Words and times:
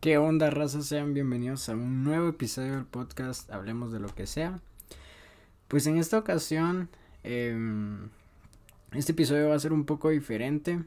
¿Qué 0.00 0.16
onda, 0.16 0.48
raza? 0.50 0.80
Sean 0.82 1.12
bienvenidos 1.12 1.68
a 1.68 1.72
un 1.72 2.04
nuevo 2.04 2.28
episodio 2.28 2.74
del 2.74 2.84
podcast 2.84 3.50
Hablemos 3.50 3.90
de 3.90 3.98
lo 3.98 4.06
que 4.14 4.28
sea. 4.28 4.60
Pues 5.66 5.88
en 5.88 5.98
esta 5.98 6.16
ocasión, 6.16 6.88
em, 7.24 8.08
este 8.92 9.10
episodio 9.10 9.48
va 9.48 9.56
a 9.56 9.58
ser 9.58 9.72
un 9.72 9.84
poco 9.84 10.10
diferente, 10.10 10.84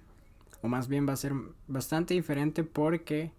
o 0.62 0.70
más 0.70 0.88
bien 0.88 1.10
va 1.10 1.12
a 1.12 1.18
ser 1.18 1.34
bastante 1.68 2.14
diferente 2.14 2.64
porque 2.64 3.34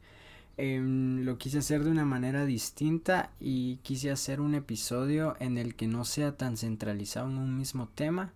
em, 0.58 1.24
lo 1.24 1.38
quise 1.38 1.58
hacer 1.58 1.84
de 1.84 1.90
una 1.90 2.04
manera 2.04 2.44
distinta 2.44 3.30
y 3.40 3.76
quise 3.76 4.10
hacer 4.10 4.42
un 4.42 4.54
episodio 4.54 5.36
en 5.40 5.56
el 5.56 5.74
que 5.74 5.86
no 5.86 6.04
sea 6.04 6.36
tan 6.36 6.58
centralizado 6.58 7.30
en 7.30 7.38
un 7.38 7.56
mismo 7.56 7.88
tema, 7.94 8.34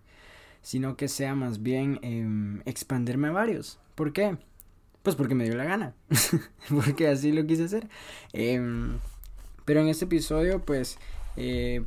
sino 0.63 0.97
que 0.97 1.07
sea 1.07 1.35
más 1.35 1.61
bien 1.61 1.99
em, 2.01 2.61
expandirme 2.65 3.27
a 3.27 3.31
varios. 3.31 3.79
¿Por 3.93 4.11
qué? 4.11 4.37
Pues 5.07 5.15
porque 5.15 5.35
me 5.35 5.45
dio 5.45 5.55
la 5.55 5.63
gana. 5.63 5.93
porque 6.69 7.07
así 7.07 7.31
lo 7.31 7.47
quise 7.47 7.63
hacer. 7.63 7.87
Em, 8.33 8.99
pero 9.63 9.79
en 9.79 9.87
este 9.87 10.03
episodio, 10.03 10.65
pues, 10.65 10.97
eh, 11.37 11.85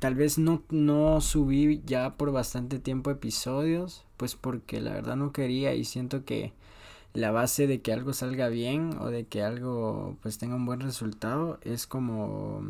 tal 0.00 0.16
vez 0.16 0.36
no, 0.36 0.62
no 0.68 1.22
subí 1.22 1.80
ya 1.86 2.18
por 2.18 2.30
bastante 2.30 2.78
tiempo 2.78 3.10
episodios. 3.10 4.04
Pues 4.18 4.34
porque 4.34 4.82
la 4.82 4.92
verdad 4.92 5.16
no 5.16 5.32
quería 5.32 5.72
y 5.72 5.86
siento 5.86 6.26
que 6.26 6.52
la 7.14 7.30
base 7.30 7.66
de 7.66 7.80
que 7.80 7.90
algo 7.90 8.12
salga 8.12 8.48
bien 8.48 8.98
o 9.00 9.06
de 9.06 9.24
que 9.24 9.42
algo 9.42 10.18
pues 10.20 10.36
tenga 10.36 10.54
un 10.54 10.66
buen 10.66 10.80
resultado 10.80 11.58
es 11.62 11.86
como 11.86 12.62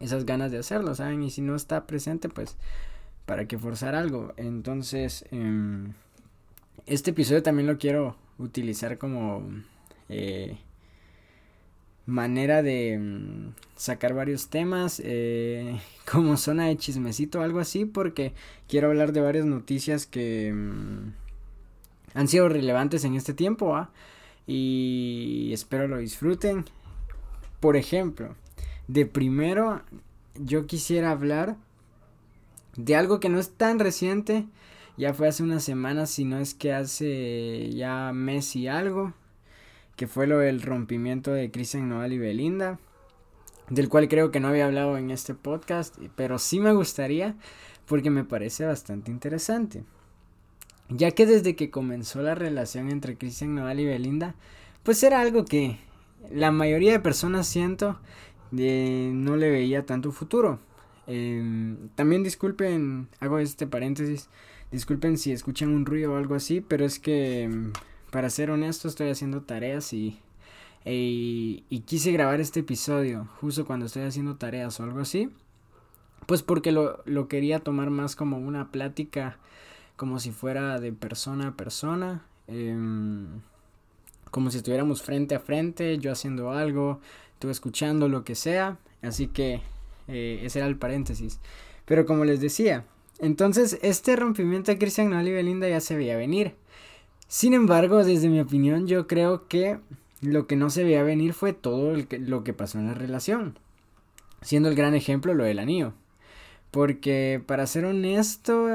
esas 0.00 0.26
ganas 0.26 0.50
de 0.50 0.58
hacerlo, 0.58 0.96
¿saben? 0.96 1.22
Y 1.22 1.30
si 1.30 1.40
no 1.40 1.54
está 1.54 1.86
presente, 1.86 2.28
pues, 2.28 2.56
¿para 3.26 3.46
qué 3.46 3.56
forzar 3.56 3.94
algo? 3.94 4.32
Entonces, 4.36 5.24
em, 5.30 5.92
este 6.86 7.12
episodio 7.12 7.44
también 7.44 7.68
lo 7.68 7.78
quiero 7.78 8.20
utilizar 8.42 8.98
como 8.98 9.42
eh, 10.08 10.58
manera 12.06 12.62
de 12.62 12.98
mm, 12.98 13.54
sacar 13.76 14.14
varios 14.14 14.48
temas 14.48 15.00
eh, 15.04 15.80
como 16.10 16.36
zona 16.36 16.66
de 16.66 16.76
chismecito 16.76 17.42
algo 17.42 17.60
así 17.60 17.84
porque 17.84 18.34
quiero 18.68 18.88
hablar 18.88 19.12
de 19.12 19.20
varias 19.20 19.46
noticias 19.46 20.06
que 20.06 20.52
mm, 20.52 21.12
han 22.14 22.28
sido 22.28 22.48
relevantes 22.48 23.04
en 23.04 23.14
este 23.14 23.32
tiempo 23.34 23.88
y 24.46 25.50
espero 25.52 25.88
lo 25.88 25.98
disfruten. 25.98 26.64
Por 27.60 27.76
ejemplo 27.76 28.34
de 28.88 29.06
primero 29.06 29.82
yo 30.34 30.66
quisiera 30.66 31.10
hablar 31.10 31.56
de 32.76 32.96
algo 32.96 33.20
que 33.20 33.28
no 33.28 33.38
es 33.38 33.50
tan 33.50 33.78
reciente 33.78 34.46
ya 35.02 35.14
fue 35.14 35.26
hace 35.26 35.42
unas 35.42 35.64
semanas, 35.64 36.10
si 36.10 36.24
no 36.24 36.38
es 36.38 36.54
que 36.54 36.72
hace 36.72 37.72
ya 37.74 38.12
mes 38.14 38.54
y 38.54 38.68
algo, 38.68 39.12
que 39.96 40.06
fue 40.06 40.28
lo 40.28 40.38
del 40.38 40.62
rompimiento 40.62 41.32
de 41.32 41.50
Cristian 41.50 41.88
Nodal 41.88 42.12
y 42.12 42.18
Belinda, 42.18 42.78
del 43.68 43.88
cual 43.88 44.06
creo 44.06 44.30
que 44.30 44.38
no 44.38 44.46
había 44.46 44.66
hablado 44.66 44.96
en 44.96 45.10
este 45.10 45.34
podcast, 45.34 45.98
pero 46.14 46.38
sí 46.38 46.60
me 46.60 46.72
gustaría 46.72 47.34
porque 47.86 48.10
me 48.10 48.22
parece 48.22 48.64
bastante 48.64 49.10
interesante. 49.10 49.82
Ya 50.88 51.10
que 51.10 51.26
desde 51.26 51.56
que 51.56 51.68
comenzó 51.68 52.22
la 52.22 52.36
relación 52.36 52.88
entre 52.88 53.18
Cristian 53.18 53.56
Nodal 53.56 53.80
y 53.80 53.86
Belinda, 53.86 54.36
pues 54.84 55.02
era 55.02 55.20
algo 55.20 55.44
que 55.44 55.78
la 56.30 56.52
mayoría 56.52 56.92
de 56.92 57.00
personas 57.00 57.48
siento 57.48 57.98
de 58.52 59.10
no 59.12 59.34
le 59.36 59.50
veía 59.50 59.84
tanto 59.84 60.12
futuro. 60.12 60.60
Em, 61.08 61.88
también 61.96 62.22
disculpen, 62.22 63.08
hago 63.18 63.40
este 63.40 63.66
paréntesis, 63.66 64.28
Disculpen 64.72 65.18
si 65.18 65.32
escuchan 65.32 65.68
un 65.68 65.84
ruido 65.84 66.14
o 66.14 66.16
algo 66.16 66.34
así, 66.34 66.62
pero 66.62 66.86
es 66.86 66.98
que, 66.98 67.46
mm, 67.46 67.72
para 68.10 68.30
ser 68.30 68.50
honesto, 68.50 68.88
estoy 68.88 69.10
haciendo 69.10 69.42
tareas 69.42 69.92
y, 69.92 70.18
y, 70.84 71.80
quise 71.86 72.10
grabar 72.10 72.40
este 72.40 72.60
episodio 72.60 73.28
justo 73.40 73.66
cuando 73.66 73.86
estoy 73.86 74.02
haciendo 74.02 74.36
tareas 74.36 74.80
o 74.80 74.84
algo 74.84 75.00
así. 75.00 75.30
Pues 76.26 76.42
porque 76.42 76.72
lo, 76.72 77.02
lo 77.04 77.28
quería 77.28 77.60
tomar 77.60 77.90
más 77.90 78.16
como 78.16 78.38
una 78.38 78.70
plática, 78.70 79.38
como 79.96 80.18
si 80.20 80.30
fuera 80.30 80.80
de 80.80 80.92
persona 80.92 81.48
a 81.48 81.56
persona. 81.56 82.24
Em, 82.48 83.26
como 84.30 84.50
si 84.50 84.56
estuviéramos 84.58 85.02
frente 85.02 85.34
a 85.34 85.40
frente, 85.40 85.98
yo 85.98 86.12
haciendo 86.12 86.50
algo, 86.52 87.00
tú 87.38 87.50
escuchando 87.50 88.08
lo 88.08 88.24
que 88.24 88.34
sea. 88.34 88.78
Así 89.02 89.26
que 89.28 89.60
eh, 90.08 90.40
ese 90.44 90.60
era 90.60 90.68
el 90.68 90.76
paréntesis. 90.76 91.40
Pero 91.84 92.06
como 92.06 92.24
les 92.24 92.40
decía, 92.40 92.86
entonces, 93.22 93.78
este 93.82 94.16
rompimiento 94.16 94.72
de 94.72 94.78
Christian 94.78 95.08
Nodal 95.08 95.28
y 95.28 95.32
Belinda 95.32 95.68
ya 95.68 95.80
se 95.80 95.96
veía 95.96 96.16
venir. 96.16 96.56
Sin 97.28 97.54
embargo, 97.54 98.02
desde 98.02 98.28
mi 98.28 98.40
opinión, 98.40 98.88
yo 98.88 99.06
creo 99.06 99.46
que 99.46 99.78
lo 100.20 100.48
que 100.48 100.56
no 100.56 100.70
se 100.70 100.82
veía 100.82 101.04
venir 101.04 101.32
fue 101.32 101.52
todo 101.52 101.94
lo 102.10 102.42
que 102.42 102.52
pasó 102.52 102.80
en 102.80 102.88
la 102.88 102.94
relación. 102.94 103.60
Siendo 104.40 104.68
el 104.68 104.74
gran 104.74 104.96
ejemplo 104.96 105.34
lo 105.34 105.44
del 105.44 105.60
anillo. 105.60 105.94
Porque, 106.72 107.40
para 107.46 107.68
ser 107.68 107.84
honesto, 107.84 108.66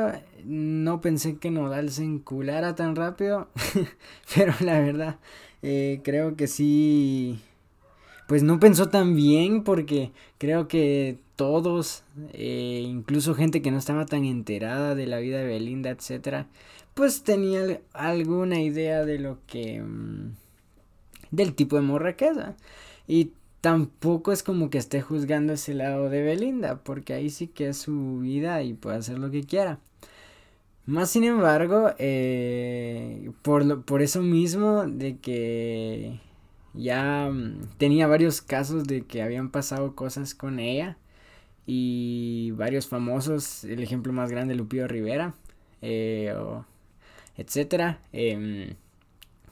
no 0.45 1.01
pensé 1.01 1.35
que 1.35 1.51
Nodal 1.51 1.91
se 1.91 2.05
enculara 2.05 2.73
tan 2.73 2.95
rápido. 2.95 3.49
pero 4.33 4.53
la 4.61 4.79
verdad, 4.79 5.19
eh, 5.61 5.99
creo 6.05 6.37
que 6.37 6.47
sí. 6.47 7.41
Pues 8.29 8.43
no 8.43 8.61
pensó 8.61 8.87
tan 8.87 9.13
bien 9.13 9.65
porque 9.65 10.13
creo 10.37 10.69
que 10.69 11.19
todos, 11.37 12.03
eh, 12.33 12.83
incluso 12.85 13.35
gente 13.35 13.61
que 13.61 13.71
no 13.71 13.77
estaba 13.77 14.05
tan 14.05 14.25
enterada 14.25 14.95
de 14.95 15.07
la 15.07 15.19
vida 15.19 15.37
de 15.37 15.45
Belinda, 15.45 15.91
etcétera, 15.91 16.47
pues 16.93 17.23
tenía 17.23 17.79
alguna 17.93 18.59
idea 18.59 19.05
de 19.05 19.19
lo 19.19 19.37
que 19.47 19.81
mm, 19.81 20.31
del 21.31 21.53
tipo 21.55 21.77
de 21.77 21.83
morra 21.83 22.17
que 22.17 22.31
Y 23.07 23.31
tampoco 23.61 24.31
es 24.31 24.43
como 24.43 24.69
que 24.69 24.77
esté 24.77 25.01
juzgando 25.01 25.53
ese 25.53 25.73
lado 25.73 26.09
de 26.09 26.23
Belinda, 26.23 26.83
porque 26.83 27.13
ahí 27.13 27.29
sí 27.29 27.47
que 27.47 27.69
es 27.69 27.77
su 27.77 28.19
vida 28.19 28.61
y 28.63 28.73
puede 28.73 28.97
hacer 28.97 29.19
lo 29.19 29.31
que 29.31 29.43
quiera. 29.43 29.79
Más 30.85 31.09
sin 31.09 31.23
embargo, 31.25 31.91
eh, 31.99 33.31
por, 33.41 33.83
por 33.83 34.01
eso 34.01 34.21
mismo 34.21 34.85
de 34.87 35.17
que 35.17 36.19
ya 36.73 37.29
mm, 37.31 37.77
tenía 37.77 38.07
varios 38.07 38.41
casos 38.41 38.85
de 38.85 39.01
que 39.01 39.21
habían 39.21 39.51
pasado 39.51 39.95
cosas 39.95 40.33
con 40.33 40.59
ella, 40.59 40.97
y 41.67 42.51
varios 42.51 42.87
famosos, 42.87 43.65
el 43.65 43.83
ejemplo 43.83 44.13
más 44.13 44.31
grande 44.31 44.55
Lupillo 44.55 44.87
Rivera, 44.87 45.35
eh, 45.81 46.33
etcétera. 47.37 47.99
Em, 48.13 48.75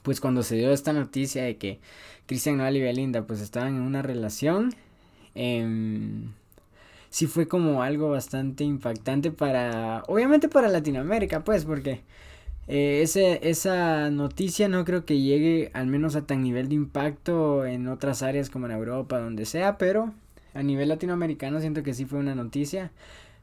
pues 0.02 0.22
cuando 0.22 0.42
se 0.44 0.56
dio 0.56 0.72
esta 0.72 0.94
noticia 0.94 1.44
de 1.44 1.58
que 1.58 1.80
Cristian 2.26 2.58
Nodal 2.58 2.78
y 2.78 2.81
Belinda 2.81 3.28
pues 3.28 3.42
estaban 3.42 3.76
en 3.76 3.81
una 3.81 4.02
relación, 4.02 4.74
eh, 5.36 6.26
sí 7.09 7.28
fue 7.28 7.48
como 7.48 7.84
algo 7.84 8.09
bastante 8.09 8.64
impactante 8.64 9.32
para, 9.32 10.03
obviamente 10.08 10.50
para 10.50 10.70
Latinoamérica 10.70 11.44
pues, 11.44 11.66
porque 11.66 12.02
eh, 12.68 13.02
ese, 13.03 13.47
esa 13.50 14.09
noticia 14.09 14.68
no 14.70 14.86
creo 14.86 15.06
que 15.06 15.20
llegue 15.22 15.72
al 15.74 15.88
menos 15.88 16.16
a 16.16 16.26
tan 16.26 16.42
nivel 16.42 16.70
de 16.70 16.76
impacto 16.76 17.66
en 17.66 17.88
otras 17.88 18.24
áreas 18.24 18.50
como 18.50 18.66
en 18.68 18.74
Europa, 18.74 19.20
donde 19.20 19.46
sea, 19.46 19.78
pero 19.78 20.14
a 20.55 20.63
nivel 20.63 20.89
latinoamericano 20.89 21.59
siento 21.59 21.83
que 21.83 21.93
sí 21.93 22.05
fue 22.05 22.17
una 22.17 22.33
noticia 22.33 22.91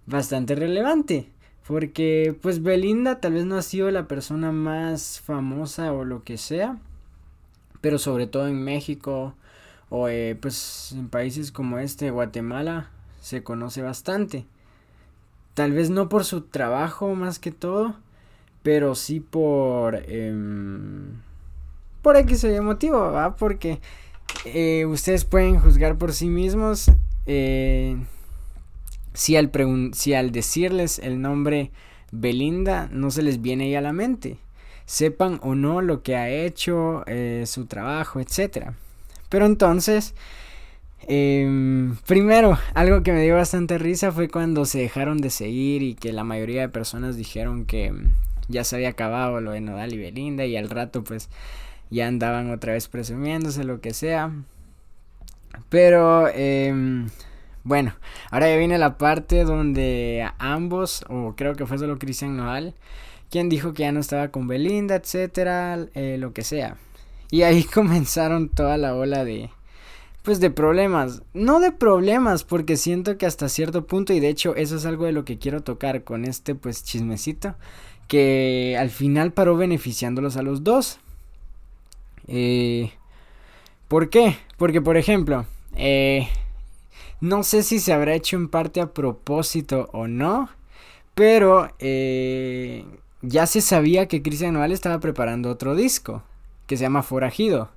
bastante 0.06 0.56
relevante. 0.56 1.28
Porque 1.66 2.36
pues 2.42 2.62
Belinda 2.62 3.20
tal 3.20 3.34
vez 3.34 3.44
no 3.44 3.56
ha 3.56 3.62
sido 3.62 3.90
la 3.92 4.08
persona 4.08 4.50
más 4.50 5.20
famosa 5.20 5.92
o 5.92 6.04
lo 6.04 6.24
que 6.24 6.38
sea. 6.38 6.78
Pero 7.80 7.98
sobre 7.98 8.26
todo 8.26 8.48
en 8.48 8.64
México 8.64 9.34
o 9.90 10.08
eh, 10.08 10.36
pues 10.40 10.92
en 10.92 11.08
países 11.08 11.52
como 11.52 11.78
este, 11.78 12.10
Guatemala, 12.10 12.90
se 13.20 13.42
conoce 13.42 13.82
bastante. 13.82 14.46
Tal 15.54 15.72
vez 15.72 15.90
no 15.90 16.08
por 16.08 16.24
su 16.24 16.40
trabajo 16.40 17.14
más 17.14 17.38
que 17.38 17.52
todo, 17.52 17.94
pero 18.62 18.94
sí 18.94 19.20
por... 19.20 20.02
Eh, 20.06 20.34
por 22.00 22.16
X 22.16 22.44
motivo, 22.62 23.12
¿va? 23.12 23.36
Porque 23.36 23.80
eh, 24.44 24.86
ustedes 24.86 25.24
pueden 25.24 25.60
juzgar 25.60 25.98
por 25.98 26.12
sí 26.12 26.28
mismos 26.28 26.90
eh, 27.26 27.96
si, 29.14 29.36
al 29.36 29.50
al 30.16 30.32
decirles 30.32 30.98
el 30.98 31.20
nombre 31.20 31.70
Belinda 32.10 32.88
no 32.92 33.10
se 33.10 33.22
les 33.22 33.40
viene 33.40 33.64
ahí 33.64 33.74
a 33.74 33.80
la 33.80 33.92
mente, 33.92 34.38
sepan 34.86 35.40
o 35.42 35.54
no 35.54 35.80
lo 35.80 36.02
que 36.02 36.16
ha 36.16 36.28
hecho, 36.28 37.04
eh, 37.06 37.44
su 37.46 37.66
trabajo, 37.66 38.20
etc. 38.20 38.72
Pero 39.28 39.46
entonces, 39.46 40.14
em, 41.06 41.96
primero, 42.06 42.58
algo 42.74 43.02
que 43.02 43.12
me 43.12 43.22
dio 43.22 43.36
bastante 43.36 43.78
risa 43.78 44.12
fue 44.12 44.28
cuando 44.28 44.64
se 44.64 44.80
dejaron 44.80 45.18
de 45.18 45.30
seguir 45.30 45.82
y 45.82 45.94
que 45.94 46.12
la 46.12 46.24
mayoría 46.24 46.62
de 46.62 46.68
personas 46.68 47.16
dijeron 47.16 47.64
que 47.64 47.92
ya 48.48 48.64
se 48.64 48.76
había 48.76 48.90
acabado 48.90 49.40
lo 49.40 49.52
de 49.52 49.60
Nodal 49.60 49.94
y 49.94 49.98
Belinda 49.98 50.44
y 50.46 50.56
al 50.56 50.68
rato 50.68 51.04
pues 51.04 51.28
ya 51.90 52.06
andaban 52.08 52.50
otra 52.50 52.72
vez 52.74 52.88
presumiéndose, 52.88 53.64
lo 53.64 53.80
que 53.80 53.94
sea. 53.94 54.32
Pero, 55.68 56.28
eh, 56.28 57.06
bueno, 57.64 57.94
ahora 58.30 58.48
ya 58.48 58.56
viene 58.56 58.78
la 58.78 58.98
parte 58.98 59.44
donde 59.44 60.28
ambos, 60.38 61.04
o 61.08 61.34
creo 61.36 61.54
que 61.54 61.66
fue 61.66 61.78
solo 61.78 61.98
Cristian 61.98 62.36
Noal, 62.36 62.74
quien 63.30 63.48
dijo 63.48 63.72
que 63.72 63.82
ya 63.84 63.92
no 63.92 64.00
estaba 64.00 64.28
con 64.28 64.48
Belinda, 64.48 64.96
etcétera, 64.96 65.78
eh, 65.94 66.16
lo 66.18 66.32
que 66.32 66.42
sea. 66.42 66.76
Y 67.30 67.42
ahí 67.42 67.64
comenzaron 67.74 68.48
toda 68.48 68.76
la 68.76 68.94
ola 68.94 69.24
de, 69.24 69.50
pues 70.22 70.40
de 70.40 70.50
problemas. 70.50 71.22
No 71.34 71.60
de 71.60 71.72
problemas, 71.72 72.44
porque 72.44 72.76
siento 72.76 73.16
que 73.16 73.26
hasta 73.26 73.48
cierto 73.48 73.86
punto, 73.86 74.12
y 74.12 74.20
de 74.20 74.28
hecho 74.28 74.56
eso 74.56 74.76
es 74.76 74.84
algo 74.84 75.06
de 75.06 75.12
lo 75.12 75.24
que 75.24 75.38
quiero 75.38 75.62
tocar 75.62 76.04
con 76.04 76.24
este 76.24 76.54
pues 76.54 76.84
chismecito, 76.84 77.54
que 78.08 78.76
al 78.78 78.90
final 78.90 79.32
paró 79.32 79.56
beneficiándolos 79.56 80.36
a 80.36 80.42
los 80.42 80.64
dos. 80.64 80.98
Eh, 82.26 82.92
¿Por 83.92 84.08
qué? 84.08 84.38
Porque 84.56 84.80
por 84.80 84.96
ejemplo, 84.96 85.44
eh, 85.76 86.26
no 87.20 87.42
sé 87.42 87.62
si 87.62 87.78
se 87.78 87.92
habrá 87.92 88.14
hecho 88.14 88.36
en 88.36 88.48
parte 88.48 88.80
a 88.80 88.94
propósito 88.94 89.90
o 89.92 90.08
no, 90.08 90.48
pero 91.14 91.68
eh, 91.78 92.86
ya 93.20 93.44
se 93.44 93.60
sabía 93.60 94.08
que 94.08 94.22
Cristian 94.22 94.54
Nodal 94.54 94.72
estaba 94.72 94.98
preparando 94.98 95.50
otro 95.50 95.74
disco 95.74 96.22
que 96.66 96.78
se 96.78 96.84
llama 96.84 97.02
Forajido. 97.02 97.68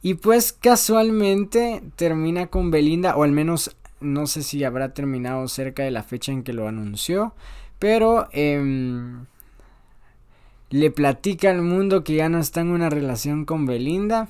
Y 0.00 0.14
pues 0.14 0.52
casualmente 0.52 1.82
termina 1.96 2.46
con 2.46 2.70
Belinda, 2.70 3.16
o 3.16 3.24
al 3.24 3.32
menos 3.32 3.74
no 3.98 4.28
sé 4.28 4.44
si 4.44 4.62
habrá 4.62 4.94
terminado 4.94 5.48
cerca 5.48 5.82
de 5.82 5.90
la 5.90 6.04
fecha 6.04 6.30
en 6.30 6.44
que 6.44 6.52
lo 6.52 6.68
anunció, 6.68 7.34
pero 7.80 8.28
em, 8.30 9.26
le 10.70 10.92
platica 10.92 11.50
al 11.50 11.62
mundo 11.62 12.04
que 12.04 12.14
ya 12.14 12.28
no 12.28 12.38
está 12.38 12.60
en 12.60 12.68
una 12.68 12.90
relación 12.90 13.44
con 13.44 13.66
Belinda. 13.66 14.28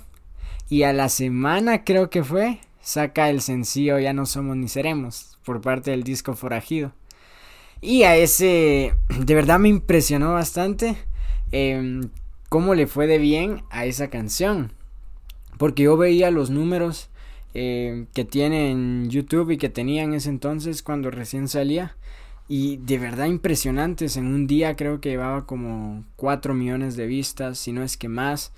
Y 0.68 0.82
a 0.82 0.92
la 0.92 1.08
semana 1.08 1.84
creo 1.84 2.10
que 2.10 2.24
fue, 2.24 2.58
saca 2.80 3.30
el 3.30 3.40
sencillo 3.40 3.98
Ya 3.98 4.12
no 4.12 4.26
somos 4.26 4.56
ni 4.56 4.68
seremos 4.68 5.38
por 5.44 5.60
parte 5.60 5.92
del 5.92 6.02
disco 6.02 6.34
Forajido. 6.34 6.92
Y 7.80 8.02
a 8.02 8.16
ese, 8.16 8.94
de 9.18 9.34
verdad 9.34 9.58
me 9.58 9.68
impresionó 9.68 10.32
bastante 10.32 10.96
em, 11.52 12.08
cómo 12.48 12.74
le 12.74 12.86
fue 12.86 13.06
de 13.06 13.18
bien 13.18 13.62
a 13.70 13.86
esa 13.86 14.08
canción. 14.08 14.72
Porque 15.56 15.84
yo 15.84 15.96
veía 15.96 16.30
los 16.30 16.50
números 16.50 17.08
eh, 17.54 18.06
que 18.12 18.24
tiene 18.24 18.70
en 18.70 19.08
YouTube 19.08 19.52
y 19.52 19.56
que 19.56 19.69
tenía 19.69 20.02
en 20.02 20.14
ese 20.14 20.28
entonces 20.28 20.82
cuando 20.82 21.10
recién 21.10 21.48
salía. 21.48 21.96
Y 22.48 22.78
de 22.78 22.98
verdad 22.98 23.26
impresionantes. 23.26 24.16
En 24.16 24.26
un 24.26 24.46
día 24.46 24.74
creo 24.74 25.00
que 25.00 25.10
llevaba 25.10 25.46
como 25.46 26.04
4 26.16 26.54
millones 26.54 26.96
de 26.96 27.06
vistas, 27.06 27.58
si 27.58 27.72
no 27.72 27.82
es 27.82 27.96
que 27.96 28.08
más, 28.08 28.52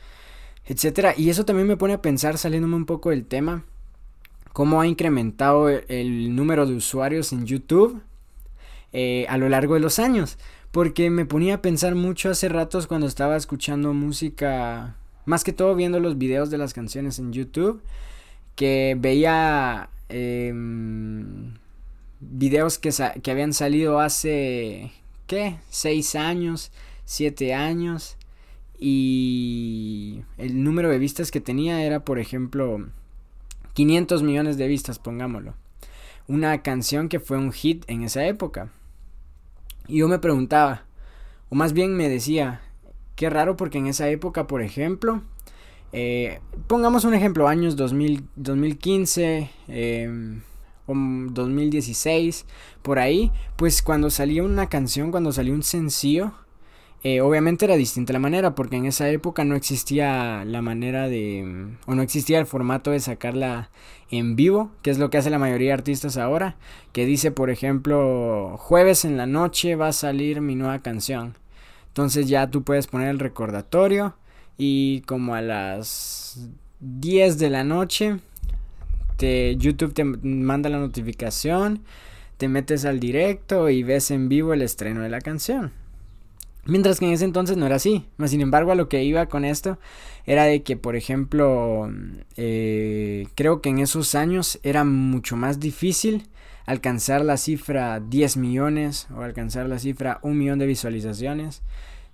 etcétera. 0.67 1.15
Y 1.17 1.31
eso 1.31 1.45
también 1.45 1.69
me 1.69 1.77
pone 1.77 1.95
a 1.95 2.03
pensar, 2.03 2.39
saliéndome 2.39 2.77
un 2.77 2.87
poco 2.87 3.11
del 3.11 3.25
tema, 3.25 3.65
cómo 4.53 4.81
ha 4.81 4.87
incrementado 4.87 5.69
el 5.69 6.35
número 6.35 6.67
de 6.67 6.75
usuarios 6.75 7.33
en 7.33 7.47
YouTube 7.47 8.03
eh, 8.93 9.27
a 9.29 9.39
lo 9.39 9.49
largo 9.49 9.75
de 9.75 9.81
los 9.81 9.99
años. 9.99 10.39
Porque 10.71 11.09
me 11.11 11.25
ponía 11.25 11.55
a 11.55 11.63
pensar 11.63 11.95
mucho 11.95 12.31
hace 12.31 12.49
ratos 12.49 12.87
cuando 12.87 13.07
estaba 13.07 13.37
escuchando 13.37 13.95
música 13.95 14.97
más 15.25 15.45
que 15.45 15.53
todo 15.53 15.75
viendo 15.75 16.01
los 16.01 16.19
videos 16.19 16.51
de 16.51 16.59
las 16.59 16.75
canciones 16.75 17.19
en 17.19 17.33
YouTube. 17.33 17.83
Que 18.55 18.97
veía 18.99 19.89
em, 20.09 21.55
videos 22.21 22.79
que, 22.79 22.91
que 23.23 23.31
habían 23.31 23.53
salido 23.53 24.01
hace, 24.01 24.91
¿qué? 25.27 25.57
Seis 25.71 26.15
años, 26.15 26.73
siete 27.05 27.55
años. 27.55 28.18
Y 28.79 30.23
el 30.37 30.63
número 30.63 30.89
de 30.89 30.99
vistas 30.99 31.31
que 31.31 31.41
tenía 31.41 31.83
era, 31.83 32.05
por 32.05 32.19
ejemplo, 32.19 32.87
500 33.75 34.23
millones 34.23 34.57
de 34.57 34.69
vistas, 34.69 34.99
pongámoslo. 34.99 35.55
Una 36.29 36.63
canción 36.63 37.09
que 37.09 37.21
fue 37.21 37.39
un 37.39 37.53
hit 37.53 37.85
en 37.89 38.03
esa 38.03 38.25
época. 38.27 38.71
Y 39.87 39.99
yo 39.99 40.09
me 40.09 40.19
preguntaba, 40.19 40.85
o 41.49 41.55
más 41.55 41.73
bien 41.73 41.97
me 41.97 42.09
decía, 42.09 42.61
Qué 43.19 43.29
raro 43.29 43.57
porque 43.57 43.79
en 43.79 43.89
esa 43.89 44.09
época, 44.11 44.47
por 44.47 44.63
ejemplo, 44.63 45.23
eh, 45.93 46.39
pongamos 46.69 47.03
un 47.03 47.15
ejemplo, 47.15 47.49
años 47.49 47.75
2000, 47.75 48.29
2015 48.37 49.51
o 50.87 50.95
2016, 50.95 52.47
por 52.83 53.01
ahí, 53.01 53.33
pues 53.57 53.83
cuando 53.83 54.09
salía 54.11 54.45
una 54.45 54.69
canción, 54.69 55.11
cuando 55.11 55.33
salió 55.33 55.53
un 55.53 55.65
sencillo, 55.65 56.33
eh, 57.05 57.21
obviamente 57.21 57.65
era 57.65 57.77
distinta 57.77 58.13
la 58.13 58.19
manera, 58.19 58.55
porque 58.55 58.77
en 58.77 58.87
esa 58.87 59.09
época 59.09 59.45
no 59.45 59.55
existía 59.55 60.45
la 60.45 60.63
manera 60.63 61.09
de, 61.09 61.69
o 61.87 61.95
no 61.95 62.03
existía 62.03 62.41
el 62.41 62.47
formato 62.47 62.91
de 62.91 62.99
sacarla 62.99 63.71
en 64.11 64.35
vivo, 64.35 64.73
que 64.83 64.91
es 64.91 64.99
lo 64.99 65.09
que 65.09 65.19
hace 65.19 65.31
la 65.31 65.39
mayoría 65.39 65.69
de 65.69 65.75
artistas 65.75 66.17
ahora, 66.17 66.57
que 66.93 67.07
dice, 67.07 67.31
por 67.31 67.51
ejemplo, 67.51 68.57
jueves 68.59 69.05
en 69.05 69.17
la 69.17 69.27
noche 69.27 69.77
va 69.77 69.89
a 69.89 69.93
salir 69.93 70.41
mi 70.41 70.57
nueva 70.57 70.81
canción. 70.81 71.37
Entonces 71.89 72.29
ya 72.29 72.51
tú 72.51 72.63
puedes 72.65 72.89
poner 72.89 73.09
el 73.09 73.19
recordatorio 73.19 74.17
y 74.57 75.03
como 75.03 75.35
a 75.35 75.41
las 75.41 76.49
10 76.81 77.39
de 77.39 77.51
la 77.51 77.65
noche 77.65 78.19
te, 79.17 79.57
YouTube 79.57 79.95
te 79.95 80.05
manda 80.05 80.69
la 80.69 80.79
notificación, 80.79 81.85
te 82.39 82.49
metes 82.49 82.85
al 82.85 82.99
directo 82.99 83.69
y 83.69 83.83
ves 83.85 84.11
en 84.11 84.29
vivo 84.29 84.53
el 84.53 84.63
estreno 84.63 85.03
de 85.03 85.09
la 85.11 85.21
canción. 85.21 85.73
Mientras 86.69 87.01
que 87.01 87.07
en 87.07 87.13
ese 87.13 87.25
entonces 87.25 87.57
no 87.57 87.65
era 87.65 87.77
así. 87.77 88.05
Sin 88.27 88.43
embargo, 88.43 88.73
a 88.73 88.75
lo 88.75 88.91
que 88.91 89.03
iba 89.03 89.25
con 89.25 89.47
esto 89.47 89.79
era 90.27 90.45
de 90.45 90.63
que, 90.63 90.77
por 90.77 90.97
ejemplo, 90.97 91.91
eh, 92.37 93.27
creo 93.35 93.63
que 93.63 93.71
en 93.71 93.79
esos 93.79 94.15
años 94.15 94.61
era 94.63 94.85
mucho 94.85 95.35
más 95.35 95.61
difícil 95.61 96.29
alcanzar 96.67 97.25
la 97.25 97.39
cifra 97.39 98.01
10 98.01 98.37
millones 98.37 99.09
o 99.17 99.23
alcanzar 99.23 99.67
la 99.67 99.79
cifra 99.79 100.19
1 100.21 100.35
millón 100.35 100.59
de 100.59 100.67
visualizaciones, 100.67 101.63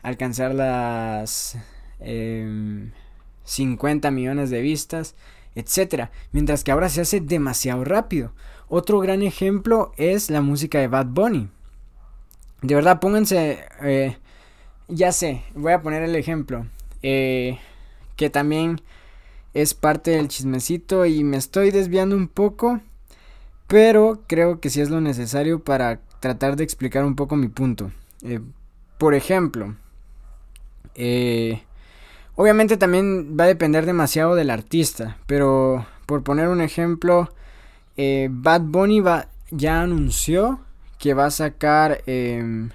alcanzar 0.02 0.54
las 0.54 1.58
50 1.98 4.08
em, 4.08 4.14
millones 4.14 4.50
de 4.50 4.60
vistas, 4.60 5.16
etcétera, 5.56 6.12
mientras 6.30 6.62
que 6.62 6.70
ahora 6.70 6.90
se 6.90 7.00
hace 7.00 7.20
demasiado 7.20 7.82
rápido. 7.82 8.30
Otro 8.68 9.00
gran 9.00 9.22
ejemplo 9.22 9.90
es 9.96 10.30
la 10.30 10.42
música 10.42 10.78
de 10.78 10.86
Bad 10.86 11.06
Bunny. 11.06 11.48
De 12.62 12.76
verdad, 12.76 13.00
pónganse, 13.00 13.64
eh, 13.82 14.16
ya 14.88 15.12
sé, 15.12 15.42
voy 15.54 15.72
a 15.72 15.82
poner 15.82 16.02
el 16.02 16.16
ejemplo, 16.16 16.66
eh, 17.02 17.58
que 18.16 18.30
también 18.30 18.80
es 19.54 19.74
parte 19.74 20.12
del 20.12 20.28
chismecito 20.28 21.06
y 21.06 21.24
me 21.24 21.36
estoy 21.36 21.70
desviando 21.70 22.16
un 22.16 22.28
poco 22.28 22.80
pero 23.66 24.22
creo 24.26 24.60
que 24.60 24.70
sí 24.70 24.80
es 24.80 24.90
lo 24.90 25.00
necesario 25.00 25.60
para 25.60 26.00
tratar 26.20 26.56
de 26.56 26.64
explicar 26.64 27.04
un 27.04 27.16
poco 27.16 27.36
mi 27.36 27.48
punto. 27.48 27.90
Eh, 28.22 28.40
por 28.98 29.14
ejemplo, 29.14 29.74
eh, 30.94 31.62
obviamente 32.36 32.76
también 32.76 33.36
va 33.38 33.44
a 33.44 33.48
depender 33.48 33.86
demasiado 33.86 34.34
del 34.34 34.50
artista, 34.50 35.18
pero 35.26 35.86
por 36.06 36.22
poner 36.22 36.48
un 36.48 36.60
ejemplo, 36.60 37.32
eh, 37.96 38.28
Bad 38.30 38.62
Bunny 38.62 39.00
va, 39.00 39.28
ya 39.50 39.80
anunció 39.80 40.60
que 40.98 41.14
va 41.14 41.26
a 41.26 41.30
sacar 41.30 42.02
em, 42.06 42.70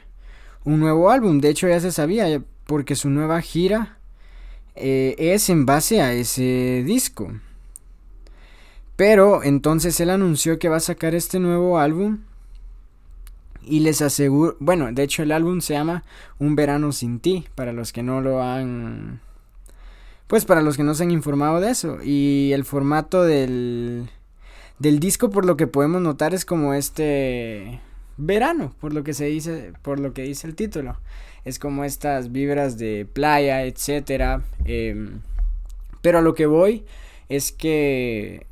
un 0.64 0.80
nuevo 0.80 1.10
álbum. 1.10 1.40
De 1.40 1.50
hecho 1.50 1.68
ya 1.68 1.80
se 1.80 1.92
sabía, 1.92 2.42
porque 2.66 2.96
su 2.96 3.10
nueva 3.10 3.42
gira 3.42 3.98
es 4.76 5.50
en 5.50 5.66
base 5.66 6.02
a 6.02 6.14
ese 6.14 6.84
disco. 6.86 7.32
Pero 8.96 9.44
entonces 9.44 10.00
él 10.00 10.10
anunció 10.10 10.60
que 10.60 10.70
va 10.70 10.78
a 10.78 10.82
sacar 10.82 11.16
este 11.16 11.40
nuevo 11.40 11.80
álbum. 11.80 12.20
Y 13.62 13.82
les 13.82 14.02
aseguro, 14.02 14.58
bueno, 14.60 14.92
de 14.92 15.04
hecho 15.04 15.24
el 15.24 15.32
álbum 15.32 15.62
se 15.62 15.74
llama 15.74 16.04
Un 16.38 16.56
verano 16.56 16.92
sin 16.92 17.20
ti, 17.20 17.46
para 17.56 17.72
los 17.74 17.94
que 17.94 18.04
no 18.04 18.22
lo 18.22 18.42
han... 18.42 19.22
Pues 20.28 20.46
para 20.46 20.62
los 20.62 20.78
que 20.78 20.84
no 20.84 20.94
se 20.96 21.04
han 21.04 21.12
informado 21.12 21.60
de 21.60 21.72
eso. 21.72 22.00
Y 22.04 22.52
el 22.54 22.66
formato 22.66 23.24
del, 23.24 24.10
del 24.80 25.00
disco, 25.00 25.30
por 25.30 25.46
lo 25.46 25.58
que 25.58 25.68
podemos 25.68 26.02
notar, 26.02 26.34
es 26.34 26.46
como 26.46 26.74
este 26.74 27.80
verano, 28.20 28.76
por 28.80 28.94
lo 28.94 29.04
que 29.04 29.14
se 29.14 29.26
dice, 29.26 29.74
por 29.82 30.00
lo 30.00 30.14
que 30.14 30.24
dice 30.24 30.46
el 30.46 30.56
título. 30.56 30.98
Es 31.46 31.58
como 31.58 31.86
estas 31.86 32.32
vibras 32.32 32.78
de 32.78 33.08
playa, 33.12 33.64
etcétera. 33.64 34.44
Em, 34.66 35.22
pero 36.02 36.20
a 36.20 36.22
lo 36.22 36.36
que 36.36 36.46
voy 36.46 36.84
es 37.30 37.52
que 37.52 38.46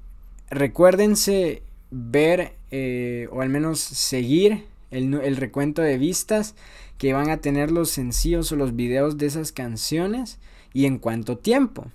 recuérdense 0.50 1.62
ver 1.92 2.54
eh, 2.72 3.28
o 3.32 3.42
al 3.42 3.50
menos 3.50 3.80
seguir 3.80 4.66
el, 4.92 5.36
recuento 5.36 5.82
de 5.82 5.98
vistas 5.98 6.56
que 6.98 7.14
van 7.14 7.30
a 7.30 7.38
tener 7.38 7.72
los 7.72 7.90
sencillos 7.90 8.52
o 8.52 8.56
los 8.56 8.76
videos 8.76 9.18
de 9.18 9.28
esas 9.28 9.52
canciones 9.52 10.40
y 10.74 10.86
en 10.86 10.98
cuánto 10.98 11.38
tiempo. 11.38 11.86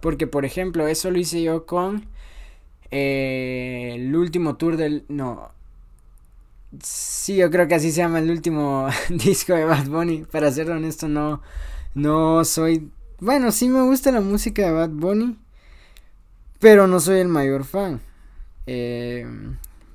Porque 0.00 0.26
por 0.26 0.44
ejemplo 0.44 0.86
eso 0.88 1.10
lo 1.10 1.18
hice 1.18 1.42
yo 1.42 1.66
con 1.66 2.06
eh, 2.90 3.92
el 3.94 4.14
último 4.16 4.56
tour 4.56 4.76
del... 4.76 5.04
No. 5.08 5.52
Sí, 6.82 7.36
yo 7.36 7.50
creo 7.50 7.66
que 7.66 7.74
así 7.74 7.90
se 7.90 7.98
llama 7.98 8.20
el 8.20 8.30
último 8.30 8.88
disco 9.08 9.54
de 9.54 9.64
Bad 9.64 9.86
Bunny. 9.86 10.24
Para 10.30 10.50
ser 10.52 10.70
honesto, 10.70 11.08
no, 11.08 11.42
no 11.94 12.44
soy... 12.44 12.90
Bueno, 13.18 13.52
sí 13.52 13.68
me 13.68 13.82
gusta 13.82 14.12
la 14.12 14.20
música 14.20 14.62
de 14.62 14.72
Bad 14.72 14.90
Bunny 14.90 15.36
pero 16.60 16.86
no 16.86 17.00
soy 17.00 17.18
el 17.18 17.28
mayor 17.28 17.64
fan. 17.64 18.00
Eh, 18.66 19.26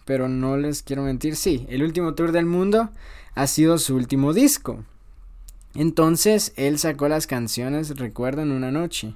pero 0.04 0.28
no 0.28 0.58
les 0.58 0.84
quiero 0.84 1.04
mentir, 1.04 1.38
sí, 1.38 1.66
el 1.70 1.84
último 1.84 2.16
tour 2.16 2.34
del 2.34 2.46
mundo 2.46 2.90
ha 3.36 3.48
sido 3.48 3.78
su 3.78 3.96
último 3.96 4.34
disco. 4.34 4.84
Entonces 5.76 6.54
él 6.56 6.80
sacó 6.80 7.08
las 7.08 7.28
canciones 7.28 7.98
Recuerdo 7.98 8.42
en 8.42 8.52
una 8.52 8.72
noche. 8.72 9.14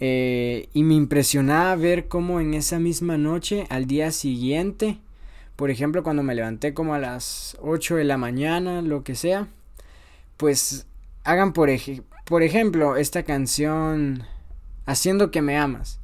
Eh, 0.00 0.68
y 0.72 0.82
me 0.82 0.94
impresionaba 0.94 1.76
ver 1.76 2.08
cómo 2.08 2.40
en 2.40 2.54
esa 2.54 2.80
misma 2.80 3.18
noche, 3.18 3.66
al 3.68 3.86
día 3.86 4.10
siguiente, 4.10 4.98
por 5.56 5.70
ejemplo, 5.70 6.02
cuando 6.02 6.22
me 6.22 6.34
levanté 6.34 6.74
como 6.74 6.94
a 6.94 6.98
las 6.98 7.56
8 7.60 7.96
de 7.96 8.04
la 8.04 8.18
mañana, 8.18 8.82
lo 8.82 9.04
que 9.04 9.14
sea, 9.14 9.48
pues 10.36 10.86
hagan 11.24 11.52
por, 11.52 11.70
por 12.24 12.42
ejemplo 12.42 12.96
esta 12.96 13.22
canción 13.22 14.24
Haciendo 14.84 15.30
que 15.30 15.42
me 15.42 15.56
amas, 15.56 16.00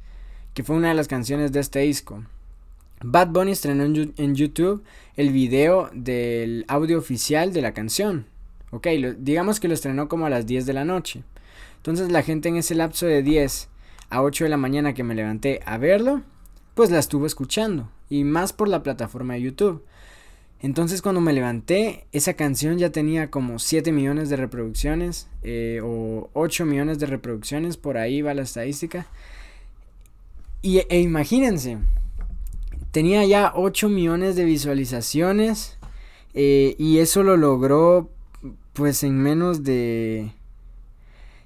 que 0.53 0.63
fue 0.63 0.77
una 0.77 0.89
de 0.89 0.93
las 0.93 1.09
canciones 1.09 1.51
de 1.51 1.59
este 1.59 1.79
disco. 1.79 2.23
Bad 3.01 3.29
Bunny 3.29 3.51
estrenó 3.51 3.83
en, 3.83 4.35
YouTube 4.35 4.83
el 5.17 5.31
video 5.31 5.89
del 5.93 6.63
audio 6.67 6.97
oficial 6.97 7.51
de 7.51 7.61
la 7.61 7.73
canción. 7.73 8.25
Ok, 8.71 8.87
digamos 9.17 9.59
que 9.59 9.67
lo 9.67 9.73
estrenó 9.73 10.07
como 10.07 10.25
a 10.25 10.29
las 10.29 10.45
10 10.45 10.65
de 10.65 10.73
la 10.73 10.85
noche. 10.85 11.23
Entonces 11.77 12.09
la 12.09 12.23
gente 12.23 12.49
en 12.49 12.55
ese 12.55 12.75
lapso 12.75 13.05
de 13.05 13.21
10 13.21 13.67
a 14.09 14.21
8 14.21 14.45
de 14.45 14.49
la 14.49 14.57
mañana 14.57 14.93
que 14.93 15.03
me 15.03 15.15
levanté 15.15 15.59
a 15.65 15.77
verlo, 15.77 16.21
pues 16.73 16.89
la 16.89 16.99
estuvo 16.99 17.25
escuchando. 17.25 17.89
Y 18.09 18.23
más 18.23 18.53
por 18.53 18.67
la 18.67 18.83
plataforma 18.83 19.35
de 19.35 19.41
YouTube. 19.41 19.83
Entonces 20.61 21.01
cuando 21.01 21.21
me 21.21 21.31
levanté, 21.31 22.05
esa 22.11 22.33
canción 22.33 22.77
ya 22.77 22.91
tenía 22.91 23.31
como 23.31 23.59
7 23.59 23.91
millones 23.93 24.29
de 24.29 24.35
reproducciones 24.35 25.29
eh, 25.41 25.79
o 25.83 26.29
8 26.33 26.65
millones 26.65 26.99
de 26.99 27.05
reproducciones, 27.05 27.77
por 27.77 27.97
ahí 27.97 28.21
va 28.21 28.33
la 28.33 28.41
estadística. 28.41 29.07
Y, 30.61 30.79
e 30.89 30.99
imagínense, 30.99 31.77
tenía 32.91 33.25
ya 33.25 33.53
8 33.55 33.87
millones 33.87 34.35
de 34.35 34.43
visualizaciones 34.43 35.77
eh, 36.33 36.75
y 36.77 36.99
eso 36.99 37.23
lo 37.23 37.37
logró 37.37 38.09
pues 38.73 39.03
en 39.03 39.17
menos 39.21 39.63
de... 39.63 40.33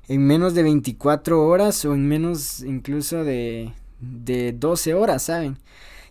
En 0.09 0.27
menos 0.27 0.53
de 0.53 0.63
24 0.63 1.47
horas 1.47 1.85
o 1.85 1.93
en 1.93 2.07
menos 2.07 2.59
incluso 2.61 3.23
de, 3.23 3.71
de 4.01 4.51
12 4.51 4.93
horas, 4.95 5.23
¿saben? 5.23 5.57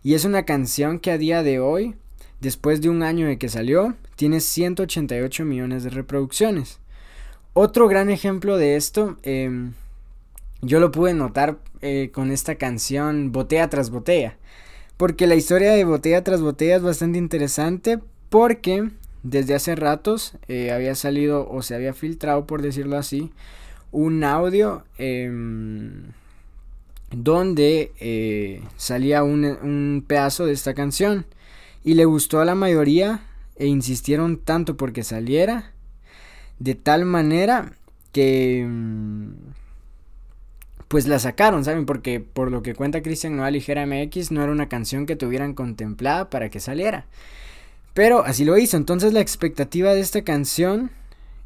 Y 0.02 0.14
es 0.14 0.24
una 0.24 0.44
canción 0.44 0.98
que 0.98 1.10
a 1.10 1.18
día 1.18 1.42
de 1.42 1.60
hoy 1.60 1.94
después 2.42 2.80
de 2.80 2.90
un 2.90 3.04
año 3.04 3.28
de 3.28 3.38
que 3.38 3.48
salió, 3.48 3.94
tiene 4.16 4.40
188 4.40 5.44
millones 5.44 5.84
de 5.84 5.90
reproducciones. 5.90 6.80
Otro 7.54 7.86
gran 7.86 8.10
ejemplo 8.10 8.58
de 8.58 8.74
esto, 8.76 9.16
em, 9.22 9.74
yo 10.60 10.80
lo 10.80 10.90
pude 10.90 11.14
notar 11.14 11.58
eh, 11.80 12.10
con 12.12 12.32
esta 12.32 12.56
canción 12.56 13.30
Botella 13.30 13.70
tras 13.70 13.90
Botella. 13.90 14.36
Porque 14.96 15.28
la 15.28 15.36
historia 15.36 15.72
de 15.72 15.84
Botella 15.84 16.24
tras 16.24 16.40
Botella 16.40 16.76
es 16.76 16.82
bastante 16.82 17.18
interesante 17.18 18.00
porque 18.28 18.90
desde 19.22 19.54
hace 19.54 19.76
ratos 19.76 20.34
eh, 20.48 20.72
había 20.72 20.96
salido 20.96 21.48
o 21.48 21.62
se 21.62 21.76
había 21.76 21.94
filtrado, 21.94 22.46
por 22.46 22.60
decirlo 22.60 22.96
así, 22.96 23.32
un 23.92 24.24
audio 24.24 24.84
em, 24.98 26.10
donde 27.12 27.92
eh, 28.00 28.62
salía 28.76 29.22
un 29.22 30.04
pedazo 30.06 30.46
de 30.46 30.52
esta 30.52 30.74
canción 30.74 31.26
y 31.84 31.94
le 31.94 32.04
gustó 32.04 32.40
a 32.40 32.44
la 32.44 32.54
mayoría 32.54 33.22
e 33.56 33.66
insistieron 33.66 34.38
tanto 34.38 34.76
porque 34.76 35.02
saliera 35.02 35.72
de 36.58 36.74
tal 36.74 37.04
manera 37.04 37.72
que 38.12 38.66
mm, 38.68 39.32
pues 40.88 41.08
la 41.08 41.18
sacaron, 41.18 41.64
¿saben? 41.64 41.86
Porque 41.86 42.20
por 42.20 42.50
lo 42.50 42.62
que 42.62 42.74
cuenta 42.74 43.02
Cristian 43.02 43.36
Noval 43.36 43.54
Ligera 43.54 43.86
MX 43.86 44.30
no 44.30 44.42
era 44.42 44.52
una 44.52 44.68
canción 44.68 45.06
que 45.06 45.16
tuvieran 45.16 45.54
contemplada 45.54 46.30
para 46.30 46.50
que 46.50 46.60
saliera. 46.60 47.06
Pero 47.94 48.24
así 48.24 48.44
lo 48.44 48.58
hizo. 48.58 48.76
Entonces 48.76 49.12
la 49.12 49.20
expectativa 49.20 49.94
de 49.94 50.00
esta 50.00 50.22
canción, 50.22 50.90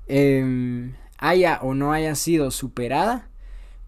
em, 0.08 0.94
haya 1.18 1.60
o 1.62 1.74
no 1.74 1.92
haya 1.92 2.14
sido 2.14 2.50
superada, 2.50 3.28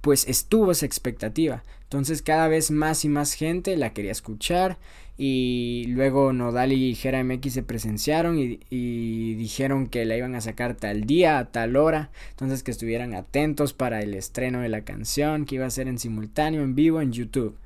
pues 0.01 0.27
estuvo 0.29 0.73
esa 0.73 0.87
expectativa. 0.87 1.63
Entonces 1.85 2.23
cada 2.23 2.49
vez 2.49 2.71
más 2.71 3.05
y 3.05 3.09
más 3.09 3.33
gente 3.33 3.77
la 3.77 3.93
quería 3.93 4.13
escuchar 4.13 4.79
y 5.21 5.87
luego 5.89 6.33
Nodal 6.33 6.73
y 6.73 6.95
Jera 6.95 7.25
MX 7.25 7.53
se 7.53 7.63
presenciaron 7.65 8.39
y, 8.39 9.35
dijeron 9.35 9.89
que 9.89 10.05
la 10.05 10.17
iban 10.17 10.37
a 10.37 10.41
sacar 10.41 10.77
tal 10.77 11.05
día, 11.05 11.39
a 11.39 11.51
tal 11.51 11.77
hora, 11.77 12.11
entonces 12.31 12.63
que 12.63 12.71
estuvieran 12.71 13.15
atentos 13.15 13.73
para 13.73 14.01
el 14.01 14.15
estreno 14.15 14.61
de 14.61 14.69
la 14.69 14.83
canción 14.83 15.45
que 15.45 15.57
iba 15.57 15.67
a 15.67 15.71
ser 15.71 15.89
en 15.89 15.99
simultáneo, 15.99 16.63
en 16.63 16.77
vivo, 16.77 17.01
en 17.01 17.13
YouTube. 17.13 17.57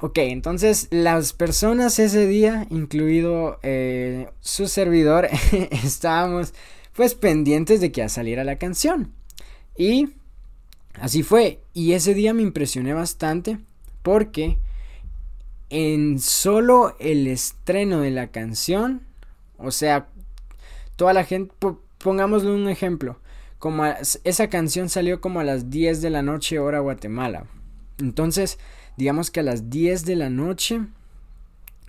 Ok, 0.00 0.18
entonces 0.18 0.88
las 0.90 1.34
personas 1.34 1.98
ese 1.98 2.26
día, 2.26 2.66
incluido 2.70 3.58
eh, 3.62 4.28
su 4.40 4.66
servidor, 4.66 5.28
estábamos 5.70 6.54
pues 6.94 7.14
pendientes 7.14 7.80
de 7.80 7.92
que 7.92 8.08
saliera 8.08 8.44
la 8.44 8.56
canción. 8.56 9.12
Y 9.76 10.10
así 11.00 11.22
fue. 11.22 11.60
Y 11.72 11.92
ese 11.92 12.14
día 12.14 12.34
me 12.34 12.42
impresioné 12.42 12.94
bastante 12.94 13.58
porque 14.02 14.58
en 15.70 16.18
solo 16.18 16.96
el 16.98 17.26
estreno 17.26 18.00
de 18.00 18.10
la 18.10 18.28
canción, 18.28 19.02
o 19.58 19.70
sea, 19.70 20.08
toda 20.96 21.12
la 21.12 21.24
gente, 21.24 21.54
pongámosle 21.98 22.50
un 22.50 22.68
ejemplo, 22.68 23.18
como 23.58 23.84
esa 23.86 24.48
canción 24.50 24.88
salió 24.88 25.20
como 25.20 25.40
a 25.40 25.44
las 25.44 25.70
10 25.70 26.02
de 26.02 26.10
la 26.10 26.22
noche 26.22 26.58
hora 26.58 26.80
Guatemala. 26.80 27.46
Entonces, 27.98 28.58
digamos 28.96 29.30
que 29.30 29.40
a 29.40 29.44
las 29.44 29.70
10 29.70 30.04
de 30.04 30.16
la 30.16 30.30
noche 30.30 30.80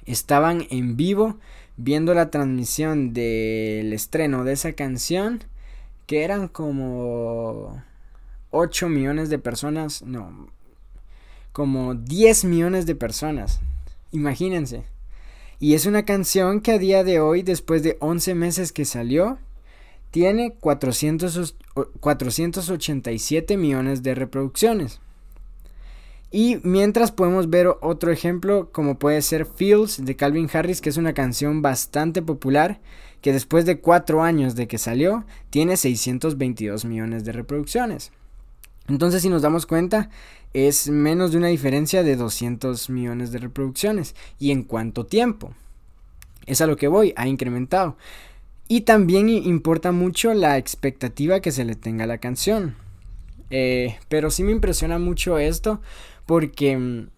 estaban 0.06 0.66
en 0.70 0.96
vivo 0.96 1.38
viendo 1.78 2.14
la 2.14 2.32
transmisión 2.32 3.14
del 3.14 3.92
estreno 3.92 4.44
de 4.44 4.54
esa 4.54 4.74
canción, 4.74 5.44
que 6.08 6.24
eran 6.24 6.48
como 6.48 7.84
8 8.56 8.88
millones 8.88 9.30
de 9.30 9.38
personas, 9.38 10.02
no, 10.02 10.48
como 11.52 11.94
10 11.94 12.46
millones 12.46 12.86
de 12.86 12.96
personas. 12.96 13.60
Imagínense. 14.12 14.86
Y 15.60 15.74
es 15.74 15.86
una 15.86 16.06
canción 16.06 16.62
que 16.62 16.72
a 16.72 16.78
día 16.78 17.04
de 17.04 17.20
hoy, 17.20 17.42
después 17.42 17.84
de 17.84 17.98
11 18.00 18.34
meses 18.34 18.72
que 18.72 18.86
salió, 18.86 19.40
tiene 20.10 20.54
400, 20.54 21.56
487 22.00 23.58
millones 23.58 24.04
de 24.04 24.16
reproducciones. 24.16 25.02
Y 26.32 26.60
mientras 26.64 27.12
podemos 27.12 27.50
ver 27.50 27.68
otro 27.82 28.12
ejemplo 28.12 28.70
como 28.72 28.98
puede 28.98 29.22
ser 29.22 29.46
Fields 29.46 30.04
de 30.04 30.16
Calvin 30.16 30.50
Harris, 30.52 30.80
que 30.80 30.90
es 30.90 30.98
una 30.98 31.14
canción 31.14 31.62
bastante 31.62 32.22
popular, 32.22 32.80
que 33.20 33.34
después 33.34 33.66
de 33.66 33.80
4 33.82 34.24
años 34.24 34.56
de 34.56 34.68
que 34.68 34.78
salió, 34.78 35.26
tiene 35.50 35.76
622 35.76 36.86
millones 36.86 37.26
de 37.26 37.34
reproducciones. 37.34 38.14
Entonces 38.88 39.22
si 39.22 39.30
nos 39.30 39.42
damos 39.42 39.66
cuenta, 39.66 40.10
es 40.54 40.90
menos 40.90 41.32
de 41.32 41.38
una 41.38 41.48
diferencia 41.48 42.04
de 42.04 42.16
200 42.16 42.90
millones 42.90 43.32
de 43.32 43.40
reproducciones. 43.40 44.16
¿Y 44.40 44.52
en 44.52 44.64
cuánto 44.64 45.06
tiempo? 45.06 45.54
Es 46.46 46.62
a 46.62 46.68
lo 46.68 46.78
que 46.78 46.88
voy, 46.88 47.14
ha 47.16 47.28
incrementado. 47.28 47.98
Y 48.68 48.82
también 48.82 49.30
importa 49.30 49.92
mucho 49.92 50.34
la 50.34 50.58
expectativa 50.58 51.40
que 51.40 51.52
se 51.52 51.66
le 51.66 51.76
tenga 51.76 52.06
a 52.06 52.08
la 52.08 52.20
canción. 52.20 52.76
Eh, 53.50 53.98
pero 54.10 54.32
sí 54.32 54.44
me 54.44 54.52
impresiona 54.52 54.98
mucho 54.98 55.38
esto 55.38 55.82
porque 56.26 56.78
mm, 56.78 57.10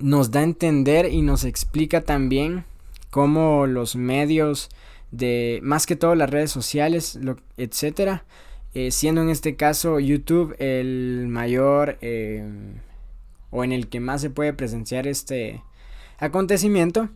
nos 0.00 0.30
da 0.30 0.40
a 0.40 0.44
entender 0.44 1.06
y 1.06 1.22
nos 1.22 1.44
explica 1.44 2.02
también 2.02 2.64
cómo 3.10 3.66
los 3.66 3.96
medios 3.96 4.68
de 5.10 5.60
más 5.62 5.86
que 5.86 5.96
todo 5.96 6.14
las 6.14 6.30
redes 6.30 6.50
sociales, 6.50 7.18
etcétera, 7.56 8.24
eh, 8.72 8.92
siendo 8.92 9.22
en 9.22 9.30
este 9.30 9.56
caso 9.56 9.98
YouTube 9.98 10.54
el 10.60 11.26
mayor 11.28 11.98
eh, 12.02 12.44
o 13.50 13.64
en 13.64 13.72
el 13.72 13.88
que 13.88 13.98
más 13.98 14.20
se 14.20 14.30
puede 14.30 14.52
presenciar 14.52 15.08
este 15.08 15.62
acontecimiento 16.18 17.08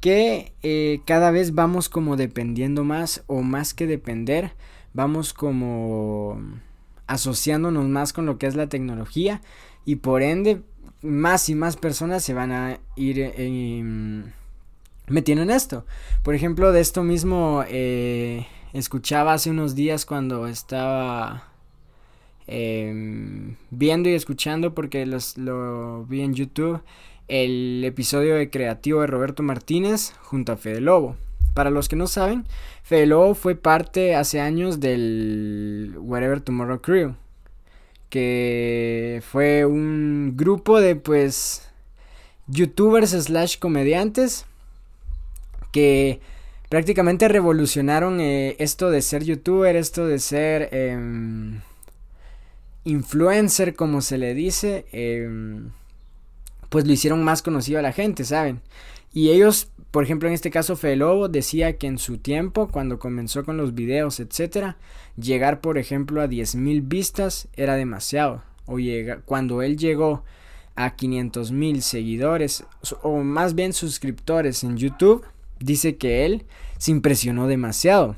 que 0.00 0.52
eh, 0.64 1.00
cada 1.06 1.30
vez 1.30 1.54
vamos 1.54 1.88
como 1.88 2.16
dependiendo 2.16 2.82
más 2.82 3.22
o 3.28 3.42
más 3.42 3.72
que 3.72 3.86
depender 3.86 4.52
vamos 4.94 5.32
como 5.32 6.40
asociándonos 7.06 7.86
más 7.86 8.12
con 8.12 8.26
lo 8.26 8.36
que 8.36 8.46
es 8.46 8.56
la 8.56 8.68
tecnología 8.68 9.42
y 9.84 9.96
por 9.96 10.22
ende 10.22 10.62
más 11.02 11.48
y 11.48 11.54
más 11.54 11.76
personas 11.76 12.24
se 12.24 12.34
van 12.34 12.50
a 12.50 12.80
ir 12.96 13.20
em, 13.36 14.24
metiendo 15.06 15.44
en 15.44 15.50
esto. 15.50 15.86
Por 16.24 16.34
ejemplo 16.34 16.72
de 16.72 16.80
esto 16.80 17.04
mismo 17.04 17.62
escuchaba 18.72 19.32
hace 19.32 19.50
unos 19.50 19.74
días 19.74 20.06
cuando 20.06 20.46
estaba 20.46 21.48
em, 22.46 23.56
viendo 23.70 24.08
y 24.08 24.14
escuchando 24.14 24.74
porque 24.74 25.06
los, 25.06 25.36
lo 25.38 26.04
vi 26.06 26.22
en 26.22 26.34
YouTube 26.34 26.80
el 27.28 27.82
episodio 27.84 28.36
de 28.36 28.50
Creativo 28.50 29.00
de 29.00 29.08
Roberto 29.08 29.42
Martínez 29.42 30.12
junto 30.22 30.52
a 30.52 30.56
Fede 30.56 30.80
Lobo. 30.80 31.16
Para 31.54 31.70
los 31.70 31.88
que 31.88 31.96
no 31.96 32.06
saben, 32.06 32.44
Fede 32.82 33.06
Lobo 33.06 33.34
fue 33.34 33.54
parte 33.54 34.14
hace 34.14 34.40
años 34.40 34.78
del 34.78 35.94
Whatever 35.98 36.40
Tomorrow 36.40 36.80
Crew, 36.82 37.14
que 38.10 39.22
fue 39.26 39.64
un 39.64 40.34
grupo 40.36 40.80
de 40.80 40.96
pues 40.96 41.68
youtubers 42.46 43.10
slash 43.10 43.58
comediantes 43.58 44.46
que 45.72 46.20
prácticamente 46.68 47.28
revolucionaron 47.28 48.20
eh, 48.20 48.56
esto 48.58 48.90
de 48.90 49.02
ser 49.02 49.24
youtuber, 49.24 49.76
esto 49.76 50.06
de 50.06 50.18
ser 50.18 50.68
em, 50.72 51.60
influencer, 52.84 53.74
como 53.74 54.00
se 54.00 54.18
le 54.18 54.34
dice, 54.34 54.86
em, 54.92 55.70
pues 56.68 56.86
lo 56.86 56.92
hicieron 56.92 57.22
más 57.24 57.42
conocido 57.42 57.78
a 57.78 57.82
la 57.82 57.92
gente, 57.92 58.24
¿saben? 58.24 58.60
Y 59.12 59.30
ellos, 59.30 59.70
por 59.90 60.04
ejemplo, 60.04 60.28
en 60.28 60.34
este 60.34 60.50
caso 60.50 60.76
Fede 60.76 60.96
Lobo 60.96 61.28
decía 61.28 61.78
que 61.78 61.86
en 61.86 61.98
su 61.98 62.18
tiempo, 62.18 62.68
cuando 62.68 62.98
comenzó 62.98 63.44
con 63.44 63.56
los 63.56 63.74
videos, 63.74 64.20
etcétera, 64.20 64.76
llegar, 65.16 65.60
por 65.60 65.78
ejemplo, 65.78 66.20
a 66.20 66.26
10.000 66.26 66.82
vistas 66.86 67.48
era 67.54 67.76
demasiado. 67.76 68.42
O 68.66 68.78
llega, 68.78 69.20
cuando 69.24 69.62
él 69.62 69.76
llegó 69.76 70.24
a 70.74 70.94
500 70.94 71.52
mil 71.52 71.82
seguidores, 71.82 72.64
o 73.02 73.18
más 73.22 73.54
bien 73.54 73.72
suscriptores 73.72 74.62
en 74.62 74.76
YouTube, 74.76 75.24
dice 75.60 75.96
que 75.96 76.24
él 76.24 76.44
se 76.78 76.90
impresionó 76.90 77.46
demasiado. 77.46 78.16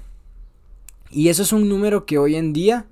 Y 1.11 1.29
eso 1.29 1.43
es 1.43 1.53
un 1.53 1.69
número 1.69 2.07
que 2.07 2.19
hoy 2.19 2.37
en 2.37 2.53
día 2.53 2.87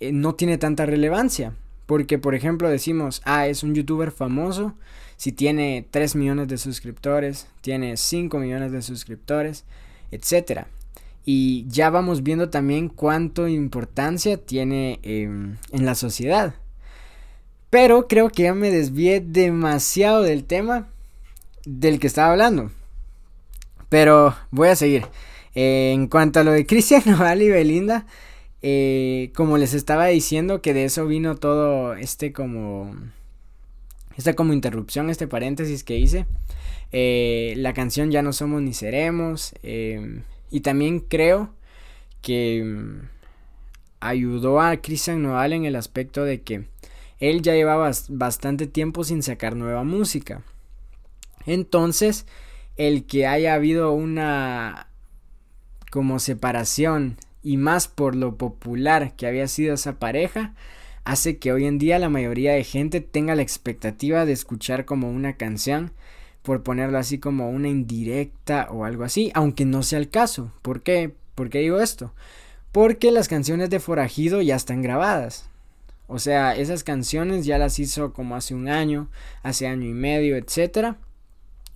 eh, 0.00 0.12
no 0.12 0.34
tiene 0.34 0.58
tanta 0.58 0.86
relevancia. 0.86 1.54
Porque, 1.86 2.18
por 2.18 2.34
ejemplo, 2.34 2.68
decimos, 2.68 3.22
ah, 3.24 3.46
es 3.46 3.62
un 3.62 3.74
youtuber 3.74 4.10
famoso. 4.10 4.74
Si 5.16 5.32
tiene 5.32 5.86
3 5.90 6.16
millones 6.16 6.48
de 6.48 6.58
suscriptores, 6.58 7.48
tiene 7.62 7.96
5 7.96 8.38
millones 8.38 8.72
de 8.72 8.82
suscriptores, 8.82 9.64
etc. 10.10 10.66
Y 11.24 11.66
ya 11.68 11.90
vamos 11.90 12.22
viendo 12.22 12.50
también 12.50 12.88
cuánto 12.88 13.48
importancia 13.48 14.36
tiene 14.36 15.00
em, 15.02 15.56
en 15.72 15.86
la 15.86 15.94
sociedad. 15.94 16.54
Pero 17.70 18.06
creo 18.06 18.30
que 18.30 18.44
ya 18.44 18.54
me 18.54 18.70
desvié 18.70 19.20
demasiado 19.20 20.22
del 20.22 20.44
tema 20.44 20.88
del 21.64 21.98
que 21.98 22.06
estaba 22.06 22.32
hablando. 22.32 22.70
Pero 23.88 24.34
voy 24.50 24.68
a 24.68 24.76
seguir. 24.76 25.06
Eh, 25.54 25.92
en 25.92 26.08
cuanto 26.08 26.40
a 26.40 26.44
lo 26.44 26.52
de 26.52 26.66
Cristian 26.66 27.02
Noval 27.06 27.42
y 27.42 27.48
Belinda, 27.48 28.06
eh, 28.62 29.30
como 29.34 29.58
les 29.58 29.74
estaba 29.74 30.06
diciendo 30.06 30.62
que 30.62 30.74
de 30.74 30.84
eso 30.84 31.06
vino 31.06 31.36
todo 31.36 31.94
este 31.94 32.32
como 32.32 32.94
esta 34.16 34.34
como 34.34 34.52
interrupción, 34.52 35.10
este 35.10 35.28
paréntesis 35.28 35.84
que 35.84 35.98
hice. 35.98 36.26
Eh, 36.90 37.54
la 37.56 37.72
canción 37.72 38.10
Ya 38.10 38.22
no 38.22 38.32
somos 38.32 38.62
ni 38.62 38.74
seremos. 38.74 39.54
Em, 39.62 40.22
y 40.50 40.60
también 40.60 41.00
creo 41.00 41.50
que 42.20 42.64
mm, 42.64 43.08
ayudó 44.00 44.60
a 44.60 44.76
Cristian 44.78 45.22
Noval 45.22 45.52
en 45.52 45.64
el 45.64 45.76
aspecto 45.76 46.24
de 46.24 46.42
que 46.42 46.64
él 47.20 47.42
ya 47.42 47.54
llevaba 47.54 47.90
bastante 48.08 48.66
tiempo 48.66 49.04
sin 49.04 49.22
sacar 49.22 49.56
nueva 49.56 49.84
música. 49.84 50.42
Entonces, 51.46 52.26
el 52.78 53.04
que 53.04 53.26
haya 53.26 53.54
habido 53.54 53.92
una 53.92 54.86
como 55.90 56.18
separación 56.18 57.16
y 57.42 57.56
más 57.56 57.88
por 57.88 58.14
lo 58.14 58.36
popular 58.36 59.14
que 59.16 59.26
había 59.26 59.48
sido 59.48 59.74
esa 59.74 59.98
pareja, 59.98 60.54
hace 61.04 61.38
que 61.38 61.52
hoy 61.52 61.66
en 61.66 61.78
día 61.78 61.98
la 61.98 62.08
mayoría 62.08 62.52
de 62.52 62.64
gente 62.64 63.00
tenga 63.00 63.34
la 63.34 63.42
expectativa 63.42 64.24
de 64.24 64.32
escuchar 64.32 64.84
como 64.84 65.10
una 65.10 65.36
canción, 65.36 65.92
por 66.42 66.62
ponerlo 66.62 66.98
así 66.98 67.18
como 67.18 67.50
una 67.50 67.68
indirecta 67.68 68.68
o 68.70 68.84
algo 68.84 69.04
así, 69.04 69.30
aunque 69.34 69.64
no 69.64 69.82
sea 69.82 69.98
el 69.98 70.08
caso. 70.08 70.52
¿Por 70.62 70.82
qué? 70.82 71.12
¿Por 71.34 71.50
qué 71.50 71.58
digo 71.58 71.80
esto? 71.80 72.14
Porque 72.72 73.10
las 73.10 73.28
canciones 73.28 73.70
de 73.70 73.80
Forajido 73.80 74.40
ya 74.40 74.56
están 74.56 74.82
grabadas. 74.82 75.48
O 76.06 76.18
sea, 76.18 76.56
esas 76.56 76.84
canciones 76.84 77.44
ya 77.44 77.58
las 77.58 77.78
hizo 77.78 78.12
como 78.12 78.36
hace 78.36 78.54
un 78.54 78.68
año, 78.68 79.08
hace 79.42 79.66
año 79.66 79.86
y 79.86 79.92
medio, 79.92 80.36
etcétera. 80.36 80.96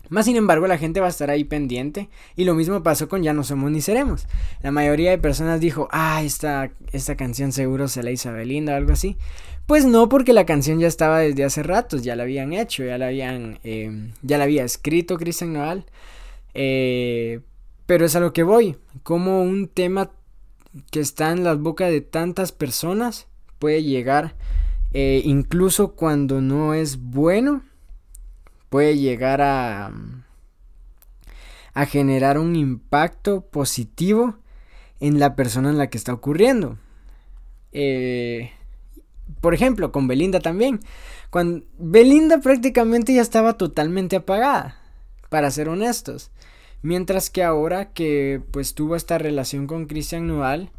Más 0.08 0.26
sin 0.26 0.36
embargo, 0.36 0.66
la 0.66 0.78
gente 0.78 1.00
va 1.00 1.06
a 1.06 1.10
estar 1.10 1.30
ahí 1.30 1.44
pendiente. 1.44 2.08
Y 2.36 2.44
lo 2.44 2.54
mismo 2.54 2.82
pasó 2.82 3.08
con 3.08 3.22
Ya 3.22 3.32
no 3.32 3.44
somos 3.44 3.70
ni 3.70 3.80
seremos. 3.80 4.26
La 4.62 4.70
mayoría 4.70 5.10
de 5.10 5.18
personas 5.18 5.60
dijo, 5.60 5.88
ah, 5.90 6.22
esta, 6.22 6.70
esta 6.92 7.16
canción 7.16 7.52
seguro 7.52 7.88
se 7.88 8.02
la 8.02 8.10
hizo 8.10 8.32
Belinda 8.32 8.74
o 8.74 8.76
algo 8.76 8.92
así. 8.92 9.16
Pues 9.66 9.86
no, 9.86 10.08
porque 10.08 10.32
la 10.32 10.44
canción 10.44 10.80
ya 10.80 10.88
estaba 10.88 11.20
desde 11.20 11.44
hace 11.44 11.62
ratos, 11.62 12.02
ya 12.02 12.16
la 12.16 12.24
habían 12.24 12.52
hecho, 12.52 12.84
ya 12.84 12.98
la 12.98 13.06
habían, 13.06 13.58
eh, 13.64 14.10
ya 14.22 14.36
la 14.38 14.44
había 14.44 14.64
escrito 14.64 15.16
Cristian 15.16 15.52
Noal. 15.52 15.86
Eh, 16.54 17.40
pero 17.86 18.04
es 18.04 18.16
a 18.16 18.20
lo 18.20 18.32
que 18.32 18.42
voy, 18.42 18.76
como 19.02 19.42
un 19.42 19.68
tema 19.68 20.10
que 20.90 21.00
está 21.00 21.32
en 21.32 21.44
las 21.44 21.58
bocas 21.58 21.90
de 21.90 22.00
tantas 22.00 22.52
personas 22.52 23.26
puede 23.58 23.82
llegar, 23.82 24.34
eh, 24.92 25.22
incluso 25.24 25.92
cuando 25.92 26.40
no 26.40 26.74
es 26.74 26.98
bueno, 26.98 27.62
puede 28.72 28.96
llegar 28.96 29.42
a, 29.42 29.92
a 31.74 31.84
generar 31.84 32.38
un 32.38 32.56
impacto 32.56 33.42
positivo 33.42 34.38
en 34.98 35.20
la 35.20 35.36
persona 35.36 35.68
en 35.68 35.76
la 35.76 35.90
que 35.90 35.98
está 35.98 36.14
ocurriendo. 36.14 36.78
Eh, 37.72 38.50
por 39.42 39.52
ejemplo, 39.52 39.92
con 39.92 40.08
Belinda 40.08 40.40
también. 40.40 40.80
Cuando 41.28 41.66
Belinda 41.76 42.40
prácticamente 42.40 43.12
ya 43.12 43.20
estaba 43.20 43.58
totalmente 43.58 44.16
apagada, 44.16 44.78
para 45.28 45.50
ser 45.50 45.68
honestos. 45.68 46.30
Mientras 46.80 47.28
que 47.28 47.44
ahora 47.44 47.92
que 47.92 48.40
pues 48.52 48.72
tuvo 48.72 48.96
esta 48.96 49.18
relación 49.18 49.66
con 49.66 49.84
Christian 49.84 50.26
Noal, 50.26 50.70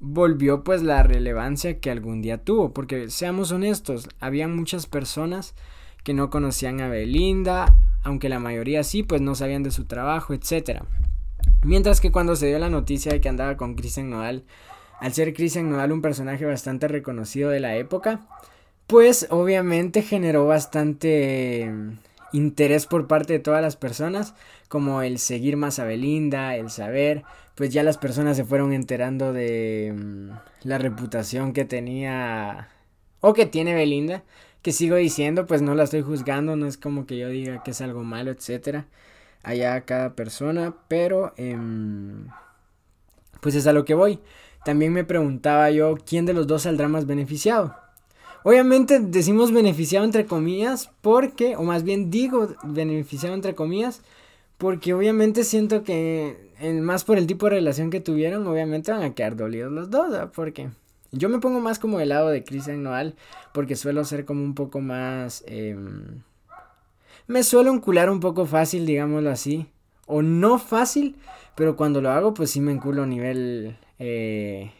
volvió 0.00 0.64
pues 0.64 0.82
la 0.82 1.04
relevancia 1.04 1.78
que 1.78 1.92
algún 1.92 2.22
día 2.22 2.38
tuvo. 2.38 2.72
Porque 2.72 3.08
seamos 3.08 3.52
honestos, 3.52 4.08
había 4.18 4.48
muchas 4.48 4.86
personas 4.86 5.54
que 6.06 6.14
no 6.14 6.30
conocían 6.30 6.80
a 6.80 6.88
Belinda, 6.88 7.74
aunque 8.04 8.28
la 8.28 8.38
mayoría 8.38 8.84
sí, 8.84 9.02
pues 9.02 9.20
no 9.20 9.34
sabían 9.34 9.64
de 9.64 9.72
su 9.72 9.86
trabajo, 9.86 10.34
etc. 10.34 10.82
Mientras 11.64 12.00
que 12.00 12.12
cuando 12.12 12.36
se 12.36 12.46
dio 12.46 12.60
la 12.60 12.70
noticia 12.70 13.10
de 13.10 13.20
que 13.20 13.28
andaba 13.28 13.56
con 13.56 13.74
Christian 13.74 14.08
Nodal, 14.08 14.44
al 15.00 15.12
ser 15.12 15.34
Christian 15.34 15.68
Nodal 15.68 15.90
un 15.90 16.02
personaje 16.02 16.44
bastante 16.44 16.86
reconocido 16.86 17.50
de 17.50 17.58
la 17.58 17.74
época, 17.74 18.20
pues 18.86 19.26
obviamente 19.30 20.02
generó 20.02 20.46
bastante 20.46 21.68
mm, 21.72 21.98
interés 22.32 22.86
por 22.86 23.08
parte 23.08 23.32
de 23.32 23.38
todas 23.40 23.60
las 23.60 23.74
personas, 23.74 24.36
como 24.68 25.02
el 25.02 25.18
seguir 25.18 25.56
más 25.56 25.80
a 25.80 25.84
Belinda, 25.86 26.54
el 26.54 26.70
saber, 26.70 27.24
pues 27.56 27.70
ya 27.70 27.82
las 27.82 27.98
personas 27.98 28.36
se 28.36 28.44
fueron 28.44 28.72
enterando 28.72 29.32
de 29.32 29.92
mm, 29.92 30.30
la 30.68 30.78
reputación 30.78 31.52
que 31.52 31.64
tenía 31.64 32.68
o 33.20 33.34
que 33.34 33.46
tiene 33.46 33.74
Belinda, 33.74 34.22
que 34.66 34.72
sigo 34.72 34.96
diciendo, 34.96 35.46
pues 35.46 35.62
no 35.62 35.76
la 35.76 35.84
estoy 35.84 36.02
juzgando, 36.02 36.56
no 36.56 36.66
es 36.66 36.76
como 36.76 37.06
que 37.06 37.16
yo 37.16 37.28
diga 37.28 37.62
que 37.62 37.70
es 37.70 37.80
algo 37.80 38.02
malo, 38.02 38.32
etcétera. 38.32 38.88
Allá 39.44 39.82
cada 39.82 40.16
persona, 40.16 40.74
pero 40.88 41.32
em, 41.36 42.26
pues 43.40 43.54
es 43.54 43.68
a 43.68 43.72
lo 43.72 43.84
que 43.84 43.94
voy. 43.94 44.18
También 44.64 44.92
me 44.92 45.04
preguntaba 45.04 45.70
yo 45.70 45.94
quién 46.04 46.26
de 46.26 46.32
los 46.32 46.48
dos 46.48 46.62
saldrá 46.62 46.88
más 46.88 47.06
beneficiado. 47.06 47.76
Obviamente 48.42 48.98
decimos 48.98 49.52
beneficiado 49.52 50.04
entre 50.04 50.26
comillas 50.26 50.90
porque, 51.00 51.54
o 51.54 51.62
más 51.62 51.84
bien 51.84 52.10
digo 52.10 52.48
beneficiado 52.64 53.36
entre 53.36 53.54
comillas, 53.54 54.02
porque 54.58 54.94
obviamente 54.94 55.44
siento 55.44 55.84
que 55.84 56.50
más 56.82 57.04
por 57.04 57.18
el 57.18 57.28
tipo 57.28 57.46
de 57.46 57.50
relación 57.50 57.90
que 57.90 58.00
tuvieron, 58.00 58.44
obviamente 58.48 58.90
van 58.90 59.04
a 59.04 59.14
quedar 59.14 59.36
dolidos 59.36 59.70
los 59.70 59.90
dos. 59.90 60.28
Porque 60.34 60.70
yo 61.16 61.28
me 61.28 61.38
pongo 61.38 61.60
más 61.60 61.78
como 61.78 62.00
el 62.00 62.10
lado 62.10 62.28
de 62.28 62.44
Christian 62.44 62.82
Noal 62.82 63.14
porque 63.52 63.76
suelo 63.76 64.04
ser 64.04 64.24
como 64.24 64.42
un 64.42 64.54
poco 64.54 64.80
más... 64.80 65.44
Em, 65.46 66.22
me 67.26 67.42
suelo 67.42 67.72
encular 67.72 68.10
un 68.10 68.20
poco 68.20 68.46
fácil, 68.46 68.86
digámoslo 68.86 69.30
así. 69.30 69.66
O 70.06 70.22
no 70.22 70.58
fácil, 70.58 71.16
pero 71.56 71.76
cuando 71.76 72.00
lo 72.00 72.10
hago 72.10 72.34
pues 72.34 72.50
sí 72.50 72.60
me 72.60 72.72
enculo 72.72 73.02
a 73.02 73.06
nivel... 73.06 73.78
Eh, 73.98 74.70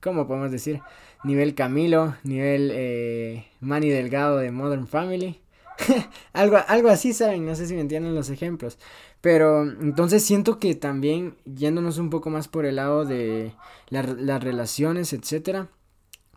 ¿Cómo 0.00 0.26
podemos 0.26 0.50
decir? 0.50 0.80
Nivel 1.24 1.54
Camilo, 1.54 2.16
nivel 2.24 2.70
eh, 2.72 3.46
Manny 3.60 3.90
Delgado 3.90 4.38
de 4.38 4.50
Modern 4.50 4.86
Family. 4.86 5.40
algo, 6.32 6.58
algo 6.66 6.88
así, 6.88 7.12
¿saben? 7.12 7.44
No 7.44 7.54
sé 7.54 7.66
si 7.66 7.74
me 7.74 7.80
entienden 7.80 8.14
los 8.14 8.30
ejemplos. 8.30 8.78
Pero 9.20 9.62
entonces 9.64 10.24
siento 10.24 10.58
que 10.58 10.74
también 10.74 11.36
yéndonos 11.44 11.98
un 11.98 12.10
poco 12.10 12.30
más 12.30 12.48
por 12.48 12.64
el 12.64 12.76
lado 12.76 13.04
de 13.04 13.52
las 13.88 14.42
relaciones, 14.42 15.12
etcétera, 15.12 15.68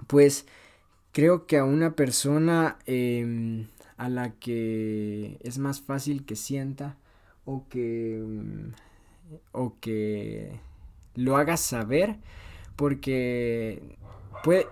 pues 0.07 0.45
creo 1.13 1.47
que 1.47 1.57
a 1.57 1.63
una 1.63 1.95
persona 1.95 2.77
em, 2.85 3.67
a 3.97 4.09
la 4.09 4.31
que 4.33 5.37
es 5.41 5.57
más 5.59 5.81
fácil 5.81 6.25
que 6.25 6.35
sienta 6.35 6.97
o 7.45 7.67
que 7.69 8.21
mm, 8.25 8.73
o 9.51 9.79
que 9.79 10.59
lo 11.15 11.37
haga 11.37 11.57
saber 11.57 12.17
porque 12.75 13.97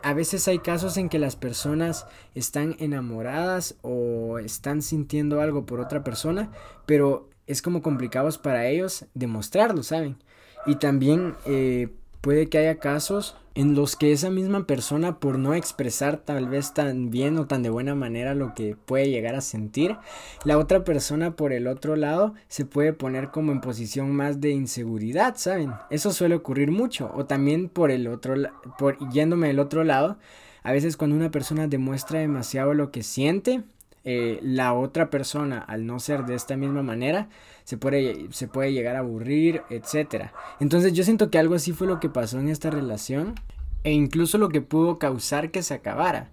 a 0.04 0.14
veces 0.14 0.48
hay 0.50 0.60
casos 0.60 0.98
en 0.98 1.08
que 1.08 1.20
las 1.20 1.36
personas 1.36 2.06
están 2.36 2.76
enamoradas 2.80 3.76
o 3.84 4.40
están 4.40 4.82
sintiendo 4.82 5.40
algo 5.40 5.66
por 5.66 5.80
otra 5.80 6.04
persona 6.04 6.52
pero 6.86 7.30
es 7.48 7.62
como 7.62 7.82
complicados 7.82 8.38
para 8.38 8.68
ellos 8.68 9.06
demostrarlo, 9.14 9.84
¿saben? 9.84 10.18
Y 10.66 10.76
también 10.76 11.36
eh, 11.46 11.90
puede 12.22 12.48
que 12.48 12.60
haya 12.60 12.80
casos 12.80 13.36
en 13.54 13.76
los 13.76 13.96
que 13.96 14.12
esa 14.12 14.30
misma 14.30 14.66
persona 14.66 15.20
por 15.20 15.38
no 15.38 15.54
expresar 15.54 16.18
tal 16.18 16.48
vez 16.48 16.74
tan 16.74 17.10
bien 17.10 17.38
o 17.38 17.48
tan 17.48 17.64
de 17.64 17.70
buena 17.70 17.96
manera 17.96 18.34
lo 18.34 18.54
que 18.54 18.78
puede 18.86 19.10
llegar 19.10 19.36
a 19.36 19.42
sentir, 19.42 19.98
la 20.46 20.58
otra 20.58 20.84
persona 20.84 21.36
por 21.36 21.52
el 21.52 21.68
otro 21.68 21.96
lado 21.96 22.34
se 22.48 22.66
puede 22.66 22.94
poner 22.94 23.30
como 23.32 23.52
en 23.52 23.60
posición 23.60 24.12
más 24.16 24.40
de 24.40 24.52
inseguridad, 24.52 25.36
¿saben? 25.36 25.74
Eso 25.90 26.14
suele 26.14 26.36
ocurrir 26.36 26.72
mucho 26.72 27.12
o 27.14 27.26
también 27.26 27.68
por 27.68 27.92
el 27.92 28.08
otro 28.08 28.36
por 28.78 28.98
yéndome 29.10 29.48
del 29.48 29.60
otro 29.60 29.84
lado, 29.84 30.18
a 30.64 30.72
veces 30.72 30.96
cuando 30.96 31.16
una 31.16 31.32
persona 31.32 31.68
demuestra 31.68 32.20
demasiado 32.20 32.74
lo 32.74 32.92
que 32.92 33.04
siente, 33.04 33.64
eh, 34.04 34.40
la 34.42 34.74
otra 34.74 35.10
persona, 35.10 35.60
al 35.60 35.86
no 35.86 36.00
ser 36.00 36.26
de 36.26 36.36
esta 36.36 36.58
misma 36.58 36.82
manera, 36.82 37.30
se 37.64 37.78
puede, 37.78 38.74
llegar 38.74 38.96
a 38.96 39.00
aburrir, 39.00 39.62
etc. 39.70 40.32
Entonces 40.60 40.94
yo 40.94 41.04
siento 41.04 41.30
que 41.30 41.38
algo 41.38 41.56
así 41.56 41.72
fue 41.72 41.88
lo 41.88 42.00
que 42.00 42.10
pasó 42.10 42.40
en 42.40 42.50
esta 42.50 42.70
relación 42.70 43.36
e 43.84 43.92
incluso 43.92 44.38
lo 44.38 44.50
que 44.50 44.62
pudo 44.62 44.98
causar 45.00 45.52
que 45.52 45.64
se 45.64 45.74
acabara. 45.74 46.30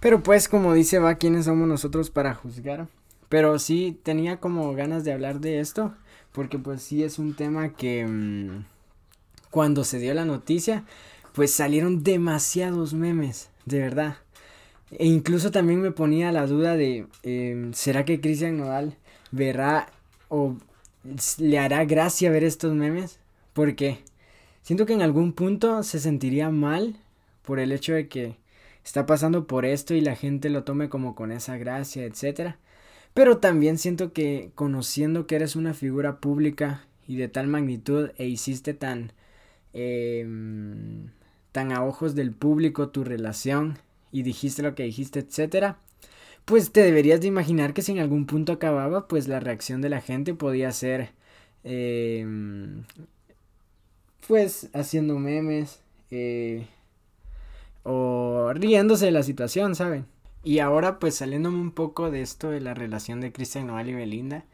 Pero 0.00 0.22
pues 0.22 0.48
como 0.48 0.74
dice 0.74 0.98
va, 0.98 1.14
¿quiénes 1.14 1.46
somos 1.46 1.66
nosotros 1.66 2.10
para 2.10 2.34
juzgar? 2.34 2.88
Pero 3.28 3.58
sí 3.58 3.98
tenía 4.02 4.40
como 4.40 4.74
ganas 4.74 5.04
de 5.04 5.12
hablar 5.12 5.40
de 5.40 5.60
esto, 5.60 5.94
porque 6.32 6.58
pues 6.58 6.82
sí 6.82 7.02
es 7.02 7.18
un 7.18 7.34
tema 7.34 7.72
que 7.72 8.06
mm, 8.06 8.64
cuando 9.50 9.84
se 9.84 9.98
dio 9.98 10.12
la 10.12 10.24
noticia, 10.24 10.84
pues 11.32 11.52
salieron 11.52 12.02
demasiados 12.02 12.92
memes, 12.92 13.48
de 13.64 13.78
verdad. 13.78 14.16
E 14.98 15.06
incluso 15.06 15.50
también 15.50 15.80
me 15.80 15.90
ponía 15.90 16.32
la 16.32 16.46
duda 16.46 16.76
de, 16.76 17.06
em, 17.22 17.72
¿será 17.72 18.04
que 18.04 18.20
Cristian 18.20 18.58
Nodal 18.58 18.96
verá 19.30 19.88
o 20.28 20.56
le 21.38 21.58
hará 21.58 21.84
gracia 21.84 22.30
ver 22.30 22.44
estos 22.44 22.74
memes? 22.74 23.18
Porque 23.54 23.98
siento 24.62 24.86
que 24.86 24.92
en 24.92 25.02
algún 25.02 25.32
punto 25.32 25.82
se 25.82 25.98
sentiría 25.98 26.50
mal 26.50 26.96
por 27.42 27.58
el 27.58 27.72
hecho 27.72 27.94
de 27.94 28.08
que 28.08 28.36
está 28.84 29.06
pasando 29.06 29.46
por 29.46 29.64
esto 29.64 29.94
y 29.94 30.00
la 30.00 30.16
gente 30.16 30.50
lo 30.50 30.64
tome 30.64 30.88
como 30.88 31.14
con 31.14 31.32
esa 31.32 31.56
gracia, 31.56 32.04
etcétera. 32.04 32.58
Pero 33.14 33.38
también 33.38 33.78
siento 33.78 34.12
que 34.12 34.52
conociendo 34.54 35.26
que 35.26 35.36
eres 35.36 35.56
una 35.56 35.74
figura 35.74 36.20
pública 36.20 36.86
y 37.06 37.16
de 37.16 37.28
tal 37.28 37.48
magnitud 37.48 38.10
e 38.16 38.26
hiciste 38.26 38.74
tan 38.74 39.12
em, 39.72 41.08
tan 41.52 41.72
a 41.72 41.84
ojos 41.84 42.14
del 42.14 42.32
público 42.32 42.90
tu 42.90 43.04
relación 43.04 43.78
y 44.12 44.22
dijiste 44.22 44.62
lo 44.62 44.74
que 44.74 44.84
dijiste, 44.84 45.20
etcétera, 45.20 45.78
pues 46.44 46.72
te 46.72 46.82
deberías 46.82 47.20
de 47.20 47.28
imaginar 47.28 47.74
que 47.74 47.82
si 47.82 47.92
en 47.92 47.98
algún 48.00 48.26
punto 48.26 48.52
acababa, 48.52 49.08
pues 49.08 49.28
la 49.28 49.40
reacción 49.40 49.80
de 49.80 49.88
la 49.90 50.00
gente 50.00 50.34
podía 50.34 50.72
ser, 50.72 51.12
em, 51.64 52.84
pues 54.26 54.68
haciendo 54.72 55.18
memes 55.18 55.80
eh, 56.10 56.66
o 57.84 58.52
riéndose 58.54 59.06
de 59.06 59.12
la 59.12 59.22
situación, 59.22 59.74
¿saben? 59.74 60.06
Y 60.44 60.58
ahora 60.60 60.98
pues 60.98 61.16
saliéndome 61.16 61.58
un 61.60 61.72
poco 61.72 62.10
de 62.10 62.22
esto 62.22 62.50
de 62.50 62.60
la 62.60 62.74
relación 62.74 63.20
de 63.20 63.32
Cristian 63.32 63.66
Noval 63.68 63.90
y 63.90 63.94
Belinda, 63.94 64.44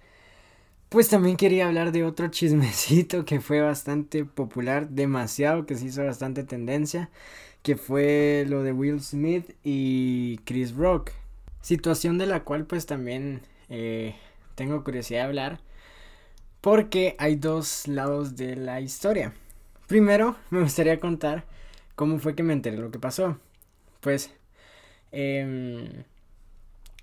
pues 0.89 1.09
también 1.09 1.37
quería 1.37 1.67
hablar 1.67 1.93
de 1.93 2.05
otro 2.05 2.29
chismecito 2.31 3.25
que 3.25 3.41
fue 3.41 3.61
bastante 3.61 4.25
popular, 4.25 4.89
demasiado, 4.91 5.67
que 5.67 5.75
se 5.77 5.87
hizo 5.87 6.05
bastante 6.05 6.45
tendencia, 6.45 7.11
que 7.69 7.77
fue 7.77 8.47
lo 8.49 8.63
de 8.63 8.73
Will 8.73 9.03
Smith 9.03 9.55
y 9.63 10.39
Chris 10.47 10.75
Rock. 10.75 11.11
Situación 11.61 12.17
de 12.17 12.25
la 12.25 12.43
cual 12.43 12.65
pues 12.65 12.87
también 12.87 13.43
eh, 13.69 14.15
tengo 14.55 14.83
curiosidad 14.83 15.19
de 15.21 15.27
hablar, 15.27 15.61
porque 16.63 17.15
hay 17.19 17.37
dos 17.37 17.87
lados 17.87 18.37
de 18.37 18.57
la 18.57 18.81
historia. 18.81 19.35
Primero, 19.87 20.37
me 20.49 20.63
gustaría 20.63 20.99
contar 20.99 21.45
cómo 21.95 22.19
fue 22.19 22.35
que 22.35 22.43
me 22.43 22.55
enteré 22.55 22.79
lo 22.79 22.91
que 22.91 22.99
pasó. 22.99 23.39
Pues, 24.01 24.31
em, 25.13 26.05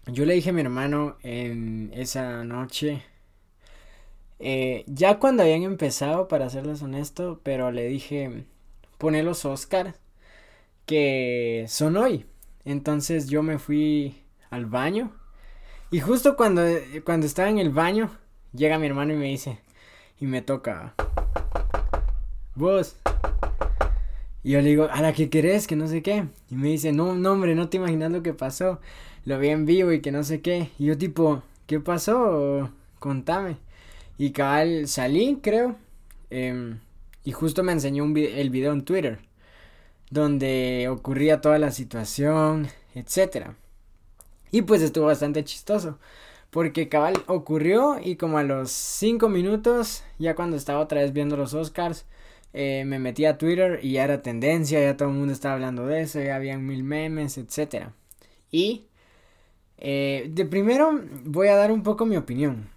yo 0.08 0.26
le 0.26 0.34
dije 0.34 0.50
a 0.50 0.54
mi 0.54 0.62
hermano 0.62 1.18
en 1.22 1.92
esa 1.94 2.44
noche 2.44 3.04
eh, 4.40 4.84
ya 4.88 5.20
cuando 5.20 5.44
habían 5.44 5.62
empezado, 5.62 6.28
para 6.28 6.50
serles 6.50 6.82
honesto, 6.82 7.40
pero 7.44 7.72
le 7.72 7.88
dije, 7.88 8.46
pone 8.98 9.22
los 9.22 9.46
Oscars 9.46 9.94
que 10.86 11.66
son 11.68 11.98
hoy. 11.98 12.26
Entonces 12.64 13.28
yo 13.28 13.44
me 13.44 13.60
fui 13.60 14.24
al 14.50 14.66
baño. 14.66 15.12
Y 15.92 16.00
justo 16.00 16.36
cuando, 16.36 16.64
cuando 17.04 17.26
estaba 17.26 17.50
en 17.50 17.60
el 17.60 17.70
baño, 17.70 18.12
llega 18.54 18.80
mi 18.80 18.88
hermano 18.88 19.14
y 19.14 19.18
me 19.18 19.26
dice, 19.26 19.60
y 20.20 20.26
me 20.26 20.42
toca, 20.42 20.96
vos. 22.56 22.96
Y 24.44 24.52
yo 24.52 24.62
le 24.62 24.70
digo, 24.70 24.88
¿a 24.92 25.02
la 25.02 25.14
que 25.14 25.30
querés? 25.30 25.68
Que 25.68 25.76
no 25.76 25.88
sé 25.88 26.02
qué. 26.02 26.26
Y 26.52 26.56
me 26.56 26.70
dice, 26.70 26.92
no, 26.92 27.16
no, 27.16 27.32
hombre, 27.32 27.56
no 27.56 27.70
te 27.70 27.78
imaginas 27.78 28.12
lo 28.12 28.22
que 28.22 28.34
pasó. 28.34 28.80
Lo 29.26 29.40
vi 29.40 29.50
en 29.50 29.66
vivo 29.66 29.92
y 29.92 30.02
que 30.02 30.12
no 30.12 30.24
sé 30.24 30.42
qué. 30.42 30.70
Y 30.78 30.86
yo 30.86 30.98
tipo, 30.98 31.42
¿qué 31.66 31.80
pasó? 31.80 32.70
Contame. 33.00 33.58
Y 34.18 34.32
cabal 34.32 34.88
salí, 34.88 35.40
creo. 35.42 35.76
Em, 36.30 36.80
y 37.24 37.32
justo 37.32 37.64
me 37.64 37.72
enseñó 37.72 38.04
un 38.04 38.16
el 38.18 38.50
video 38.52 38.72
en 38.74 38.84
Twitter. 38.86 39.20
Donde 40.10 40.88
ocurría 40.90 41.42
toda 41.42 41.60
la 41.60 41.72
situación, 41.72 42.68
etcétera. 42.94 43.56
Y 44.52 44.62
pues 44.62 44.82
estuvo 44.82 45.06
bastante 45.06 45.44
chistoso. 45.44 46.00
Porque 46.50 46.88
cabal 46.88 47.16
ocurrió 47.28 48.00
y 48.02 48.16
como 48.16 48.38
a 48.38 48.44
los 48.44 48.72
5 48.72 49.28
minutos, 49.28 50.04
ya 50.20 50.36
cuando 50.36 50.56
estaba 50.56 50.80
otra 50.80 51.02
vez 51.02 51.12
viendo 51.12 51.36
los 51.36 51.54
Oscars, 51.54 52.06
eh, 52.54 52.86
me 52.86 53.00
metí 53.00 53.26
a 53.26 53.38
Twitter 53.38 53.82
y 53.84 53.94
ya 53.94 54.06
era 54.06 54.22
tendencia, 54.22 54.82
ya 54.82 54.96
todo 54.96 55.10
el 55.10 55.16
mundo 55.16 55.34
estaba 55.34 55.56
hablando 55.56 55.86
de 55.88 56.02
eso, 56.04 56.22
ya 56.22 56.38
habían 56.38 56.66
mil 56.66 56.84
memes, 56.84 57.38
etcétera. 57.38 57.92
Y 58.50 58.88
eh, 59.78 60.30
de 60.32 60.46
primero 60.46 61.02
voy 61.26 61.50
a 61.50 61.58
dar 61.58 61.72
un 61.74 61.84
poco 61.84 62.06
mi 62.06 62.16
opinión. 62.16 62.70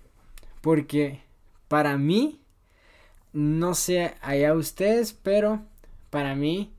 Porque 0.60 1.20
para 1.68 1.96
mí, 1.96 2.40
no 3.32 3.74
sé 3.74 4.14
allá 4.20 4.54
ustedes, 4.54 5.12
pero 5.12 5.62
para 6.10 6.34
mí 6.34 6.72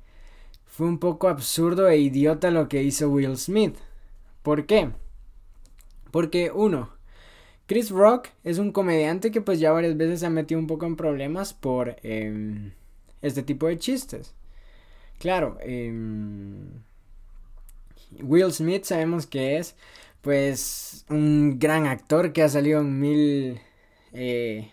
fue 0.70 0.88
un 0.88 1.00
poco 1.00 1.28
absurdo 1.28 1.90
e 1.90 1.98
idiota 1.98 2.52
lo 2.52 2.70
que 2.70 2.84
hizo 2.84 3.10
Will 3.10 3.38
Smith. 3.38 3.76
¿Por 4.44 4.66
qué? 4.66 4.92
Porque 6.12 6.52
uno, 6.54 6.92
Chris 7.66 7.90
Rock 7.90 8.30
es 8.44 8.60
un 8.60 8.72
comediante 8.72 9.32
que 9.32 9.42
pues 9.42 9.60
ya 9.60 9.72
varias 9.72 9.98
veces 9.98 10.22
se 10.22 10.28
ha 10.28 10.30
metido 10.30 10.60
un 10.60 10.68
poco 10.68 10.86
en 10.86 10.96
problemas 10.96 11.54
por 11.54 11.98
em, 12.04 12.72
este 13.22 13.44
tipo 13.44 13.68
de 13.68 13.78
chistes. 13.78 14.34
Claro, 15.20 15.58
em, 15.62 16.70
Will 18.22 18.52
Smith 18.54 18.86
sabemos 18.86 19.26
que 19.28 19.58
es 19.58 19.76
pues 20.22 21.06
un 21.10 21.60
gran 21.60 21.88
actor 21.88 22.32
que 22.34 22.44
ha 22.44 22.50
salido 22.50 22.82
en 22.82 23.00
mil 23.00 23.60
eh, 24.14 24.72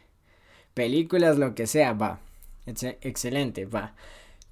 películas, 0.75 1.39
lo 1.39 1.55
que 1.55 1.67
sea, 1.67 1.93
va. 1.95 2.21
excelente, 2.67 3.67
va. 3.67 3.95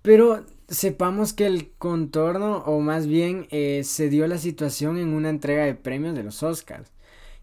Pero 0.02 0.44
sepamos 0.68 1.32
que 1.32 1.46
el 1.46 1.70
contorno, 1.78 2.58
o 2.58 2.80
más 2.80 3.06
bien 3.06 3.46
eh, 3.50 3.82
se 3.84 4.08
dio 4.08 4.26
la 4.26 4.38
situación 4.38 4.98
en 4.98 5.12
una 5.12 5.30
entrega 5.30 5.64
de 5.64 5.74
premios 5.74 6.14
de 6.14 6.22
los 6.22 6.42
Oscars. 6.42 6.90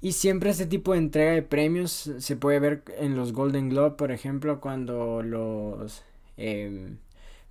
Y 0.01 0.13
siempre 0.13 0.49
este 0.49 0.65
tipo 0.65 0.93
de 0.93 0.99
entrega 0.99 1.31
de 1.33 1.43
premios 1.43 2.11
se 2.17 2.35
puede 2.35 2.59
ver 2.59 2.83
en 2.97 3.15
los 3.15 3.33
Golden 3.33 3.69
Globe, 3.69 3.91
por 3.97 4.11
ejemplo, 4.11 4.59
cuando 4.59 5.21
los 5.21 6.03
eh, 6.37 6.95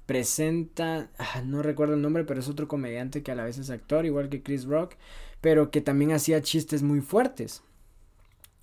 presenta, 0.07 1.11
ah, 1.19 1.43
no 1.45 1.63
recuerdo 1.63 1.95
el 1.95 2.03
nombre, 2.03 2.25
pero 2.25 2.41
es 2.41 2.49
otro 2.49 2.67
comediante 2.67 3.23
que 3.23 3.31
a 3.31 3.37
la 3.37 3.45
vez 3.45 3.59
es 3.59 3.71
actor, 3.71 4.05
igual 4.05 4.29
que 4.29 4.43
Chris 4.43 4.65
Rock, 4.65 4.95
pero 5.41 5.71
que 5.71 5.81
también 5.81 6.11
hacía 6.13 6.43
chistes 6.43 6.83
muy 6.83 7.01
fuertes. 7.01 7.63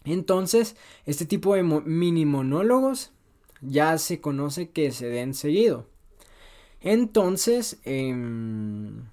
Entonces, 0.04 0.76
este 1.06 1.26
tipo 1.26 1.56
de 1.56 1.64
mini 1.64 2.26
monólogos 2.26 3.12
ya 3.62 3.98
se 3.98 4.20
conoce 4.20 4.70
que 4.70 4.92
se 4.92 5.08
den 5.08 5.34
seguido. 5.34 5.88
Entonces, 6.90 7.80
em, 7.84 9.04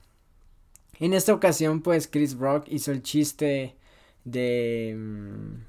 en 1.01 1.13
esta 1.13 1.35
ocasión, 1.35 1.83
pues 1.83 2.07
Chris 2.07 2.39
Rock 2.39 2.67
hizo 2.69 2.93
el 2.93 3.03
chiste 3.03 3.75
de, 4.25 4.91
em, 4.91 5.65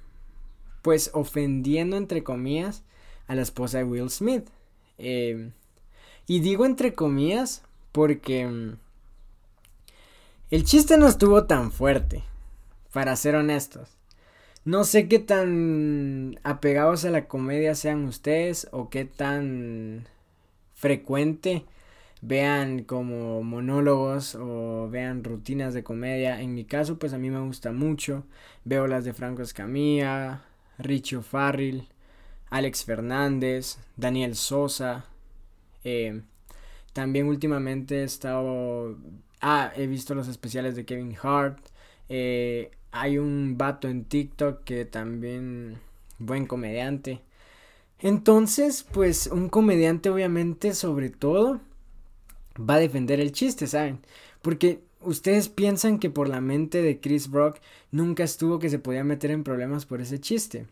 pues, 0.83 1.09
ofendiendo, 1.15 1.97
entre 1.97 2.23
comillas, 2.23 2.83
a 3.25 3.33
la 3.33 3.41
esposa 3.41 3.79
de 3.79 3.85
Will 3.85 4.11
Smith. 4.11 4.47
Em, 4.99 5.53
y 6.27 6.41
digo 6.41 6.67
entre 6.67 6.93
comillas 6.93 7.63
porque 7.91 8.75
el 10.51 10.63
chiste 10.63 10.99
no 10.99 11.07
estuvo 11.07 11.45
tan 11.45 11.71
fuerte, 11.71 12.23
para 12.93 13.15
ser 13.15 13.33
honestos. 13.33 13.97
No 14.63 14.83
sé 14.83 15.07
qué 15.07 15.17
tan 15.17 16.39
apegados 16.43 17.03
a 17.03 17.09
la 17.09 17.27
comedia 17.27 17.73
sean 17.73 18.05
ustedes 18.05 18.67
o 18.71 18.91
qué 18.91 19.05
tan 19.05 20.07
frecuente 20.75 21.65
vean 22.27 22.83
como 22.83 23.43
monólogos 23.43 24.35
o 24.35 24.89
vean 24.89 25.23
rutinas 25.23 25.73
de 25.73 25.83
comedia. 25.83 26.41
En 26.41 26.55
mi 26.55 26.65
caso, 26.65 26.97
pues 26.97 27.13
a 27.13 27.19
mí 27.19 27.29
me 27.29 27.39
gusta 27.39 27.71
mucho. 27.71 28.25
Veo 28.63 28.87
las 28.87 29.05
de 29.05 29.13
Franco 29.13 29.43
Escamilla, 29.43 30.43
Richie 30.79 31.21
Farrell, 31.21 31.87
Alex 32.49 32.83
Fernández, 32.83 33.77
Daniel 33.95 34.35
Sosa. 34.35 35.05
Eh, 35.83 36.21
también 36.93 37.27
últimamente 37.27 38.01
he 38.01 38.03
estado... 38.03 38.97
Ah, 39.41 39.71
he 39.75 39.85
visto 39.85 40.15
los 40.15 40.27
especiales 40.27 40.75
de 40.75 40.85
Kevin 40.85 41.15
Hart. 41.21 41.59
Eh, 42.09 42.71
hay 42.91 43.19
un 43.19 43.55
vato 43.57 43.87
en 43.87 44.05
TikTok 44.05 44.63
que 44.63 44.85
también 44.85 45.77
buen 46.17 46.47
comediante. 46.47 47.21
Entonces, 47.99 48.83
pues 48.83 49.27
un 49.27 49.49
comediante 49.49 50.09
obviamente 50.09 50.73
sobre 50.73 51.09
todo 51.11 51.61
va 52.59 52.75
a 52.75 52.79
defender 52.79 53.19
el 53.19 53.31
chiste, 53.31 53.67
¿saben? 53.67 53.99
Porque 54.41 54.81
ustedes 55.01 55.49
piensan 55.49 55.99
que 55.99 56.09
por 56.09 56.29
la 56.29 56.41
mente 56.41 56.81
de 56.81 56.99
Chris 56.99 57.31
Rock 57.31 57.59
nunca 57.91 58.23
estuvo 58.23 58.59
que 58.59 58.69
se 58.69 58.79
podía 58.79 59.03
meter 59.03 59.31
en 59.31 59.43
problemas 59.43 59.85
por 59.85 60.01
ese 60.01 60.19
chiste. 60.19 60.67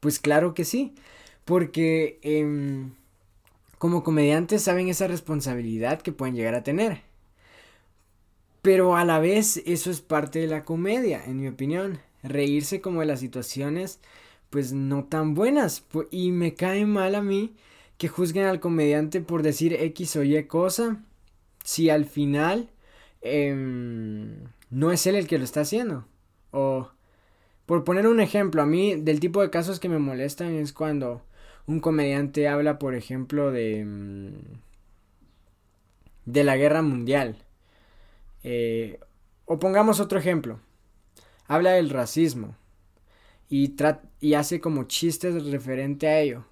Pues 0.00 0.18
claro 0.18 0.54
que 0.54 0.64
sí, 0.64 0.94
porque 1.44 2.18
em, 2.22 2.92
como 3.78 4.02
comediantes 4.04 4.62
saben 4.62 4.88
esa 4.88 5.08
responsabilidad 5.08 6.00
que 6.02 6.12
pueden 6.12 6.34
llegar 6.34 6.54
a 6.54 6.62
tener. 6.62 7.02
Pero 8.62 8.96
a 8.96 9.04
la 9.04 9.18
vez 9.18 9.62
eso 9.66 9.90
es 9.90 10.00
parte 10.00 10.40
de 10.40 10.46
la 10.46 10.64
comedia, 10.64 11.22
en 11.24 11.40
mi 11.40 11.48
opinión. 11.48 12.00
Reírse 12.22 12.80
como 12.80 13.00
de 13.00 13.06
las 13.06 13.20
situaciones 13.20 14.00
pues 14.50 14.72
no 14.72 15.04
tan 15.04 15.34
buenas. 15.34 15.84
Y 16.10 16.32
me 16.32 16.54
cae 16.54 16.86
mal 16.86 17.14
a 17.14 17.22
mí 17.22 17.54
que 17.98 18.08
juzguen 18.08 18.46
al 18.46 18.60
comediante 18.60 19.20
por 19.20 19.42
decir 19.42 19.74
X 19.74 20.16
o 20.16 20.24
Y 20.24 20.44
cosa. 20.44 21.04
Si 21.64 21.90
al 21.90 22.06
final 22.06 22.70
em, 23.20 24.44
no 24.70 24.92
es 24.92 25.06
él 25.06 25.16
el 25.16 25.26
que 25.26 25.38
lo 25.38 25.44
está 25.44 25.62
haciendo. 25.62 26.06
O 26.52 26.90
por 27.66 27.84
poner 27.84 28.06
un 28.06 28.20
ejemplo, 28.20 28.62
a 28.62 28.66
mí 28.66 28.94
del 28.96 29.20
tipo 29.20 29.42
de 29.42 29.50
casos 29.50 29.80
que 29.80 29.88
me 29.90 29.98
molestan 29.98 30.54
es 30.54 30.72
cuando 30.72 31.22
un 31.66 31.80
comediante 31.80 32.48
habla, 32.48 32.78
por 32.78 32.94
ejemplo, 32.94 33.50
de 33.52 33.84
mm, 33.84 34.28
de 36.28 36.44
la 36.44 36.56
guerra 36.56 36.82
mundial. 36.82 37.36
Eh, 38.44 39.00
o 39.46 39.58
pongamos 39.58 40.00
otro 40.00 40.18
ejemplo. 40.18 40.60
Habla 41.46 41.72
del 41.72 41.90
racismo 41.90 42.56
y, 43.48 43.74
y 44.20 44.34
hace 44.34 44.60
como 44.60 44.84
chistes 44.84 45.50
referente 45.50 46.06
a 46.06 46.20
ello. 46.20 46.44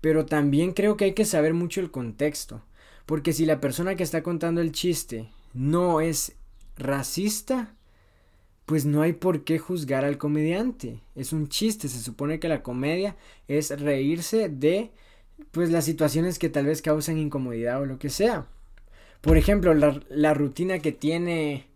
Pero 0.00 0.26
también 0.26 0.72
creo 0.72 0.96
que 0.96 1.06
hay 1.06 1.12
que 1.14 1.24
saber 1.24 1.54
mucho 1.54 1.80
el 1.80 1.90
contexto. 1.90 2.62
Porque 3.06 3.32
si 3.32 3.46
la 3.46 3.60
persona 3.60 3.94
que 3.94 4.02
está 4.02 4.22
contando 4.22 4.60
el 4.60 4.72
chiste 4.72 5.28
no 5.54 6.00
es 6.00 6.36
racista, 6.76 7.74
pues 8.66 8.84
no 8.84 9.00
hay 9.00 9.14
por 9.14 9.44
qué 9.44 9.58
juzgar 9.58 10.04
al 10.04 10.18
comediante. 10.18 11.00
Es 11.14 11.32
un 11.32 11.48
chiste, 11.48 11.88
se 11.88 12.00
supone 12.00 12.38
que 12.38 12.48
la 12.48 12.62
comedia 12.62 13.16
es 13.48 13.80
reírse 13.80 14.50
de 14.50 14.90
pues 15.52 15.70
las 15.70 15.84
situaciones 15.86 16.38
que 16.38 16.48
tal 16.50 16.66
vez 16.66 16.82
causan 16.82 17.16
incomodidad 17.16 17.80
o 17.80 17.86
lo 17.86 17.98
que 17.98 18.10
sea. 18.10 18.46
Por 19.22 19.38
ejemplo, 19.38 19.72
la, 19.72 20.00
la 20.10 20.34
rutina 20.34 20.80
que 20.80 20.92
tiene 20.92 21.67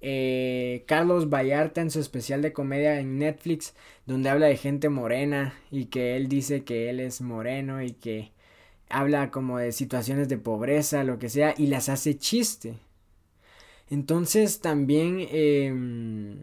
eh, 0.00 0.84
Carlos 0.86 1.28
Vallarta 1.28 1.80
en 1.80 1.90
su 1.90 2.00
especial 2.00 2.42
de 2.42 2.52
comedia 2.52 2.98
en 3.00 3.18
Netflix, 3.18 3.74
donde 4.06 4.30
habla 4.30 4.46
de 4.46 4.56
gente 4.56 4.88
morena 4.88 5.54
y 5.70 5.86
que 5.86 6.16
él 6.16 6.28
dice 6.28 6.64
que 6.64 6.90
él 6.90 7.00
es 7.00 7.20
moreno 7.20 7.82
y 7.82 7.92
que 7.92 8.32
habla 8.88 9.30
como 9.30 9.58
de 9.58 9.72
situaciones 9.72 10.28
de 10.28 10.38
pobreza, 10.38 11.04
lo 11.04 11.18
que 11.18 11.28
sea, 11.28 11.54
y 11.56 11.66
las 11.66 11.88
hace 11.88 12.16
chiste. 12.18 12.74
Entonces 13.90 14.60
también 14.60 15.26
em, 15.30 16.38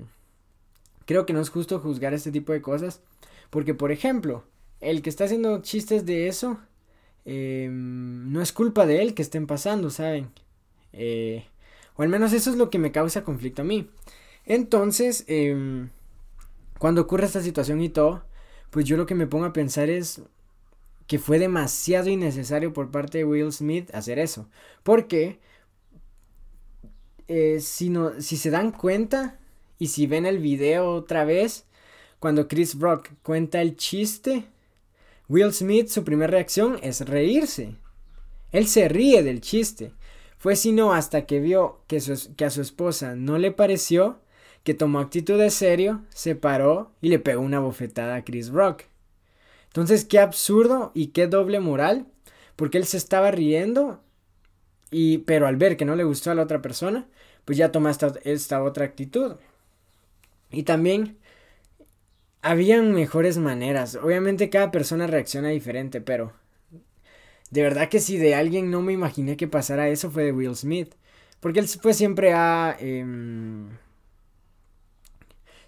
creo 1.05 1.25
que 1.25 1.33
no 1.33 1.41
es 1.41 1.49
justo 1.49 1.79
juzgar 1.79 2.13
este 2.13 2.31
tipo 2.31 2.53
de 2.53 2.61
cosas, 2.61 3.01
porque 3.49 3.73
por 3.73 3.91
ejemplo, 3.91 4.43
el 4.81 5.01
que 5.01 5.09
está 5.09 5.25
haciendo 5.25 5.61
chistes 5.61 6.05
de 6.05 6.27
eso, 6.27 6.59
em, 7.25 8.31
no 8.31 8.41
es 8.41 8.51
culpa 8.51 8.85
de 8.85 9.01
él 9.01 9.13
que 9.13 9.21
estén 9.23 9.47
pasando, 9.47 9.89
¿saben? 9.89 10.29
Eh, 10.93 11.45
o 11.97 12.03
al 12.03 12.09
menos 12.09 12.31
eso 12.33 12.49
es 12.49 12.55
lo 12.55 12.69
que 12.69 12.79
me 12.79 12.91
causa 12.91 13.23
conflicto 13.23 13.63
a 13.63 13.65
mí. 13.65 13.89
Entonces, 14.45 15.25
em, 15.27 15.89
cuando 16.79 17.01
ocurre 17.01 17.25
esta 17.25 17.41
situación 17.41 17.81
y 17.81 17.89
todo, 17.89 18.23
pues 18.69 18.85
yo 18.85 18.97
lo 18.97 19.05
que 19.05 19.15
me 19.15 19.27
pongo 19.27 19.45
a 19.45 19.53
pensar 19.53 19.89
es 19.89 20.21
que 21.07 21.19
fue 21.19 21.39
demasiado 21.39 22.09
innecesario 22.09 22.73
por 22.73 22.91
parte 22.91 23.19
de 23.19 23.25
Will 23.25 23.51
Smith 23.51 23.89
hacer 23.93 24.19
eso. 24.19 24.47
Porque 24.83 25.39
eh, 27.27 27.59
si, 27.61 27.89
no, 27.89 28.21
si 28.21 28.37
se 28.37 28.51
dan 28.51 28.71
cuenta 28.71 29.39
y 29.79 29.87
si 29.87 30.07
ven 30.07 30.25
el 30.25 30.39
video 30.39 30.93
otra 30.93 31.25
vez, 31.25 31.65
cuando 32.19 32.47
Chris 32.47 32.77
Rock 32.79 33.09
cuenta 33.23 33.61
el 33.61 33.75
chiste, 33.75 34.45
Will 35.29 35.53
Smith 35.53 35.87
su 35.89 36.03
primera 36.03 36.31
reacción 36.31 36.77
es 36.81 37.01
reírse. 37.01 37.75
Él 38.51 38.67
se 38.67 38.87
ríe 38.87 39.23
del 39.23 39.41
chiste. 39.41 39.91
Fue 40.37 40.55
sino 40.55 40.93
hasta 40.93 41.25
que 41.25 41.39
vio 41.39 41.81
que, 41.87 41.97
a 41.97 42.49
su 42.49 42.61
esposa 42.61 43.15
no 43.15 43.37
le 43.37 43.51
pareció 43.51 44.19
que 44.63 44.73
tomó 44.73 44.99
actitud 44.99 45.39
de 45.39 45.49
serio, 45.49 46.03
se 46.09 46.35
paró 46.35 46.91
y 47.01 47.09
le 47.09 47.19
pegó 47.19 47.41
una 47.41 47.59
bofetada 47.59 48.15
a 48.15 48.23
Chris 48.23 48.49
Rock. 48.49 48.83
Entonces, 49.67 50.05
qué 50.05 50.19
absurdo 50.19 50.91
y 50.93 51.07
qué 51.07 51.27
doble 51.27 51.59
moral, 51.59 52.07
porque 52.55 52.77
él 52.77 52.85
se 52.85 52.97
estaba 52.97 53.31
riendo 53.31 54.01
y 54.91 55.19
pero 55.19 55.47
al 55.47 55.57
ver 55.57 55.77
que 55.77 55.85
no 55.85 55.95
le 55.95 56.03
gustó 56.03 56.31
a 56.31 56.35
la 56.35 56.43
otra 56.43 56.61
persona, 56.61 57.07
pues 57.45 57.57
ya 57.57 57.71
toma 57.71 57.91
esta, 57.91 58.13
esta 58.23 58.63
otra 58.63 58.85
actitud. 58.85 59.35
Y 60.51 60.63
también 60.63 61.17
habían 62.41 62.93
mejores 62.93 63.37
maneras. 63.37 63.95
Obviamente 63.95 64.49
cada 64.49 64.71
persona 64.71 65.07
reacciona 65.07 65.49
diferente, 65.49 66.01
pero 66.01 66.33
de 67.49 67.61
verdad 67.61 67.89
que 67.89 67.99
si 67.99 68.17
de 68.17 68.35
alguien 68.35 68.71
no 68.71 68.81
me 68.81 68.93
imaginé 68.93 69.37
que 69.37 69.47
pasara 69.47 69.89
eso 69.89 70.11
fue 70.11 70.23
de 70.23 70.31
Will 70.31 70.55
Smith. 70.55 70.93
Porque 71.39 71.59
él 71.59 71.67
pues 71.81 71.97
siempre 71.97 72.33
ha... 72.33 72.75
Em, 72.79 73.69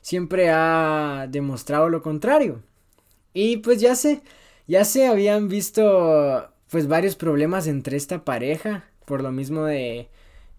siempre 0.02 0.50
ha 0.50 1.28
demostrado 1.30 1.90
lo 1.90 2.02
contrario. 2.02 2.62
Y 3.34 3.58
pues 3.58 3.80
ya 3.80 3.96
se... 3.96 4.22
Ya 4.68 4.86
se 4.86 5.08
habían 5.08 5.48
visto 5.48 6.48
pues 6.70 6.88
varios 6.88 7.16
problemas 7.16 7.66
entre 7.68 7.98
esta 7.98 8.24
pareja. 8.24 8.86
Por 9.06 9.24
lo 9.24 9.32
mismo 9.32 9.64
de 9.64 10.10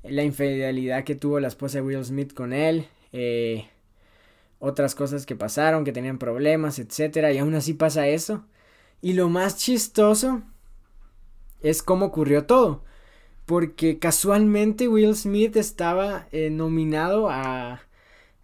la 0.02 0.24
infidelidad 0.24 1.04
que 1.04 1.14
tuvo 1.14 1.38
la 1.38 1.48
esposa 1.48 1.78
de 1.78 1.82
Will 1.82 2.04
Smith 2.04 2.34
con 2.34 2.52
él. 2.52 2.88
Eh, 3.12 3.66
otras 4.58 4.94
cosas 4.94 5.26
que 5.26 5.36
pasaron, 5.36 5.84
que 5.84 5.92
tenían 5.92 6.18
problemas, 6.18 6.78
etcétera. 6.78 7.32
Y 7.32 7.38
aún 7.38 7.54
así 7.54 7.74
pasa 7.74 8.08
eso. 8.08 8.44
Y 9.00 9.12
lo 9.12 9.28
más 9.28 9.56
chistoso 9.56 10.42
es 11.62 11.82
cómo 11.82 12.06
ocurrió 12.06 12.46
todo. 12.46 12.84
Porque 13.46 13.98
casualmente 13.98 14.88
Will 14.88 15.16
Smith 15.16 15.56
estaba 15.56 16.28
eh, 16.32 16.50
nominado 16.50 17.30
a 17.30 17.82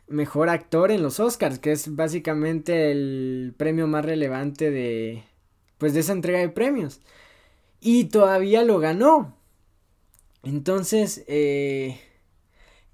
mejor 0.08 0.48
actor 0.48 0.90
en 0.90 1.02
los 1.02 1.20
Oscars, 1.20 1.58
que 1.58 1.72
es 1.72 1.94
básicamente 1.96 2.90
el 2.92 3.54
premio 3.56 3.86
más 3.86 4.04
relevante 4.04 4.70
de 4.70 5.24
pues 5.78 5.94
de 5.94 6.00
esa 6.00 6.12
entrega 6.12 6.38
de 6.40 6.48
premios. 6.48 7.00
Y 7.80 8.06
todavía 8.06 8.62
lo 8.64 8.78
ganó. 8.78 9.36
Entonces, 10.42 11.24
eh, 11.28 12.00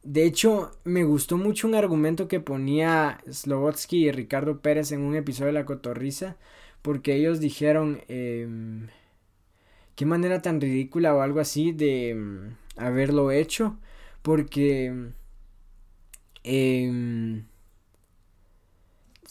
de 0.02 0.24
hecho, 0.24 0.72
me 0.85 1.04
gustó 1.04 1.37
mucho 1.37 1.68
un 1.68 1.74
argumento 1.74 2.28
que 2.28 2.40
ponía 2.40 3.20
Slovotsky 3.30 4.06
y 4.08 4.12
Ricardo 4.12 4.61
Pérez 4.61 4.90
en 4.92 5.02
un 5.02 5.14
episodio 5.14 5.48
de 5.48 5.52
La 5.52 5.66
Cotorriza, 5.66 6.37
porque 6.82 7.14
ellos 7.14 7.40
dijeron, 7.40 8.02
em, 8.08 8.88
qué 9.96 10.07
manera 10.07 10.42
tan 10.42 10.61
ridícula 10.61 11.14
o 11.14 11.20
algo 11.22 11.40
así 11.40 11.72
de 11.72 12.14
mm, 12.14 12.81
haberlo 12.81 13.31
hecho. 13.31 13.78
Porque 14.22 15.12
eh, 16.44 17.42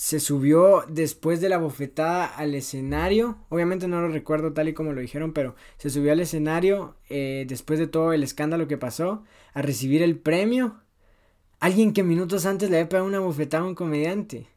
se 0.02 0.19
subió 0.19 0.84
después 0.89 1.41
de 1.41 1.50
la 1.50 1.60
bofetada 1.60 2.26
al 2.26 2.56
escenario. 2.56 3.38
Obviamente 3.50 3.88
no 3.88 4.02
lo 4.02 4.08
recuerdo 4.08 4.52
tal 4.52 4.67
y 4.67 4.74
como 4.74 4.93
lo 4.93 5.00
dijeron, 5.00 5.32
pero 5.32 5.56
se 5.78 5.91
subió 5.91 6.12
al 6.12 6.19
escenario 6.19 6.95
eh, 7.08 7.45
después 7.47 7.78
de 7.78 7.86
todo 7.86 8.12
el 8.12 8.24
escándalo 8.24 8.67
que 8.67 8.80
pasó 8.80 9.24
a 9.54 9.62
recibir 9.62 10.02
el 10.02 10.17
premio. 10.17 10.82
Alguien 11.60 11.93
que 11.93 12.02
minutos 12.02 12.47
antes 12.47 12.71
le 12.71 12.78
había 12.78 12.89
pegado 12.89 13.06
una 13.06 13.19
bofetada 13.19 13.63
a 13.63 13.67
un 13.67 13.76
comediante 13.76 14.47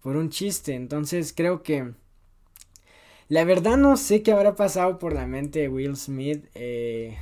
por 0.00 0.16
un 0.16 0.30
chiste. 0.30 0.76
Entonces 0.76 1.32
creo 1.36 1.64
que 1.64 1.94
la 3.28 3.44
verdad 3.44 3.76
no 3.76 3.96
sé 3.96 4.22
qué 4.22 4.32
habrá 4.32 4.56
pasado 4.56 4.98
por 4.98 5.12
la 5.12 5.26
mente 5.26 5.60
de 5.60 5.68
Will 5.68 5.96
Smith. 5.96 6.46
Eh, 6.54 7.18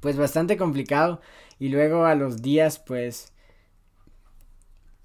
pues 0.00 0.16
bastante 0.16 0.56
complicado. 0.56 1.20
Y 1.58 1.68
luego 1.68 2.04
a 2.06 2.14
los 2.14 2.42
días 2.42 2.78
pues 2.78 3.32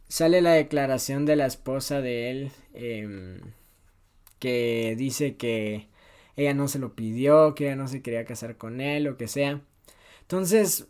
sale 0.08 0.42
la 0.42 0.52
declaración 0.52 1.26
de 1.26 1.36
la 1.36 1.48
esposa 1.48 2.02
de 2.02 2.30
él. 2.30 2.52
Em, 2.74 3.42
que 4.40 4.96
dice 4.98 5.38
que 5.38 5.88
ella 6.36 6.54
no 6.54 6.68
se 6.68 6.78
lo 6.80 6.96
pidió, 6.96 7.56
que 7.56 7.66
ella 7.66 7.76
no 7.76 7.88
se 7.88 8.02
quería 8.02 8.26
casar 8.26 8.58
con 8.58 8.82
él, 8.82 9.08
o 9.08 9.18
que 9.18 9.28
sea. 9.28 9.62
Entonces, 10.22 10.88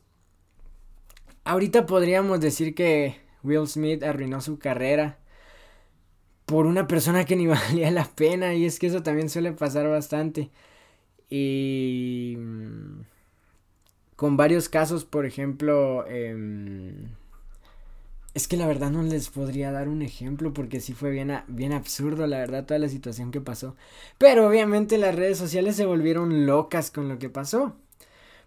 ahorita 1.43 1.85
podríamos 1.85 2.39
decir 2.39 2.73
que 2.75 3.17
Will 3.43 3.67
Smith 3.67 4.03
arruinó 4.03 4.41
su 4.41 4.57
carrera 4.57 5.19
por 6.53 6.67
una 6.67 6.85
persona 6.85 7.25
que 7.25 7.35
ni 7.35 7.47
valía 7.47 7.89
la 7.89 8.05
pena 8.05 8.53
y 8.53 8.65
es 8.65 8.77
que 8.77 8.85
eso 8.85 9.01
también 9.01 9.27
suele 9.27 9.53
pasar 9.53 9.87
bastante. 9.87 10.51
Y 11.27 12.35
mm, 12.37 13.01
con 14.15 14.37
varios 14.37 14.69
casos 14.69 15.03
por 15.03 15.25
ejemplo 15.25 16.05
em, 16.07 17.09
es 18.35 18.47
que 18.47 18.55
la 18.55 18.67
verdad 18.67 18.91
no 18.91 19.01
les 19.01 19.29
podría 19.29 19.71
dar 19.71 19.89
un 19.89 20.03
ejemplo 20.03 20.53
porque 20.53 20.79
sí 20.79 20.93
fue 20.93 21.09
bien, 21.09 21.31
bien 21.47 21.73
absurdo 21.73 22.27
la 22.27 22.37
verdad 22.37 22.65
toda 22.67 22.79
la 22.79 22.89
situación 22.89 23.31
que 23.31 23.41
pasó. 23.41 23.75
Pero 24.19 24.47
obviamente 24.47 24.99
las 24.99 25.15
redes 25.15 25.39
sociales 25.39 25.75
se 25.75 25.87
volvieron 25.87 26.45
locas 26.45 26.91
con 26.91 27.09
lo 27.09 27.17
que 27.17 27.29
pasó 27.29 27.75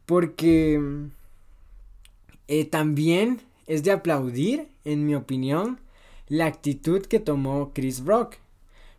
porque 0.07 0.81
eh, 2.47 2.65
también 2.67 3.41
es 3.67 3.83
de 3.83 3.91
aplaudir, 3.91 4.69
en 4.85 5.07
mi 5.07 5.17
opinión, 5.17 5.81
la 6.29 6.47
actitud 6.47 7.03
que 7.03 7.21
tomó 7.21 7.73
Chris 7.75 8.05
Rock. 8.05 8.37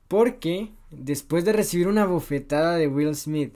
Porque 0.07 0.71
después 0.89 1.43
de 1.45 1.53
recibir 1.53 1.87
una 1.87 2.05
bofetada 2.05 2.75
de 2.77 2.87
Will 2.87 3.15
Smith, 3.15 3.55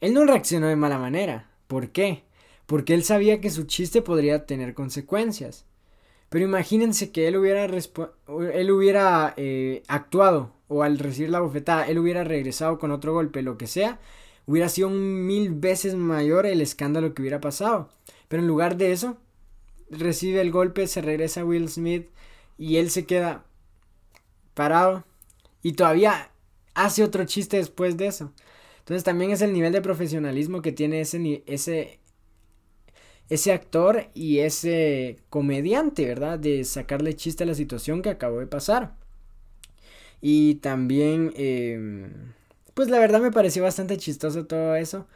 él 0.00 0.14
no 0.14 0.24
reaccionó 0.24 0.68
de 0.68 0.76
mala 0.76 0.98
manera. 0.98 1.50
¿Por 1.66 1.90
qué? 1.90 2.24
Porque 2.66 2.94
él 2.94 3.04
sabía 3.04 3.40
que 3.40 3.50
su 3.50 3.64
chiste 3.64 4.02
podría 4.02 4.46
tener 4.46 4.74
consecuencias. 4.74 5.66
Pero 6.28 6.44
imagínense 6.44 7.10
que 7.10 7.28
él 7.28 7.36
hubiera, 7.36 7.64
él 7.64 8.70
hubiera 8.70 9.34
eh, 9.36 9.82
actuado 9.88 10.52
o 10.68 10.82
al 10.82 10.98
recibir 10.98 11.30
la 11.30 11.40
bofetada, 11.40 11.86
él 11.86 11.98
hubiera 11.98 12.24
regresado 12.24 12.78
con 12.78 12.90
otro 12.90 13.12
golpe, 13.12 13.42
lo 13.42 13.56
que 13.58 13.66
sea, 13.66 14.00
hubiera 14.46 14.68
sido 14.68 14.90
mil 14.90 15.50
veces 15.50 15.94
mayor 15.94 16.46
el 16.46 16.60
escándalo 16.60 17.14
que 17.14 17.22
hubiera 17.22 17.40
pasado. 17.40 17.88
Pero 18.28 18.42
en 18.42 18.48
lugar 18.48 18.76
de 18.76 18.92
eso, 18.92 19.18
recibe 19.90 20.40
el 20.40 20.50
golpe, 20.50 20.86
se 20.86 21.02
regresa 21.02 21.44
Will 21.44 21.68
Smith 21.68 22.08
y 22.58 22.76
él 22.76 22.90
se 22.90 23.06
queda 23.06 23.44
parado 24.54 25.04
y 25.62 25.72
todavía 25.72 26.30
hace 26.74 27.02
otro 27.02 27.24
chiste 27.24 27.56
después 27.56 27.96
de 27.96 28.06
eso. 28.06 28.32
Entonces 28.80 29.04
también 29.04 29.30
es 29.30 29.40
el 29.40 29.52
nivel 29.52 29.72
de 29.72 29.80
profesionalismo 29.80 30.60
que 30.60 30.72
tiene 30.72 31.00
ese, 31.00 31.42
ese, 31.46 32.00
ese 33.30 33.52
actor 33.52 34.08
y 34.12 34.40
ese 34.40 35.16
comediante, 35.30 36.04
¿verdad? 36.04 36.38
De 36.38 36.64
sacarle 36.64 37.14
chiste 37.14 37.44
a 37.44 37.46
la 37.46 37.54
situación 37.54 38.02
que 38.02 38.10
acabó 38.10 38.40
de 38.40 38.46
pasar. 38.46 38.94
Y 40.20 40.56
también, 40.56 41.32
em, 41.36 42.32
pues 42.74 42.88
la 42.90 42.98
verdad 42.98 43.20
me 43.20 43.32
pareció 43.32 43.62
bastante 43.62 43.96
chistoso 43.96 44.46
todo 44.46 44.76
eso. 44.76 45.06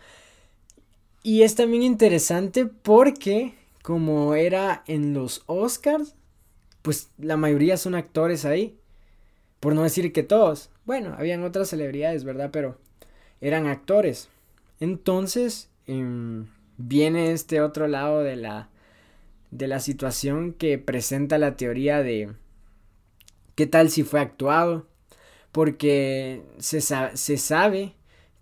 Y 1.22 1.42
es 1.42 1.54
también 1.54 1.82
interesante 1.82 2.66
porque 2.66 3.54
como 3.82 4.34
era 4.34 4.82
en 4.86 5.14
los 5.14 5.42
Oscars, 5.46 6.14
pues 6.82 7.10
la 7.18 7.36
mayoría 7.36 7.76
son 7.76 7.94
actores 7.94 8.44
ahí. 8.44 8.78
Por 9.60 9.74
no 9.74 9.82
decir 9.82 10.12
que 10.12 10.22
todos. 10.22 10.70
Bueno, 10.84 11.14
habían 11.18 11.42
otras 11.42 11.68
celebridades, 11.68 12.24
¿verdad? 12.24 12.50
Pero 12.52 12.78
eran 13.40 13.66
actores. 13.66 14.28
Entonces, 14.80 15.70
em, 15.86 16.46
viene 16.76 17.32
este 17.32 17.60
otro 17.60 17.88
lado 17.88 18.22
de 18.22 18.36
la, 18.36 18.68
de 19.50 19.66
la 19.66 19.80
situación 19.80 20.52
que 20.52 20.78
presenta 20.78 21.38
la 21.38 21.56
teoría 21.56 22.02
de 22.02 22.32
qué 23.54 23.66
tal 23.66 23.90
si 23.90 24.04
fue 24.04 24.20
actuado. 24.20 24.86
Porque 25.50 26.42
se, 26.58 26.80
se 26.80 27.36
sabe 27.38 27.94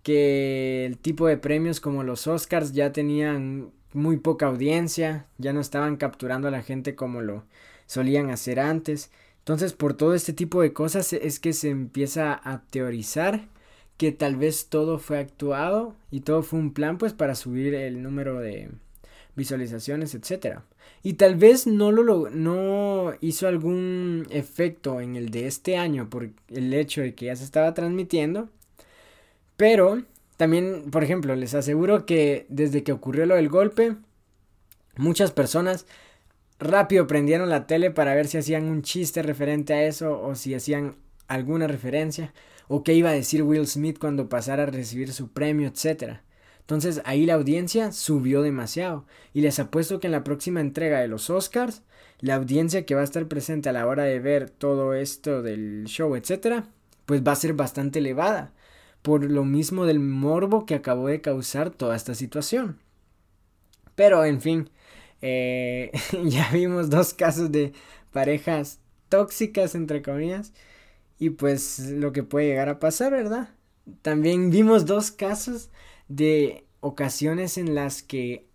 que 0.03 0.85
el 0.85 0.97
tipo 0.97 1.27
de 1.27 1.37
premios 1.37 1.79
como 1.79 2.03
los 2.03 2.27
Oscars 2.27 2.73
ya 2.73 2.91
tenían 2.91 3.71
muy 3.97 4.17
poca 4.17 4.47
audiencia, 4.47 5.25
ya 5.37 5.53
no 5.53 5.59
estaban 5.59 5.97
capturando 5.97 6.47
a 6.47 6.51
la 6.51 6.61
gente 6.61 6.95
como 6.95 7.21
lo 7.21 7.43
solían 7.87 8.29
hacer 8.29 8.59
antes. 8.59 9.11
Entonces, 9.39 9.73
por 9.73 9.95
todo 9.95 10.13
este 10.13 10.33
tipo 10.33 10.61
de 10.61 10.73
cosas 10.73 11.13
es 11.13 11.39
que 11.39 11.53
se 11.53 11.69
empieza 11.69 12.39
a 12.43 12.63
teorizar 12.69 13.47
que 13.97 14.11
tal 14.11 14.35
vez 14.35 14.67
todo 14.69 14.99
fue 14.99 15.17
actuado 15.19 15.95
y 16.11 16.21
todo 16.21 16.43
fue 16.43 16.59
un 16.59 16.73
plan 16.73 16.97
pues 16.97 17.13
para 17.13 17.35
subir 17.35 17.73
el 17.73 18.03
número 18.03 18.39
de 18.39 18.69
visualizaciones, 19.35 20.13
etcétera. 20.15 20.63
Y 21.03 21.13
tal 21.13 21.35
vez 21.35 21.67
no 21.67 21.91
lo 21.91 22.29
no 22.29 23.13
hizo 23.21 23.47
algún 23.47 24.27
efecto 24.29 25.01
en 25.01 25.15
el 25.15 25.29
de 25.31 25.47
este 25.47 25.77
año 25.77 26.09
por 26.09 26.29
el 26.49 26.73
hecho 26.73 27.01
de 27.01 27.15
que 27.15 27.27
ya 27.27 27.35
se 27.35 27.43
estaba 27.43 27.73
transmitiendo, 27.73 28.49
pero 29.57 30.03
también, 30.37 30.91
por 30.91 31.03
ejemplo, 31.03 31.35
les 31.35 31.55
aseguro 31.55 32.05
que 32.05 32.45
desde 32.49 32.83
que 32.83 32.91
ocurrió 32.91 33.25
lo 33.25 33.35
del 33.35 33.49
golpe, 33.49 33.95
muchas 34.95 35.31
personas 35.31 35.87
rápido 36.59 37.07
prendieron 37.07 37.49
la 37.49 37.65
tele 37.67 37.91
para 37.91 38.13
ver 38.13 38.27
si 38.27 38.37
hacían 38.37 38.65
un 38.65 38.83
chiste 38.83 39.23
referente 39.23 39.73
a 39.73 39.83
eso 39.83 40.21
o 40.21 40.35
si 40.35 40.53
hacían 40.53 40.95
alguna 41.27 41.67
referencia 41.67 42.33
o 42.67 42.83
qué 42.83 42.93
iba 42.93 43.09
a 43.09 43.13
decir 43.13 43.43
Will 43.43 43.67
Smith 43.67 43.97
cuando 43.99 44.29
pasara 44.29 44.63
a 44.63 44.67
recibir 44.67 45.11
su 45.11 45.31
premio, 45.31 45.67
etc. 45.67 46.19
Entonces 46.59 47.01
ahí 47.05 47.25
la 47.25 47.35
audiencia 47.35 47.91
subió 47.91 48.43
demasiado 48.43 49.05
y 49.33 49.41
les 49.41 49.59
apuesto 49.59 49.99
que 49.99 50.07
en 50.07 50.11
la 50.11 50.23
próxima 50.23 50.61
entrega 50.61 50.99
de 50.99 51.07
los 51.07 51.29
Oscars 51.29 51.81
la 52.19 52.35
audiencia 52.35 52.85
que 52.85 52.95
va 52.95 53.01
a 53.01 53.05
estar 53.05 53.27
presente 53.27 53.69
a 53.69 53.73
la 53.73 53.87
hora 53.87 54.03
de 54.03 54.19
ver 54.19 54.49
todo 54.49 54.93
esto 54.93 55.41
del 55.41 55.85
show, 55.85 56.15
etc. 56.15 56.63
pues 57.05 57.23
va 57.23 57.31
a 57.31 57.35
ser 57.35 57.53
bastante 57.53 57.99
elevada 57.99 58.53
por 59.07 59.23
lo 59.23 59.45
mismo 59.45 59.85
del 59.85 60.01
morbo 60.01 60.65
que 60.65 60.75
acabó 60.75 61.07
de 61.07 61.21
causar 61.21 61.69
toda 61.69 61.95
esta 61.95 62.13
situación. 62.13 62.77
Pero 63.95 64.25
en 64.25 64.41
fin, 64.41 64.69
eh, 65.21 65.93
ya 66.25 66.49
vimos 66.51 66.89
dos 66.89 67.13
casos 67.13 67.49
de 67.49 67.71
parejas 68.11 68.81
tóxicas, 69.07 69.75
entre 69.75 70.01
comillas, 70.01 70.51
y 71.19 71.29
pues 71.29 71.79
lo 71.79 72.11
que 72.11 72.23
puede 72.23 72.47
llegar 72.47 72.67
a 72.67 72.79
pasar, 72.79 73.13
¿verdad? 73.13 73.47
También 74.01 74.49
vimos 74.49 74.85
dos 74.85 75.11
casos 75.11 75.69
de 76.09 76.65
ocasiones 76.81 77.57
en 77.57 77.75
las 77.75 78.03
que, 78.03 78.45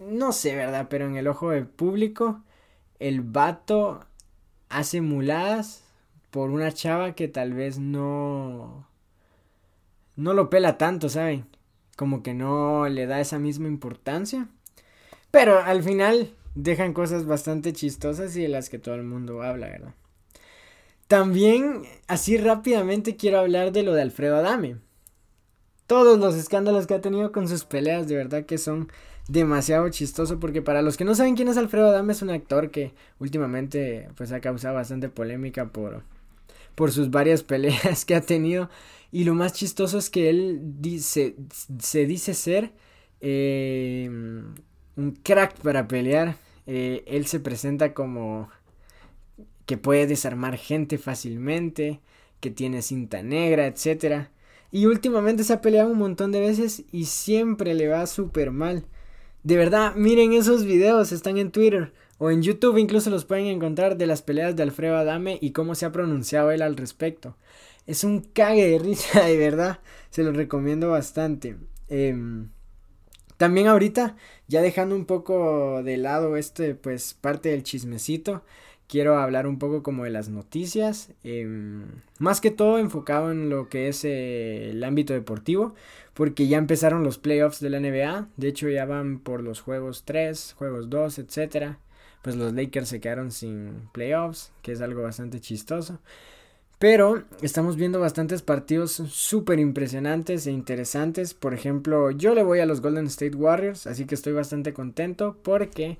no 0.00 0.32
sé, 0.32 0.56
¿verdad? 0.56 0.88
Pero 0.90 1.06
en 1.06 1.16
el 1.16 1.28
ojo 1.28 1.50
del 1.50 1.68
público, 1.68 2.42
el 2.98 3.20
vato 3.20 4.00
hace 4.70 5.02
muladas 5.02 5.84
por 6.32 6.50
una 6.50 6.72
chava 6.72 7.14
que 7.14 7.28
tal 7.28 7.54
vez 7.54 7.78
no 7.78 8.87
no 10.18 10.34
lo 10.34 10.50
pela 10.50 10.76
tanto, 10.78 11.08
¿saben? 11.08 11.46
Como 11.96 12.22
que 12.22 12.34
no 12.34 12.88
le 12.88 13.06
da 13.06 13.20
esa 13.20 13.38
misma 13.38 13.68
importancia. 13.68 14.48
Pero 15.30 15.60
al 15.60 15.82
final 15.82 16.34
dejan 16.54 16.92
cosas 16.92 17.24
bastante 17.24 17.72
chistosas 17.72 18.36
y 18.36 18.42
de 18.42 18.48
las 18.48 18.68
que 18.68 18.78
todo 18.78 18.96
el 18.96 19.04
mundo 19.04 19.42
habla, 19.42 19.68
¿verdad? 19.68 19.94
También, 21.06 21.84
así 22.08 22.36
rápidamente, 22.36 23.16
quiero 23.16 23.38
hablar 23.38 23.72
de 23.72 23.84
lo 23.84 23.94
de 23.94 24.02
Alfredo 24.02 24.36
Adame. 24.36 24.76
Todos 25.86 26.18
los 26.18 26.34
escándalos 26.34 26.86
que 26.86 26.94
ha 26.94 27.00
tenido 27.00 27.30
con 27.32 27.48
sus 27.48 27.64
peleas, 27.64 28.08
de 28.08 28.16
verdad 28.16 28.44
que 28.44 28.58
son 28.58 28.90
demasiado 29.28 29.88
chistoso 29.90 30.40
porque 30.40 30.62
para 30.62 30.82
los 30.82 30.96
que 30.96 31.04
no 31.04 31.14
saben 31.14 31.36
quién 31.36 31.48
es 31.48 31.56
Alfredo 31.56 31.88
Adame 31.88 32.12
es 32.12 32.22
un 32.22 32.30
actor 32.30 32.70
que 32.70 32.92
últimamente 33.18 34.08
pues 34.16 34.32
ha 34.32 34.40
causado 34.40 34.74
bastante 34.74 35.10
polémica 35.10 35.66
por 35.66 36.02
por 36.74 36.92
sus 36.92 37.10
varias 37.10 37.42
peleas 37.44 38.04
que 38.04 38.14
ha 38.14 38.20
tenido 38.20 38.70
y 39.10 39.24
lo 39.24 39.34
más 39.34 39.52
chistoso 39.52 39.98
es 39.98 40.10
que 40.10 40.28
él 40.28 40.60
dice, 40.62 41.36
se 41.78 42.06
dice 42.06 42.34
ser 42.34 42.72
eh, 43.20 44.08
un 44.96 45.12
crack 45.22 45.60
para 45.60 45.88
pelear. 45.88 46.36
Eh, 46.66 47.04
él 47.06 47.26
se 47.26 47.40
presenta 47.40 47.94
como 47.94 48.50
que 49.64 49.78
puede 49.78 50.06
desarmar 50.06 50.56
gente 50.56 50.98
fácilmente, 50.98 52.00
que 52.40 52.50
tiene 52.50 52.82
cinta 52.82 53.22
negra, 53.22 53.66
etc. 53.66 54.28
Y 54.70 54.86
últimamente 54.86 55.44
se 55.44 55.54
ha 55.54 55.60
peleado 55.60 55.90
un 55.90 55.98
montón 55.98 56.32
de 56.32 56.40
veces 56.40 56.84
y 56.92 57.06
siempre 57.06 57.74
le 57.74 57.88
va 57.88 58.06
súper 58.06 58.50
mal. 58.50 58.84
De 59.42 59.56
verdad, 59.56 59.94
miren 59.94 60.32
esos 60.32 60.64
videos, 60.64 61.12
están 61.12 61.38
en 61.38 61.50
Twitter 61.50 61.92
o 62.18 62.30
en 62.30 62.42
YouTube, 62.42 62.76
incluso 62.76 63.08
los 63.10 63.24
pueden 63.24 63.46
encontrar 63.46 63.96
de 63.96 64.06
las 64.06 64.22
peleas 64.22 64.56
de 64.56 64.64
Alfredo 64.64 64.96
Adame 64.96 65.38
y 65.40 65.52
cómo 65.52 65.74
se 65.74 65.86
ha 65.86 65.92
pronunciado 65.92 66.50
él 66.50 66.62
al 66.62 66.76
respecto. 66.76 67.36
Es 67.88 68.04
un 68.04 68.20
cague 68.20 68.68
de 68.68 68.78
risa, 68.78 69.24
de 69.24 69.38
verdad. 69.38 69.80
Se 70.10 70.22
lo 70.22 70.32
recomiendo 70.32 70.90
bastante. 70.90 71.56
Em, 71.88 72.50
también 73.38 73.66
ahorita, 73.66 74.14
ya 74.46 74.60
dejando 74.60 74.94
un 74.94 75.06
poco 75.06 75.82
de 75.82 75.96
lado 75.96 76.36
este, 76.36 76.74
pues, 76.74 77.14
parte 77.14 77.48
del 77.48 77.62
chismecito, 77.62 78.44
quiero 78.88 79.18
hablar 79.18 79.46
un 79.46 79.58
poco 79.58 79.82
como 79.82 80.04
de 80.04 80.10
las 80.10 80.28
noticias. 80.28 81.12
Em, 81.24 81.86
más 82.18 82.42
que 82.42 82.50
todo 82.50 82.78
enfocado 82.78 83.30
en 83.32 83.48
lo 83.48 83.70
que 83.70 83.88
es 83.88 84.04
eh, 84.04 84.68
el 84.70 84.84
ámbito 84.84 85.14
deportivo. 85.14 85.74
Porque 86.12 86.46
ya 86.46 86.58
empezaron 86.58 87.04
los 87.04 87.16
playoffs 87.16 87.60
de 87.60 87.70
la 87.70 87.80
NBA. 87.80 88.28
De 88.36 88.48
hecho, 88.48 88.68
ya 88.68 88.84
van 88.84 89.18
por 89.18 89.42
los 89.42 89.62
juegos 89.62 90.04
3, 90.04 90.54
juegos 90.58 90.90
2, 90.90 91.20
etcétera. 91.20 91.78
Pues 92.22 92.36
los 92.36 92.52
Lakers 92.52 92.88
se 92.90 93.00
quedaron 93.00 93.30
sin 93.30 93.88
playoffs, 93.92 94.52
que 94.60 94.72
es 94.72 94.82
algo 94.82 95.02
bastante 95.02 95.40
chistoso. 95.40 96.00
Pero 96.78 97.24
estamos 97.42 97.76
viendo 97.76 97.98
bastantes 97.98 98.42
partidos 98.42 98.92
súper 98.92 99.58
impresionantes 99.58 100.46
e 100.46 100.52
interesantes. 100.52 101.34
Por 101.34 101.52
ejemplo, 101.52 102.12
yo 102.12 102.34
le 102.34 102.44
voy 102.44 102.60
a 102.60 102.66
los 102.66 102.80
Golden 102.80 103.06
State 103.06 103.36
Warriors, 103.36 103.88
así 103.88 104.04
que 104.04 104.14
estoy 104.14 104.32
bastante 104.32 104.72
contento 104.72 105.36
porque 105.42 105.98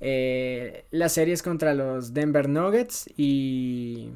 eh, 0.00 0.84
la 0.90 1.08
serie 1.08 1.32
es 1.32 1.42
contra 1.42 1.72
los 1.72 2.12
Denver 2.12 2.46
Nuggets 2.48 3.08
y 3.16 4.10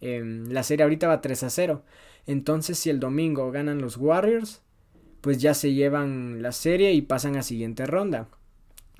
em, 0.00 0.50
la 0.50 0.64
serie 0.64 0.82
ahorita 0.82 1.06
va 1.06 1.20
3 1.20 1.44
a 1.44 1.50
0. 1.50 1.82
Entonces, 2.26 2.76
si 2.78 2.90
el 2.90 2.98
domingo 2.98 3.52
ganan 3.52 3.80
los 3.80 3.96
Warriors, 3.96 4.62
pues 5.20 5.38
ya 5.38 5.54
se 5.54 5.74
llevan 5.74 6.42
la 6.42 6.50
serie 6.50 6.92
y 6.92 7.02
pasan 7.02 7.36
a 7.36 7.42
siguiente 7.42 7.86
ronda. 7.86 8.28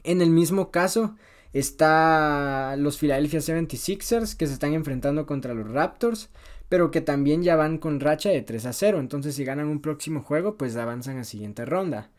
En 0.04 0.22
el 0.22 0.30
mismo 0.30 0.70
caso, 0.70 1.16
Está 1.56 2.76
los 2.76 2.98
Philadelphia 2.98 3.40
76ers 3.40 4.36
que 4.36 4.46
se 4.46 4.52
están 4.52 4.74
enfrentando 4.74 5.24
contra 5.24 5.54
los 5.54 5.70
Raptors, 5.70 6.28
pero 6.68 6.90
que 6.90 7.00
también 7.00 7.42
ya 7.42 7.56
van 7.56 7.78
con 7.78 8.00
racha 8.00 8.28
de 8.28 8.42
3 8.42 8.66
a 8.66 8.74
0. 8.74 9.00
Entonces 9.00 9.36
si 9.36 9.44
ganan 9.46 9.68
un 9.68 9.80
próximo 9.80 10.20
juego, 10.20 10.58
pues 10.58 10.76
avanzan 10.76 11.16
a 11.16 11.24
siguiente 11.24 11.64
ronda. 11.64 12.10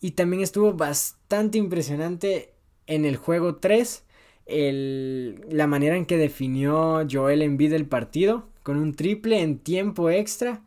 Y 0.00 0.12
también 0.12 0.44
estuvo 0.44 0.74
bastante 0.74 1.58
impresionante 1.58 2.54
en 2.86 3.04
el 3.04 3.16
juego 3.16 3.56
3 3.56 4.04
el, 4.46 5.44
la 5.50 5.66
manera 5.66 5.96
en 5.96 6.06
que 6.06 6.16
definió 6.16 7.04
Joel 7.10 7.42
Embiid 7.42 7.72
el 7.72 7.86
partido 7.86 8.46
con 8.62 8.76
un 8.76 8.94
triple 8.94 9.40
en 9.40 9.58
tiempo 9.58 10.08
extra. 10.08 10.62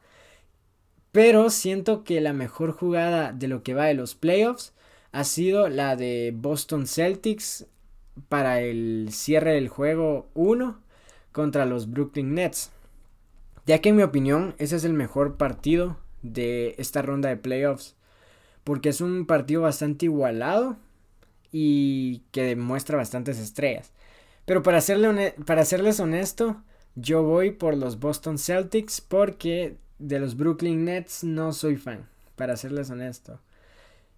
Pero 1.13 1.49
siento 1.49 2.03
que 2.03 2.19
la 2.19 2.33
mejor 2.33 2.73
jugada 2.73 3.31
de 3.31 3.47
lo 3.47 3.63
que 3.63 3.73
va 3.73 3.85
de 3.85 3.93
los 3.93 4.15
playoffs 4.15 4.73
ha 5.13 5.23
sido 5.23 5.69
la 5.69 5.95
de 5.95 6.33
Boston 6.35 6.87
Celtics 6.87 7.67
para 8.29 8.61
el 8.61 9.09
cierre 9.11 9.53
del 9.53 9.67
juego 9.67 10.29
1 10.33 10.79
contra 11.31 11.65
los 11.65 11.91
Brooklyn 11.91 12.33
Nets. 12.33 12.71
Ya 13.65 13.79
que 13.79 13.89
en 13.89 13.97
mi 13.97 14.03
opinión 14.03 14.55
ese 14.57 14.75
es 14.77 14.83
el 14.83 14.93
mejor 14.93 15.37
partido 15.37 15.97
de 16.21 16.75
esta 16.77 17.01
ronda 17.01 17.29
de 17.29 17.37
playoffs. 17.37 17.95
Porque 18.63 18.89
es 18.89 19.01
un 19.01 19.25
partido 19.25 19.61
bastante 19.61 20.05
igualado 20.05 20.77
y 21.51 22.23
que 22.31 22.43
demuestra 22.43 22.97
bastantes 22.97 23.39
estrellas. 23.39 23.91
Pero 24.45 24.63
para, 24.63 24.81
para 25.45 25.65
serles 25.65 25.99
honesto, 25.99 26.61
yo 26.95 27.23
voy 27.23 27.51
por 27.51 27.77
los 27.77 27.99
Boston 27.99 28.37
Celtics 28.37 29.01
porque 29.01 29.77
de 29.99 30.19
los 30.19 30.37
Brooklyn 30.37 30.85
Nets 30.85 31.23
no 31.23 31.53
soy 31.53 31.75
fan, 31.75 32.07
para 32.35 32.57
serles 32.57 32.89
honesto. 32.89 33.39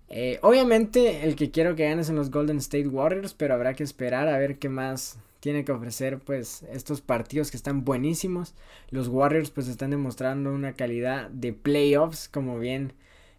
Eh, 0.10 0.40
obviamente 0.42 1.24
el 1.24 1.36
que 1.36 1.52
quiero 1.52 1.76
que 1.76 1.88
gane 1.88 2.04
son 2.04 2.16
los 2.16 2.32
Golden 2.32 2.58
State 2.58 2.88
Warriors, 2.88 3.34
pero 3.34 3.54
habrá 3.54 3.76
que 3.76 3.84
esperar 3.84 4.28
a 4.28 4.38
ver 4.38 4.58
qué 4.58 4.70
más 4.70 5.20
tiene 5.40 5.64
que 5.64 5.72
ofrecer 5.72 6.20
pues 6.20 6.64
estos 6.72 7.02
partidos 7.02 7.52
que 7.52 7.58
están 7.58 7.86
buenísimos. 7.86 8.56
Los 8.90 9.08
Warriors 9.08 9.52
pues 9.52 9.68
están 9.68 9.92
demostrando 9.92 10.52
una 10.52 10.74
calidad 10.74 11.30
de 11.30 11.54
playoffs 11.54 12.28
como 12.28 12.60
bien 12.60 12.94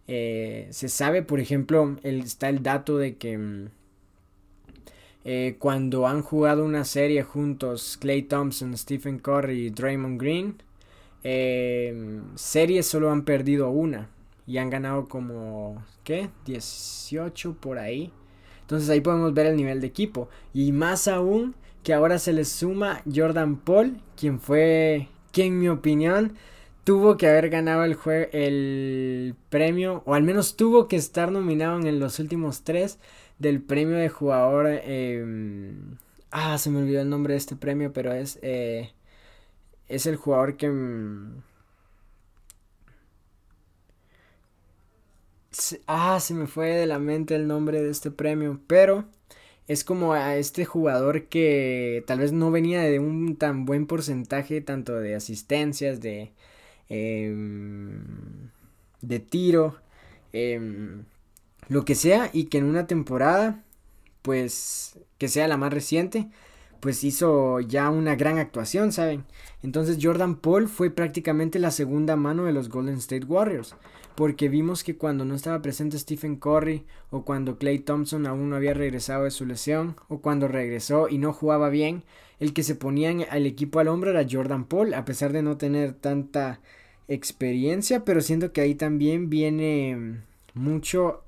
eh, 0.06 0.68
se 0.70 0.88
sabe. 0.88 1.22
Por 1.22 1.40
ejemplo, 1.40 1.96
está 2.02 2.48
el 2.48 2.62
dato 2.62 2.98
de 2.98 3.16
que 3.16 3.36
mm, 3.36 3.68
eh, 5.24 5.56
cuando 5.58 6.06
han 6.06 6.22
jugado 6.22 6.64
una 6.64 6.84
serie 6.84 7.22
juntos 7.24 7.98
Clay 8.00 8.22
Thompson, 8.22 8.76
Stephen 8.76 9.18
Curry 9.18 9.66
y 9.66 9.70
Draymond 9.70 10.20
Green, 10.20 10.62
series 12.36 12.86
solo 12.86 13.10
han 13.10 13.24
perdido 13.24 13.70
una 13.70 14.08
y 14.46 14.58
han 14.58 14.70
ganado 14.70 15.08
como, 15.08 15.82
¿qué? 16.04 16.30
18 16.44 17.54
por 17.54 17.78
ahí. 17.78 18.12
Entonces 18.62 18.88
ahí 18.88 19.00
podemos 19.00 19.34
ver 19.34 19.46
el 19.46 19.56
nivel 19.56 19.80
de 19.80 19.86
equipo. 19.88 20.28
Y 20.52 20.72
más 20.72 21.08
aún 21.08 21.54
que 21.82 21.94
ahora 21.94 22.18
se 22.18 22.32
le 22.32 22.44
suma 22.44 23.02
Jordan 23.12 23.56
Paul, 23.56 24.00
quien 24.16 24.40
fue, 24.40 25.08
que 25.32 25.44
en 25.44 25.58
mi 25.58 25.68
opinión 25.68 26.34
tuvo 26.84 27.16
que 27.16 27.28
haber 27.28 27.50
ganado 27.50 27.84
el, 27.84 27.96
el 28.32 29.34
premio, 29.48 30.02
o 30.06 30.14
al 30.14 30.22
menos 30.22 30.56
tuvo 30.56 30.88
que 30.88 30.96
estar 30.96 31.32
nominado 31.32 31.80
en 31.80 32.00
los 32.00 32.18
últimos 32.18 32.62
tres 32.62 32.98
del 33.38 33.62
premio 33.62 33.96
de 33.96 34.08
jugador. 34.08 34.68
Em, 34.84 35.96
ah, 36.30 36.58
se 36.58 36.70
me 36.70 36.80
olvidó 36.80 37.00
el 37.00 37.10
nombre 37.10 37.34
de 37.34 37.38
este 37.38 37.56
premio, 37.56 37.92
pero 37.92 38.12
es, 38.12 38.38
eh, 38.42 38.92
es 39.88 40.06
el 40.06 40.16
jugador 40.16 40.56
que... 40.56 40.68
Mm, 40.68 41.42
Ah, 45.86 46.20
se 46.20 46.34
me 46.34 46.46
fue 46.46 46.68
de 46.70 46.86
la 46.86 46.98
mente 46.98 47.34
el 47.34 47.48
nombre 47.48 47.82
de 47.82 47.90
este 47.90 48.10
premio, 48.10 48.60
pero 48.66 49.06
es 49.66 49.84
como 49.84 50.12
a 50.12 50.36
este 50.36 50.64
jugador 50.64 51.26
que 51.28 52.04
tal 52.06 52.20
vez 52.20 52.32
no 52.32 52.50
venía 52.50 52.82
de 52.82 52.98
un 53.00 53.36
tan 53.36 53.64
buen 53.64 53.86
porcentaje 53.86 54.60
tanto 54.60 54.94
de 54.98 55.14
asistencias, 55.16 56.00
de, 56.00 56.32
em, 56.88 58.50
de 59.00 59.20
tiro, 59.20 59.76
em, 60.32 61.04
lo 61.68 61.84
que 61.84 61.94
sea, 61.94 62.30
y 62.32 62.44
que 62.46 62.58
en 62.58 62.64
una 62.64 62.86
temporada, 62.86 63.64
pues, 64.22 64.98
que 65.18 65.28
sea 65.28 65.48
la 65.48 65.56
más 65.56 65.72
reciente, 65.72 66.28
pues 66.80 67.04
hizo 67.04 67.60
ya 67.60 67.90
una 67.90 68.16
gran 68.16 68.38
actuación, 68.38 68.92
¿saben? 68.92 69.24
Entonces 69.62 69.98
Jordan 70.02 70.36
Paul 70.36 70.68
fue 70.68 70.90
prácticamente 70.90 71.58
la 71.58 71.70
segunda 71.70 72.16
mano 72.16 72.44
de 72.44 72.52
los 72.52 72.68
Golden 72.70 72.96
State 72.96 73.26
Warriors 73.26 73.76
porque 74.20 74.50
vimos 74.50 74.84
que 74.84 74.98
cuando 74.98 75.24
no 75.24 75.34
estaba 75.34 75.62
presente 75.62 75.98
Stephen 75.98 76.36
Curry 76.36 76.84
o 77.08 77.24
cuando 77.24 77.56
Clay 77.56 77.78
Thompson 77.78 78.26
aún 78.26 78.50
no 78.50 78.56
había 78.56 78.74
regresado 78.74 79.24
de 79.24 79.30
su 79.30 79.46
lesión 79.46 79.96
o 80.08 80.20
cuando 80.20 80.46
regresó 80.46 81.08
y 81.08 81.16
no 81.16 81.32
jugaba 81.32 81.70
bien, 81.70 82.02
el 82.38 82.52
que 82.52 82.62
se 82.62 82.74
ponía 82.74 83.14
al 83.30 83.46
equipo 83.46 83.78
al 83.78 83.88
hombro 83.88 84.10
era 84.10 84.26
Jordan 84.30 84.66
Paul, 84.66 84.92
a 84.92 85.06
pesar 85.06 85.32
de 85.32 85.40
no 85.40 85.56
tener 85.56 85.94
tanta 85.94 86.60
experiencia, 87.08 88.04
pero 88.04 88.20
siento 88.20 88.52
que 88.52 88.60
ahí 88.60 88.74
también 88.74 89.30
viene 89.30 90.20
mucho, 90.52 91.24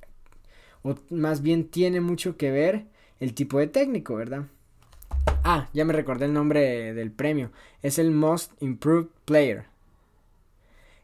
o 0.83 0.95
más 1.09 1.41
bien 1.41 1.69
tiene 1.69 2.03
mucho 2.03 2.37
que 2.37 2.51
ver 2.51 2.85
el 3.21 3.33
tipo 3.33 3.59
de 3.59 3.69
técnico, 3.69 4.17
¿verdad? 4.17 4.49
Ah, 5.45 5.71
ya 5.73 5.87
me 5.87 5.95
recordé 5.95 6.27
el 6.27 6.35
nombre 6.35 6.93
del 6.93 7.11
premio. 7.11 7.53
Es 7.81 7.99
el 7.99 8.11
Most 8.11 8.53
Improved 8.61 9.09
Player. 9.25 9.72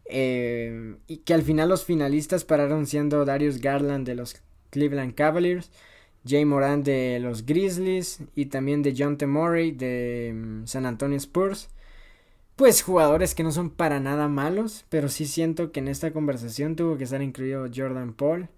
Eh, 0.09 0.97
y 1.07 1.19
que 1.19 1.35
al 1.35 1.43
final 1.43 1.69
los 1.69 1.85
finalistas 1.85 2.45
pararon 2.45 2.87
siendo 2.87 3.25
Darius 3.25 3.61
Garland 3.61 4.07
de 4.07 4.15
los 4.15 4.41
Cleveland 4.71 5.15
Cavaliers, 5.15 5.71
Jay 6.27 6.45
Moran 6.45 6.83
de 6.83 7.19
los 7.21 7.47
Grizzlies 7.47 8.21
y 8.35 8.47
también 8.47 8.83
de 8.83 8.95
John 8.97 9.19
T. 9.19 9.27
Murray 9.27 9.73
de 9.73 10.33
mm, 10.35 10.67
San 10.67 10.87
Antonio 10.87 11.17
Spurs. 11.19 11.69
Pues 12.57 12.83
jugadores 12.83 13.35
que 13.35 13.45
no 13.45 13.53
son 13.53 13.71
para 13.71 14.01
nada 14.01 14.29
malos, 14.29 14.85
pero 14.89 15.09
sí 15.09 15.27
siento 15.27 15.71
que 15.71 15.81
en 15.81 15.89
esta 15.89 16.13
conversación 16.13 16.75
tuvo 16.75 16.99
que 16.99 17.05
estar 17.05 17.23
incluido 17.23 17.69
Jordan 17.75 18.15
Paul. 18.15 18.49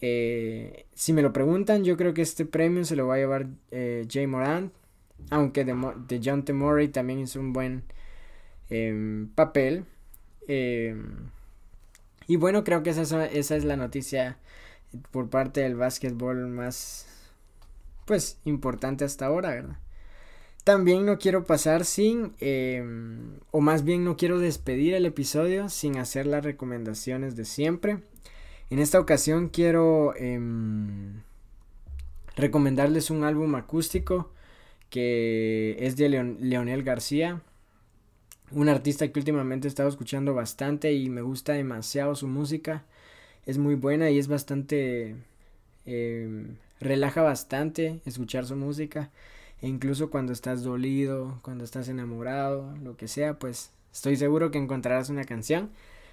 Eh, 0.00 0.86
si 0.94 1.12
me 1.12 1.22
lo 1.22 1.32
preguntan, 1.32 1.82
yo 1.84 1.96
creo 1.96 2.14
que 2.14 2.22
este 2.22 2.44
premio 2.44 2.84
se 2.84 2.94
lo 2.96 3.06
va 3.06 3.14
a 3.14 3.18
llevar 3.18 3.46
eh, 3.70 4.06
Jay 4.10 4.26
Moran, 4.26 4.72
aunque 5.30 5.64
de, 5.64 5.74
de 6.08 6.20
John 6.22 6.44
T. 6.44 6.52
También 6.88 7.20
hizo 7.20 7.40
un 7.40 7.52
buen 7.52 7.84
em, 8.70 9.28
papel. 9.34 9.84
Em, 10.48 11.28
y 12.26 12.36
bueno, 12.36 12.64
creo 12.64 12.82
que 12.82 12.90
esa, 12.90 13.26
es 13.26 13.64
la 13.64 13.76
noticia 13.76 14.38
por 15.12 15.30
parte 15.30 15.60
del 15.60 15.76
básquetbol 15.76 16.48
más, 16.48 17.06
pues, 18.06 18.38
importante 18.44 19.04
hasta 19.04 19.26
ahora. 19.26 19.78
También 20.64 21.06
no 21.06 21.18
quiero 21.18 21.44
pasar 21.44 21.84
sin, 21.84 22.34
em, 22.40 23.38
o 23.50 23.60
más 23.60 23.84
bien 23.84 24.04
no 24.04 24.16
quiero 24.16 24.38
despedir 24.38 24.94
el 24.94 25.06
episodio 25.06 25.68
sin 25.68 25.98
hacer 25.98 26.26
las 26.26 26.44
recomendaciones 26.44 27.36
de 27.36 27.44
siempre. 27.44 27.98
En 28.70 28.78
esta 28.78 29.00
ocasión 29.00 29.48
quiero 29.48 30.14
em, 30.16 31.22
recomendarles 32.36 33.10
un 33.10 33.24
álbum 33.24 33.54
acústico 33.54 34.32
que 34.90 35.76
es 35.80 35.96
de 35.96 36.08
Leonel 36.08 36.82
García 36.82 37.42
un 38.52 38.68
artista 38.68 39.10
que 39.10 39.18
últimamente 39.18 39.68
he 39.68 39.70
estado 39.70 39.88
escuchando 39.88 40.34
bastante 40.34 40.92
y 40.92 41.08
me 41.10 41.22
gusta 41.22 41.52
demasiado 41.52 42.14
su 42.14 42.28
música. 42.28 42.84
Es 43.46 43.58
muy 43.58 43.74
buena 43.74 44.10
y 44.10 44.18
es 44.18 44.28
bastante... 44.28 45.16
Em, 45.86 46.56
relaja 46.80 47.22
bastante 47.22 48.00
escuchar 48.04 48.46
su 48.46 48.56
música. 48.56 49.10
E 49.60 49.68
incluso 49.68 50.10
cuando 50.10 50.32
estás 50.32 50.62
dolido, 50.62 51.40
cuando 51.42 51.64
estás 51.64 51.88
enamorado, 51.88 52.76
lo 52.82 52.96
que 52.96 53.08
sea, 53.08 53.38
pues 53.38 53.70
estoy 53.92 54.16
seguro 54.16 54.50
que 54.50 54.58
encontrarás 54.58 55.10
una 55.10 55.24
canción 55.24 55.70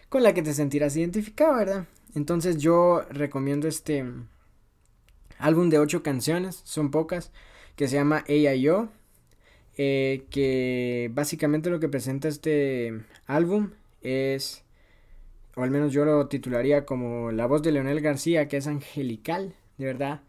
con 0.09 0.23
la 0.23 0.33
que 0.33 0.41
te 0.41 0.53
sentirás 0.53 0.95
identificado, 0.95 1.55
¿verdad? 1.55 1.87
Entonces 2.15 2.57
yo 2.57 3.03
recomiendo 3.09 3.67
este 3.67 4.05
álbum 5.37 5.69
de 5.69 5.79
ocho 5.79 6.01
canciones, 6.01 6.61
son 6.63 6.89
pocas, 6.91 7.31
que 7.75 7.87
se 7.87 7.95
llama 7.95 8.23
Ella 8.27 8.53
y 8.53 8.61
yo 8.61 8.89
eh, 9.77 10.23
que 10.29 11.11
básicamente 11.13 11.69
lo 11.69 11.79
que 11.79 11.89
presenta 11.89 12.27
este 12.27 13.01
álbum 13.27 13.71
es, 14.01 14.63
o 15.55 15.63
al 15.63 15.71
menos 15.71 15.91
yo 15.91 16.05
lo 16.05 16.27
titularía 16.27 16.85
como 16.85 17.31
la 17.31 17.45
voz 17.45 17.61
de 17.61 17.71
Leonel 17.71 18.01
García, 18.01 18.47
que 18.47 18.57
es 18.57 18.67
angelical, 18.67 19.53
de 19.77 19.85
verdad. 19.85 20.21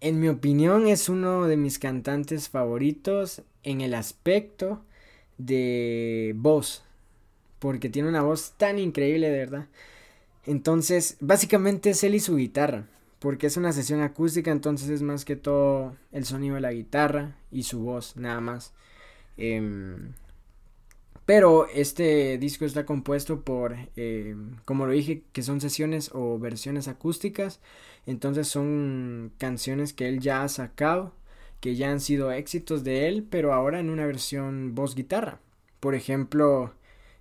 En 0.00 0.20
mi 0.20 0.28
opinión 0.28 0.86
es 0.86 1.08
uno 1.08 1.46
de 1.46 1.56
mis 1.56 1.78
cantantes 1.78 2.48
favoritos 2.48 3.42
en 3.62 3.80
el 3.80 3.94
aspecto 3.94 4.82
de 5.38 6.34
voz, 6.36 6.84
porque 7.58 7.88
tiene 7.88 8.08
una 8.08 8.22
voz 8.22 8.54
tan 8.56 8.78
increíble, 8.78 9.30
de 9.30 9.38
verdad. 9.38 9.66
Entonces, 10.46 11.16
básicamente 11.20 11.90
es 11.90 12.04
él 12.04 12.14
y 12.14 12.20
su 12.20 12.36
guitarra 12.36 12.86
porque 13.24 13.46
es 13.46 13.56
una 13.56 13.72
sesión 13.72 14.02
acústica, 14.02 14.50
entonces 14.50 14.90
es 14.90 15.00
más 15.00 15.24
que 15.24 15.34
todo 15.34 15.96
el 16.12 16.26
sonido 16.26 16.56
de 16.56 16.60
la 16.60 16.74
guitarra 16.74 17.38
y 17.50 17.62
su 17.62 17.80
voz, 17.80 18.18
nada 18.18 18.38
más. 18.42 18.74
Em, 19.38 20.12
pero 21.24 21.66
este 21.68 22.36
disco 22.36 22.66
está 22.66 22.84
compuesto 22.84 23.40
por, 23.40 23.76
em, 23.96 24.56
como 24.66 24.84
lo 24.84 24.92
dije, 24.92 25.22
que 25.32 25.42
son 25.42 25.62
sesiones 25.62 26.10
o 26.12 26.38
versiones 26.38 26.86
acústicas, 26.86 27.60
entonces 28.04 28.46
son 28.46 29.32
canciones 29.38 29.94
que 29.94 30.06
él 30.06 30.20
ya 30.20 30.42
ha 30.42 30.48
sacado, 30.50 31.14
que 31.60 31.76
ya 31.76 31.90
han 31.90 32.00
sido 32.00 32.30
éxitos 32.30 32.84
de 32.84 33.08
él, 33.08 33.26
pero 33.30 33.54
ahora 33.54 33.80
en 33.80 33.88
una 33.88 34.04
versión 34.04 34.74
voz-guitarra. 34.74 35.40
Por 35.80 35.94
ejemplo, 35.94 36.74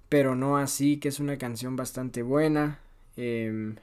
pero 0.10 0.36
no 0.36 0.58
así, 0.58 0.98
que 0.98 1.08
es 1.08 1.22
una 1.22 1.38
canción 1.38 1.78
bastante 1.78 2.24
buena. 2.24 2.82
Eh, 3.16 3.76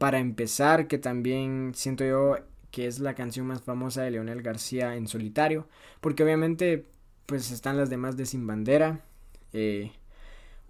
para 0.00 0.18
empezar, 0.18 0.88
que 0.88 0.96
también 0.96 1.72
siento 1.74 2.06
yo 2.06 2.38
que 2.70 2.86
es 2.86 3.00
la 3.00 3.14
canción 3.14 3.46
más 3.46 3.60
famosa 3.60 4.00
de 4.00 4.10
Leonel 4.10 4.40
García 4.40 4.96
en 4.96 5.06
solitario, 5.06 5.68
porque 6.00 6.24
obviamente 6.24 6.86
pues 7.26 7.50
están 7.50 7.76
las 7.76 7.90
demás 7.90 8.16
de 8.16 8.24
Sin 8.24 8.46
Bandera. 8.46 9.04
Eh, 9.52 9.92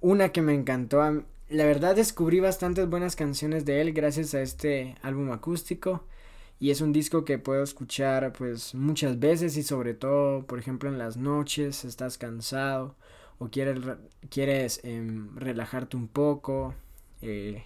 una 0.01 0.31
que 0.31 0.43
me 0.43 0.53
encantó, 0.53 1.01
la 1.49 1.65
verdad 1.65 1.95
descubrí 1.95 2.41
bastantes 2.41 2.89
buenas 2.89 3.15
canciones 3.15 3.65
de 3.65 3.81
él 3.81 3.93
gracias 3.93 4.35
a 4.35 4.43
este 4.43 4.97
álbum 5.01 5.31
acústico 5.31 6.05
y 6.59 6.73
es 6.73 6.81
un 6.81 6.93
disco 6.93 7.25
que 7.25 7.39
puedo 7.39 7.63
escuchar 7.63 8.33
pues 8.33 8.75
muchas 8.75 9.21
veces 9.21 9.57
y 9.57 9.63
sobre 9.63 9.95
todo 9.95 10.45
por 10.45 10.59
ejemplo 10.59 10.89
en 10.89 10.99
las 10.99 11.17
noches 11.17 11.85
estás 11.85 12.19
cansado 12.19 12.97
o 13.39 13.49
quieres, 13.49 13.79
quieres 14.29 14.81
em, 14.83 15.37
relajarte 15.37 15.97
un 15.97 16.09
poco, 16.09 16.75
eh, 17.23 17.63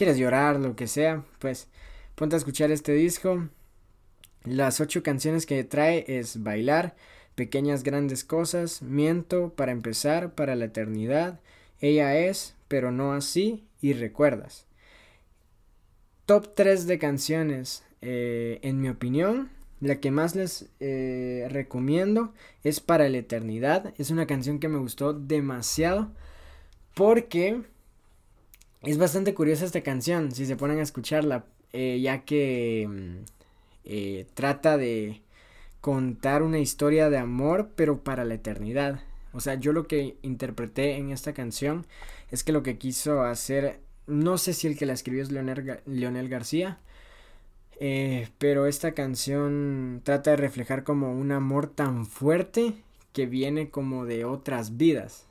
quieres 0.00 0.16
llorar, 0.16 0.58
lo 0.58 0.76
que 0.76 0.86
sea, 0.86 1.26
pues 1.40 1.68
ponte 2.14 2.34
a 2.34 2.38
escuchar 2.38 2.70
este 2.70 2.94
disco. 2.94 3.50
Las 4.44 4.80
ocho 4.80 5.02
canciones 5.02 5.44
que 5.44 5.62
trae 5.62 6.06
es 6.08 6.42
Bailar, 6.42 6.96
Pequeñas 7.34 7.82
Grandes 7.82 8.24
Cosas, 8.24 8.80
Miento, 8.80 9.52
Para 9.52 9.72
empezar, 9.72 10.34
Para 10.34 10.56
la 10.56 10.64
Eternidad, 10.64 11.38
Ella 11.82 12.16
es, 12.16 12.54
pero 12.66 12.90
no 12.90 13.12
así, 13.12 13.66
y 13.82 13.92
Recuerdas. 13.92 14.64
Top 16.24 16.54
3 16.54 16.86
de 16.86 16.98
canciones, 16.98 17.84
eh, 18.00 18.58
en 18.62 18.80
mi 18.80 18.88
opinión, 18.88 19.50
la 19.82 20.00
que 20.00 20.10
más 20.10 20.34
les 20.34 20.70
eh, 20.80 21.46
recomiendo 21.50 22.32
es 22.64 22.80
Para 22.80 23.06
la 23.10 23.18
Eternidad. 23.18 23.92
Es 23.98 24.08
una 24.08 24.26
canción 24.26 24.60
que 24.60 24.68
me 24.68 24.78
gustó 24.78 25.12
demasiado 25.12 26.10
porque 26.94 27.60
es 28.82 28.98
bastante 28.98 29.34
curiosa 29.34 29.64
esta 29.64 29.82
canción, 29.82 30.32
si 30.32 30.46
se 30.46 30.56
ponen 30.56 30.78
a 30.78 30.82
escucharla, 30.82 31.44
eh, 31.72 32.00
ya 32.00 32.24
que 32.24 32.86
mm, 32.88 33.24
eh, 33.84 34.26
trata 34.34 34.76
de 34.76 35.20
contar 35.80 36.42
una 36.42 36.58
historia 36.58 37.10
de 37.10 37.18
amor, 37.18 37.70
pero 37.76 38.02
para 38.02 38.24
la 38.24 38.34
eternidad. 38.34 39.00
O 39.32 39.40
sea, 39.40 39.54
yo 39.54 39.72
lo 39.72 39.86
que 39.86 40.16
interpreté 40.22 40.96
en 40.96 41.10
esta 41.10 41.32
canción 41.32 41.86
es 42.30 42.44
que 42.44 42.52
lo 42.52 42.62
que 42.62 42.78
quiso 42.78 43.22
hacer, 43.22 43.80
no 44.06 44.38
sé 44.38 44.54
si 44.54 44.66
el 44.66 44.76
que 44.76 44.86
la 44.86 44.92
escribió 44.92 45.22
es 45.22 45.30
Leonel 45.30 46.28
García, 46.28 46.78
eh, 47.78 48.28
pero 48.38 48.66
esta 48.66 48.92
canción 48.92 50.02
trata 50.04 50.32
de 50.32 50.36
reflejar 50.36 50.84
como 50.84 51.12
un 51.12 51.32
amor 51.32 51.66
tan 51.68 52.06
fuerte 52.06 52.74
que 53.12 53.26
viene 53.26 53.70
como 53.70 54.04
de 54.04 54.24
otras 54.24 54.76
vidas. 54.76 55.29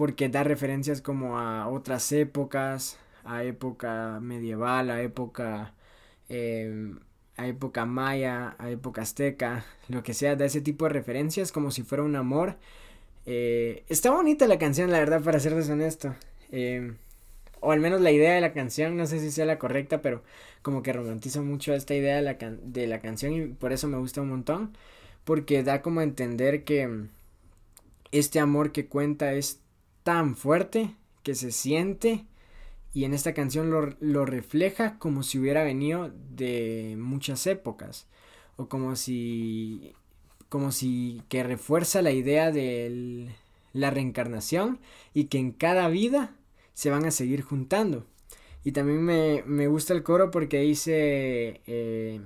Porque 0.00 0.30
da 0.30 0.44
referencias 0.44 1.02
como 1.02 1.38
a 1.38 1.68
otras 1.68 2.10
épocas, 2.12 2.96
a 3.22 3.44
época 3.44 4.18
medieval, 4.22 4.88
a 4.88 5.02
época, 5.02 5.74
em, 6.30 6.98
a 7.36 7.46
época 7.46 7.84
maya, 7.84 8.56
a 8.58 8.70
época 8.70 9.02
azteca, 9.02 9.66
lo 9.88 10.02
que 10.02 10.14
sea, 10.14 10.36
da 10.36 10.46
ese 10.46 10.62
tipo 10.62 10.86
de 10.86 10.94
referencias 10.94 11.52
como 11.52 11.70
si 11.70 11.82
fuera 11.82 12.02
un 12.02 12.16
amor. 12.16 12.56
Eh, 13.26 13.84
está 13.90 14.10
bonita 14.10 14.46
la 14.46 14.58
canción, 14.58 14.90
la 14.90 15.00
verdad, 15.00 15.22
para 15.22 15.38
ser 15.38 15.54
deshonesto. 15.54 16.14
Eh, 16.50 16.94
o 17.60 17.70
al 17.70 17.80
menos 17.80 18.00
la 18.00 18.10
idea 18.10 18.32
de 18.32 18.40
la 18.40 18.54
canción, 18.54 18.96
no 18.96 19.06
sé 19.06 19.20
si 19.20 19.30
sea 19.30 19.44
la 19.44 19.58
correcta, 19.58 20.00
pero 20.00 20.22
como 20.62 20.82
que 20.82 20.94
romantizo 20.94 21.42
mucho 21.42 21.74
esta 21.74 21.94
idea 21.94 22.16
de 22.16 22.22
la, 22.22 22.38
de 22.38 22.86
la 22.86 23.00
canción 23.00 23.34
y 23.34 23.48
por 23.48 23.70
eso 23.74 23.86
me 23.86 23.98
gusta 23.98 24.22
un 24.22 24.30
montón, 24.30 24.72
porque 25.24 25.62
da 25.62 25.82
como 25.82 26.00
entender 26.00 26.64
que 26.64 26.88
este 28.12 28.40
amor 28.40 28.72
que 28.72 28.86
cuenta 28.86 29.34
es 29.34 29.59
tan 30.02 30.36
fuerte 30.36 30.94
que 31.22 31.34
se 31.34 31.52
siente 31.52 32.24
y 32.92 33.04
en 33.04 33.14
esta 33.14 33.34
canción 33.34 33.70
lo, 33.70 34.24
refleja 34.24 34.98
como 34.98 35.22
si 35.22 35.38
hubiera 35.38 35.62
venido 35.62 36.10
de 36.30 36.96
muchas 36.98 37.46
épocas 37.46 38.06
o 38.56 38.68
como 38.68 38.96
si 38.96 39.92
como 40.48 40.72
si 40.72 41.22
que 41.28 41.44
refuerza 41.44 42.02
la 42.02 42.10
idea 42.10 42.50
de 42.50 43.28
la 43.72 43.90
reencarnación 43.90 44.80
y 45.14 45.24
que 45.24 45.38
en 45.38 45.52
cada 45.52 45.88
vida 45.88 46.34
se 46.74 46.90
van 46.90 47.04
a 47.04 47.12
seguir 47.12 47.42
juntando. 47.42 48.04
Y 48.64 48.72
también 48.72 49.00
me, 49.02 49.44
me 49.46 49.68
gusta 49.68 49.94
el 49.94 50.02
coro 50.02 50.30
porque 50.32 50.60
dice... 50.60 51.60
Eh, 51.66 52.20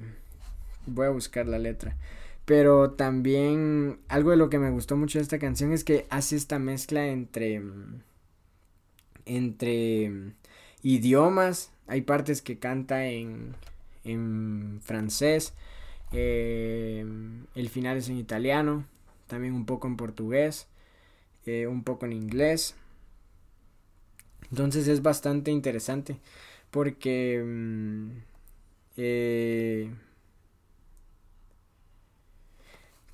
voy 0.86 1.06
a 1.06 1.10
buscar 1.10 1.46
la 1.46 1.58
letra. 1.58 1.96
Pero 2.44 2.92
también 2.92 4.00
algo 4.08 4.30
de 4.30 4.36
lo 4.36 4.50
que 4.50 4.58
me 4.58 4.70
gustó 4.70 4.96
mucho 4.96 5.18
de 5.18 5.22
esta 5.22 5.38
canción 5.38 5.72
es 5.72 5.84
que 5.84 6.06
hace 6.10 6.36
esta 6.36 6.58
mezcla 6.58 7.06
entre... 7.06 7.62
Entre 9.26 10.12
idiomas. 10.82 11.72
Hay 11.86 12.02
partes 12.02 12.42
que 12.42 12.58
canta 12.58 13.06
en, 13.06 13.56
en 14.04 14.80
francés. 14.82 15.54
Eh, 16.12 17.04
el 17.54 17.68
final 17.70 17.96
es 17.96 18.08
en 18.08 18.18
italiano. 18.18 18.86
También 19.26 19.54
un 19.54 19.66
poco 19.66 19.86
en 19.86 19.96
portugués. 19.96 20.68
Eh, 21.46 21.66
un 21.66 21.84
poco 21.84 22.06
en 22.06 22.12
inglés. 22.12 22.74
Entonces 24.50 24.86
es 24.88 25.02
bastante 25.02 25.50
interesante 25.50 26.18
porque 26.70 27.42
mm, 27.44 28.10
eh, 28.96 29.90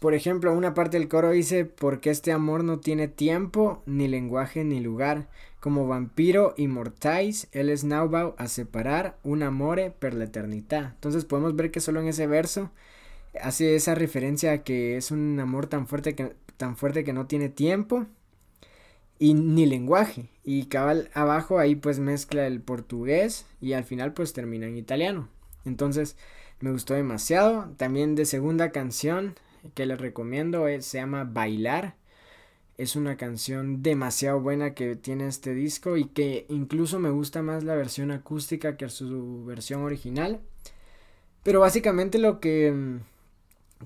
por 0.01 0.15
ejemplo, 0.15 0.55
una 0.55 0.73
parte 0.73 0.99
del 0.99 1.09
coro 1.09 1.31
dice, 1.31 1.67
porque 1.67 2.09
este 2.09 2.33
amor 2.33 2.65
no 2.65 2.81
tiene 2.81 3.07
tiempo, 3.07 3.83
ni 3.85 4.09
lenguaje, 4.09 4.65
ni 4.65 4.81
lugar. 4.81 5.29
Como 5.61 5.87
vampiro 5.87 6.55
y 6.57 6.69
mortais, 6.69 7.49
él 7.53 7.69
es 7.69 7.85
naubau 7.85 8.35
a 8.39 8.49
separar 8.49 9.19
un 9.23 9.43
amore 9.43 9.91
per 9.91 10.15
la 10.15 10.25
eternidad. 10.25 10.93
Entonces 10.95 11.27
podemos 11.27 11.55
ver 11.55 11.71
que 11.71 11.81
solo 11.81 12.01
en 12.01 12.09
ese 12.09 12.27
verso 12.27 12.71
hace 13.43 13.77
esa 13.77 13.95
referencia 13.95 14.53
a 14.53 14.59
que 14.65 14.97
es 14.97 15.11
un 15.11 15.39
amor 15.39 15.67
tan 15.67 15.87
fuerte 15.87 16.15
que, 16.15 16.35
tan 16.57 16.79
fuerte 16.79 17.05
que 17.05 17.13
no 17.13 17.27
tiene 17.27 17.51
tiempo 17.51 18.07
y 19.19 19.35
ni 19.35 19.67
lenguaje. 19.67 20.31
Y 20.45 20.65
cabal 20.65 21.11
abajo 21.13 21.59
ahí 21.59 21.75
pues 21.75 21.99
mezcla 21.99 22.47
el 22.47 22.63
portugués 22.63 23.45
y 23.61 23.75
al 23.75 23.85
final 23.85 24.15
pues 24.15 24.33
termina 24.33 24.67
en 24.67 24.79
italiano. 24.79 25.29
Entonces 25.67 26.17
me 26.59 26.73
gustó 26.73 26.95
demasiado. 26.95 27.69
También 27.77 28.15
de 28.15 28.25
segunda 28.25 28.71
canción 28.71 29.35
que 29.75 29.87
les 29.87 30.01
recomiendo 30.01 30.69
es, 30.69 30.87
se 30.87 30.99
llama 30.99 31.25
Bailar. 31.25 31.97
Es 32.79 32.97
una 32.97 33.17
canción 33.17 33.83
demasiado 33.83 34.41
buena 34.41 34.75
que 34.75 34.97
tiene 34.97 35.27
este 35.27 35.55
disco 35.55 35.97
y 35.97 36.07
que 36.07 36.47
incluso 36.49 36.99
me 36.99 37.11
gusta 37.11 37.43
más 37.43 37.63
la 37.65 37.75
versión 37.75 38.11
acústica 38.11 38.77
que 38.77 38.89
su 38.89 39.45
versión 39.45 39.83
original. 39.83 40.41
Pero 41.43 41.61
básicamente 41.61 42.19
lo 42.19 42.41
que 42.41 42.73
mm, 42.73 43.01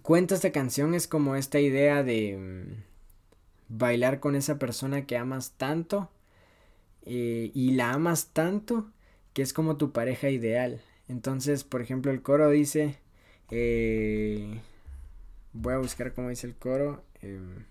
cuenta 0.03 0.35
esta 0.35 0.53
canción 0.53 0.95
es 0.95 1.09
como 1.09 1.37
esta 1.37 1.61
idea 1.61 2.03
de 2.03 2.37
mm, 2.37 2.83
bailar 3.69 4.21
con 4.21 4.37
esa 4.37 4.59
persona 4.59 5.07
que 5.07 5.17
amas 5.17 5.53
tanto 5.57 6.11
eh, 7.07 7.51
y 7.55 7.73
la 7.73 7.93
amas 7.93 8.29
tanto 8.33 8.91
que 9.33 9.43
es 9.43 9.53
como 9.53 9.77
tu 9.77 9.93
pareja 9.93 10.31
ideal. 10.31 10.81
Entonces, 11.09 11.65
por 11.65 11.83
ejemplo, 11.83 12.11
el 12.13 12.23
coro 12.23 12.51
dice, 12.51 12.99
eh, 13.51 14.61
voy 15.55 15.75
a 15.75 15.79
buscar 15.79 16.13
cómo 16.13 16.29
dice 16.29 16.47
el 16.47 16.55
coro, 16.55 17.03
em, 17.23 17.65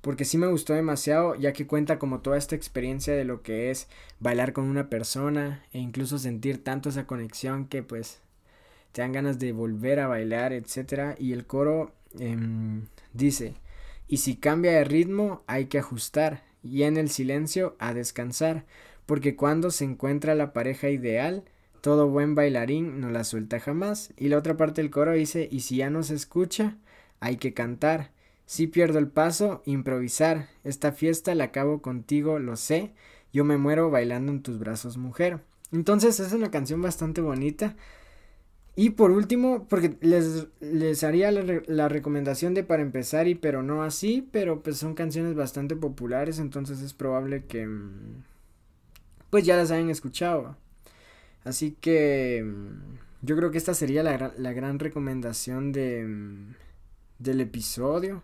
porque 0.00 0.24
sí 0.24 0.38
me 0.38 0.46
gustó 0.46 0.74
demasiado, 0.74 1.34
ya 1.36 1.52
que 1.52 1.66
cuenta 1.66 1.98
como 1.98 2.20
toda 2.20 2.36
esta 2.38 2.56
experiencia 2.56 3.14
de 3.14 3.24
lo 3.24 3.42
que 3.42 3.70
es 3.70 3.88
bailar 4.20 4.52
con 4.52 4.64
una 4.64 4.88
persona 4.88 5.64
e 5.72 5.78
incluso 5.78 6.18
sentir 6.18 6.64
tanto 6.64 6.88
esa 6.88 7.06
conexión 7.06 7.66
que 7.66 7.82
pues 7.82 8.20
te 8.92 9.02
dan 9.02 9.12
ganas 9.12 9.38
de 9.38 9.52
volver 9.52 10.00
a 10.00 10.08
bailar, 10.08 10.52
etcétera. 10.52 11.14
Y 11.18 11.32
el 11.32 11.46
coro 11.46 11.92
em, 12.18 12.86
dice, 13.12 13.54
y 14.08 14.18
si 14.18 14.36
cambia 14.36 14.72
de 14.72 14.84
ritmo 14.84 15.42
hay 15.46 15.66
que 15.66 15.78
ajustar 15.78 16.44
y 16.62 16.84
en 16.84 16.96
el 16.96 17.10
silencio 17.10 17.76
a 17.78 17.94
descansar, 17.94 18.64
porque 19.06 19.36
cuando 19.36 19.70
se 19.70 19.84
encuentra 19.84 20.34
la 20.34 20.52
pareja 20.52 20.90
ideal, 20.90 21.44
todo 21.80 22.08
buen 22.08 22.34
bailarín 22.34 23.00
no 23.00 23.10
la 23.10 23.24
suelta 23.24 23.60
jamás. 23.60 24.12
Y 24.16 24.28
la 24.28 24.38
otra 24.38 24.56
parte 24.56 24.82
del 24.82 24.90
coro 24.90 25.12
dice, 25.12 25.48
y 25.50 25.60
si 25.60 25.76
ya 25.76 25.90
no 25.90 26.02
se 26.02 26.14
escucha, 26.14 26.76
hay 27.20 27.36
que 27.36 27.54
cantar. 27.54 28.10
Si 28.46 28.66
pierdo 28.66 28.98
el 28.98 29.08
paso, 29.08 29.62
improvisar. 29.66 30.48
Esta 30.64 30.92
fiesta 30.92 31.34
la 31.34 31.44
acabo 31.44 31.82
contigo, 31.82 32.38
lo 32.38 32.56
sé. 32.56 32.92
Yo 33.32 33.44
me 33.44 33.58
muero 33.58 33.90
bailando 33.90 34.32
en 34.32 34.42
tus 34.42 34.58
brazos, 34.58 34.96
mujer. 34.96 35.40
Entonces 35.72 36.18
es 36.20 36.32
una 36.32 36.50
canción 36.50 36.80
bastante 36.80 37.20
bonita. 37.20 37.76
Y 38.74 38.90
por 38.90 39.10
último, 39.10 39.66
porque 39.68 39.96
les, 40.00 40.46
les 40.60 41.02
haría 41.02 41.32
la, 41.32 41.88
recomendación 41.88 42.54
de 42.54 42.62
para 42.62 42.80
empezar 42.80 43.26
y 43.26 43.34
pero 43.34 43.62
no 43.64 43.82
así, 43.82 44.28
pero 44.30 44.62
pues 44.62 44.76
son 44.76 44.94
canciones 44.94 45.34
bastante 45.34 45.74
populares, 45.74 46.38
entonces 46.38 46.80
es 46.80 46.94
probable 46.94 47.44
que 47.44 47.66
mm, 47.66 48.22
pues 49.30 49.44
ya 49.44 49.56
las 49.56 49.72
hayan 49.72 49.90
escuchado. 49.90 50.56
Así 51.42 51.76
que 51.80 52.44
mm, 52.46 53.26
yo 53.26 53.36
creo 53.36 53.50
que 53.50 53.58
esta 53.58 53.74
sería 53.74 54.04
la, 54.04 54.32
la 54.38 54.52
gran 54.52 54.78
recomendación 54.78 55.72
de, 55.72 56.04
mm, 56.04 56.54
del 57.18 57.40
episodio. 57.40 58.22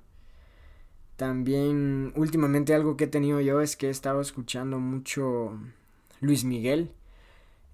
También 1.17 2.13
últimamente 2.17 2.75
algo 2.75 2.97
que 2.97 3.05
he 3.05 3.09
tenido 3.09 3.41
yo 3.41 3.61
es 3.61 3.77
que 3.77 3.87
he 3.89 3.91
estado 3.91 4.21
escuchando 4.21 4.81
mucho 4.81 5.59
Luis 6.21 6.45
Miguel 6.45 6.91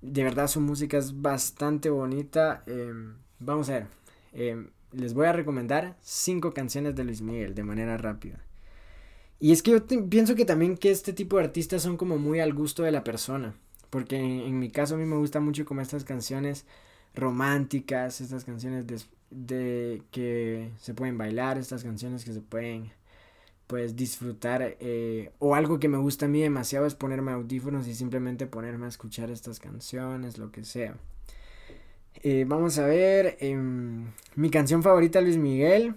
de 0.02 0.24
verdad 0.24 0.48
su 0.48 0.60
música 0.60 0.98
es 0.98 1.20
bastante 1.20 1.90
bonita. 1.90 2.62
Em, 2.66 3.14
vamos 3.38 3.68
a 3.68 3.74
ver. 3.74 3.86
Eh, 4.32 4.66
les 4.92 5.14
voy 5.14 5.26
a 5.26 5.32
recomendar 5.32 5.96
cinco 6.02 6.52
canciones 6.52 6.96
de 6.96 7.04
Luis 7.04 7.20
Miguel 7.22 7.54
de 7.54 7.62
manera 7.62 7.96
rápida. 7.96 8.44
Y 9.38 9.52
es 9.52 9.62
que 9.62 9.70
yo 9.70 9.86
pienso 10.08 10.34
que 10.34 10.44
también 10.44 10.76
que 10.76 10.90
este 10.90 11.12
tipo 11.12 11.36
de 11.36 11.44
artistas 11.44 11.82
son 11.82 11.96
como 11.96 12.18
muy 12.18 12.40
al 12.40 12.52
gusto 12.52 12.82
de 12.82 12.90
la 12.90 13.04
persona. 13.04 13.54
Porque 13.88 14.16
en, 14.16 14.58
mi 14.58 14.70
caso 14.70 14.94
a 14.94 14.98
mí 14.98 15.04
me 15.04 15.16
gusta 15.16 15.40
mucho 15.40 15.64
como 15.64 15.80
estas 15.80 16.04
canciones 16.04 16.66
románticas, 17.14 18.20
estas 18.20 18.44
canciones 18.44 18.86
de, 18.86 19.00
de, 19.30 20.02
que 20.10 20.70
se 20.78 20.94
pueden 20.94 21.18
bailar, 21.18 21.58
estas 21.58 21.84
canciones 21.84 22.24
que 22.24 22.32
se 22.32 22.40
pueden 22.40 22.92
pues 23.66 23.94
disfrutar 23.94 24.76
eh, 24.80 25.30
o 25.38 25.54
algo 25.54 25.78
que 25.78 25.88
me 25.88 25.96
gusta 25.96 26.26
a 26.26 26.28
mí 26.28 26.42
demasiado 26.42 26.86
es 26.86 26.96
ponerme 26.96 27.30
audífonos 27.30 27.86
y 27.86 27.94
simplemente 27.94 28.46
ponerme 28.48 28.86
a 28.86 28.88
escuchar 28.88 29.30
estas 29.30 29.60
canciones, 29.60 30.38
lo 30.38 30.50
que 30.50 30.64
sea. 30.64 30.96
Eh, 32.16 32.44
vamos 32.48 32.78
a 32.78 32.86
ver, 32.86 33.36
em, 33.40 34.06
mi 34.34 34.50
canción 34.50 34.82
favorita 34.82 35.20
Luis 35.20 35.36
Miguel 35.36 35.94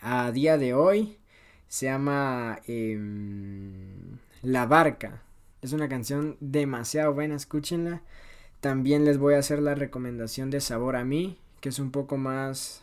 a 0.00 0.30
día 0.30 0.56
de 0.56 0.74
hoy 0.74 1.18
se 1.66 1.86
llama 1.86 2.60
em, 2.66 4.18
La 4.42 4.66
Barca. 4.66 5.22
Es 5.60 5.72
una 5.72 5.88
canción 5.88 6.36
demasiado 6.40 7.12
buena, 7.14 7.34
escúchenla. 7.34 8.02
También 8.60 9.04
les 9.04 9.18
voy 9.18 9.34
a 9.34 9.38
hacer 9.38 9.60
la 9.60 9.74
recomendación 9.74 10.50
de 10.50 10.60
Sabor 10.60 10.96
a 10.96 11.04
mí, 11.04 11.38
que 11.60 11.68
es 11.70 11.78
un 11.78 11.90
poco 11.90 12.16
más 12.16 12.82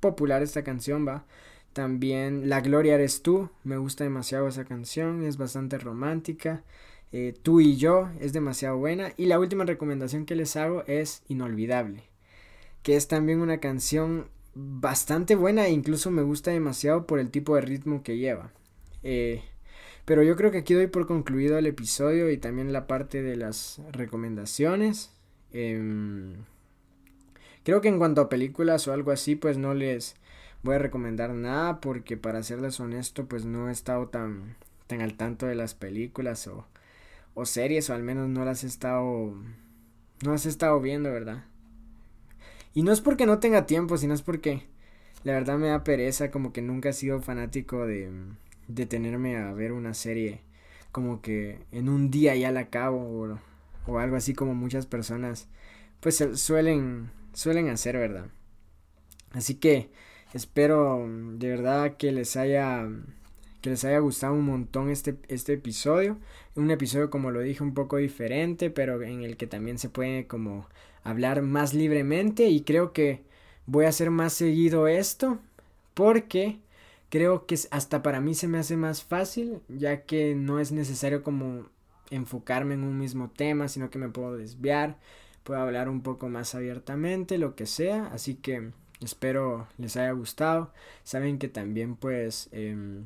popular 0.00 0.42
esta 0.42 0.64
canción, 0.64 1.06
va. 1.06 1.24
También 1.72 2.48
La 2.48 2.60
Gloria 2.60 2.94
eres 2.94 3.22
tú, 3.22 3.50
me 3.62 3.76
gusta 3.76 4.04
demasiado 4.04 4.48
esa 4.48 4.64
canción, 4.64 5.24
es 5.24 5.36
bastante 5.36 5.78
romántica. 5.78 6.62
Eh, 7.12 7.34
tú 7.42 7.60
y 7.60 7.76
yo 7.76 8.10
es 8.20 8.32
demasiado 8.32 8.76
buena. 8.76 9.12
Y 9.16 9.26
la 9.26 9.38
última 9.38 9.64
recomendación 9.64 10.26
que 10.26 10.36
les 10.36 10.56
hago 10.56 10.84
es 10.86 11.22
Inolvidable, 11.28 12.04
que 12.82 12.96
es 12.96 13.08
también 13.08 13.40
una 13.40 13.58
canción 13.58 14.28
bastante 14.54 15.36
buena 15.36 15.66
e 15.66 15.70
incluso 15.70 16.10
me 16.10 16.22
gusta 16.22 16.50
demasiado 16.50 17.06
por 17.06 17.18
el 17.20 17.30
tipo 17.30 17.54
de 17.54 17.62
ritmo 17.62 18.02
que 18.02 18.18
lleva. 18.18 18.52
Eh, 19.02 19.42
pero 20.04 20.22
yo 20.22 20.36
creo 20.36 20.50
que 20.50 20.58
aquí 20.58 20.74
doy 20.74 20.88
por 20.88 21.06
concluido 21.06 21.56
el 21.58 21.66
episodio 21.66 22.30
y 22.30 22.36
también 22.36 22.72
la 22.72 22.86
parte 22.86 23.22
de 23.22 23.36
las 23.36 23.80
recomendaciones. 23.92 25.12
Em, 25.52 26.44
creo 27.64 27.80
que 27.80 27.88
en 27.88 27.98
cuanto 27.98 28.20
a 28.20 28.28
películas 28.28 28.86
o 28.88 28.92
algo 28.92 29.10
así, 29.10 29.36
pues 29.36 29.58
no 29.58 29.74
les 29.74 30.16
voy 30.62 30.76
a 30.76 30.78
recomendar 30.78 31.32
nada 31.34 31.80
porque 31.80 32.16
para 32.16 32.42
serles 32.42 32.80
honesto, 32.80 33.26
pues 33.26 33.44
no 33.44 33.68
he 33.68 33.72
estado 33.72 34.08
tan, 34.08 34.56
tan 34.86 35.00
al 35.00 35.14
tanto 35.14 35.46
de 35.46 35.54
las 35.54 35.74
películas 35.74 36.46
o, 36.46 36.66
o 37.34 37.46
series 37.46 37.90
o 37.90 37.94
al 37.94 38.02
menos 38.02 38.28
no 38.28 38.44
las 38.44 38.64
he 38.64 38.66
estado 38.66 39.34
no 40.22 40.32
las 40.32 40.46
he 40.46 40.50
estado 40.50 40.80
viendo, 40.80 41.10
¿verdad? 41.10 41.44
Y 42.74 42.82
no 42.82 42.92
es 42.92 43.00
porque 43.00 43.26
no 43.26 43.38
tenga 43.38 43.66
tiempo, 43.66 43.96
sino 43.96 44.14
es 44.14 44.22
porque 44.22 44.62
la 45.24 45.32
verdad 45.32 45.58
me 45.58 45.68
da 45.68 45.84
pereza, 45.84 46.30
como 46.30 46.52
que 46.52 46.62
nunca 46.62 46.90
he 46.90 46.92
sido 46.92 47.20
fanático 47.20 47.86
de 47.86 48.10
detenerme 48.68 49.36
a 49.36 49.52
ver 49.52 49.72
una 49.72 49.94
serie 49.94 50.42
como 50.92 51.20
que 51.20 51.58
en 51.72 51.88
un 51.88 52.10
día 52.10 52.34
ya 52.36 52.50
la 52.52 52.60
acabo 52.60 53.38
o, 53.86 53.98
algo 53.98 54.16
así 54.16 54.34
como 54.34 54.54
muchas 54.54 54.86
personas 54.86 55.48
pues 56.00 56.24
suelen 56.34 57.10
suelen 57.40 57.70
hacer, 57.70 57.96
¿verdad? 57.96 58.26
Así 59.32 59.54
que 59.54 59.90
espero 60.34 61.06
de 61.08 61.48
verdad 61.48 61.96
que 61.96 62.12
les 62.12 62.36
haya 62.36 62.86
que 63.62 63.70
les 63.70 63.84
haya 63.84 63.98
gustado 63.98 64.34
un 64.34 64.44
montón 64.44 64.90
este, 64.90 65.16
este 65.28 65.54
episodio. 65.54 66.18
Un 66.54 66.70
episodio, 66.70 67.10
como 67.10 67.30
lo 67.30 67.40
dije, 67.40 67.62
un 67.62 67.74
poco 67.74 67.96
diferente, 67.96 68.70
pero 68.70 69.02
en 69.02 69.22
el 69.22 69.36
que 69.36 69.46
también 69.46 69.78
se 69.78 69.88
puede 69.88 70.26
como 70.26 70.66
hablar 71.02 71.42
más 71.42 71.74
libremente 71.74 72.48
y 72.48 72.62
creo 72.62 72.92
que 72.92 73.22
voy 73.66 73.86
a 73.86 73.90
hacer 73.90 74.10
más 74.10 74.34
seguido 74.34 74.86
esto 74.86 75.38
porque 75.94 76.58
creo 77.08 77.46
que 77.46 77.58
hasta 77.70 78.02
para 78.02 78.20
mí 78.20 78.34
se 78.34 78.48
me 78.48 78.58
hace 78.58 78.76
más 78.76 79.02
fácil 79.02 79.60
ya 79.68 80.02
que 80.02 80.34
no 80.34 80.60
es 80.60 80.72
necesario 80.72 81.22
como 81.22 81.66
enfocarme 82.10 82.74
en 82.74 82.84
un 82.84 82.98
mismo 82.98 83.30
tema, 83.30 83.68
sino 83.68 83.90
que 83.90 83.98
me 83.98 84.08
puedo 84.08 84.36
desviar, 84.36 84.98
puedo 85.50 85.62
hablar 85.62 85.88
un 85.88 86.00
poco 86.02 86.28
más 86.28 86.54
abiertamente, 86.54 87.36
lo 87.36 87.56
que 87.56 87.66
sea, 87.66 88.06
así 88.12 88.36
que 88.36 88.70
espero 89.00 89.66
les 89.78 89.96
haya 89.96 90.12
gustado. 90.12 90.72
Saben 91.02 91.40
que 91.40 91.48
también 91.48 91.96
pues... 91.96 92.48
Eh, 92.52 93.02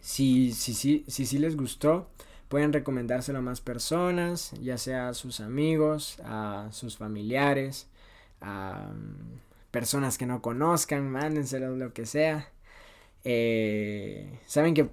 si, 0.00 0.52
si, 0.52 0.74
si, 0.74 1.04
si, 1.08 1.26
si 1.26 1.38
les 1.40 1.56
gustó, 1.56 2.08
pueden 2.46 2.72
recomendárselo 2.72 3.40
a 3.40 3.42
más 3.42 3.60
personas, 3.60 4.52
ya 4.62 4.78
sea 4.78 5.08
a 5.08 5.14
sus 5.14 5.40
amigos, 5.40 6.20
a 6.22 6.68
sus 6.70 6.96
familiares, 6.96 7.88
a 8.40 8.92
mm, 8.94 9.40
personas 9.72 10.18
que 10.18 10.26
no 10.26 10.42
conozcan, 10.42 11.10
mándenselo 11.10 11.74
lo 11.74 11.92
que 11.92 12.06
sea. 12.06 12.48
Eh, 13.24 14.38
saben 14.46 14.74
que 14.74 14.88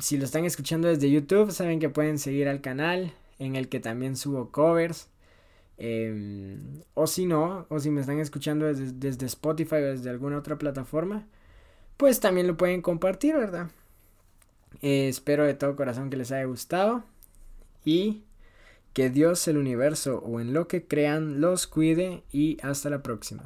si 0.00 0.16
lo 0.16 0.24
están 0.24 0.46
escuchando 0.46 0.88
desde 0.88 1.10
YouTube, 1.10 1.52
saben 1.52 1.80
que 1.80 1.90
pueden 1.90 2.18
seguir 2.18 2.48
al 2.48 2.62
canal 2.62 3.12
en 3.38 3.56
el 3.56 3.68
que 3.68 3.78
también 3.78 4.16
subo 4.16 4.50
covers. 4.50 5.10
Em, 5.78 6.82
o 6.94 7.06
si 7.06 7.26
no, 7.26 7.66
o 7.68 7.78
si 7.78 7.90
me 7.90 8.00
están 8.00 8.18
escuchando 8.18 8.66
desde, 8.66 8.92
desde 8.92 9.26
Spotify 9.26 9.76
o 9.76 9.92
desde 9.92 10.10
alguna 10.10 10.38
otra 10.38 10.58
plataforma, 10.58 11.26
pues 11.96 12.20
también 12.20 12.46
lo 12.46 12.56
pueden 12.56 12.82
compartir, 12.82 13.36
¿verdad? 13.36 13.70
Eh, 14.82 15.08
espero 15.08 15.44
de 15.44 15.54
todo 15.54 15.76
corazón 15.76 16.10
que 16.10 16.16
les 16.16 16.32
haya 16.32 16.44
gustado 16.44 17.04
y 17.84 18.22
que 18.92 19.10
Dios, 19.10 19.46
el 19.48 19.58
universo 19.58 20.18
o 20.18 20.40
en 20.40 20.52
lo 20.52 20.68
que 20.68 20.84
crean 20.86 21.40
los 21.40 21.66
cuide 21.66 22.24
y 22.32 22.58
hasta 22.62 22.90
la 22.90 23.02
próxima. 23.02 23.44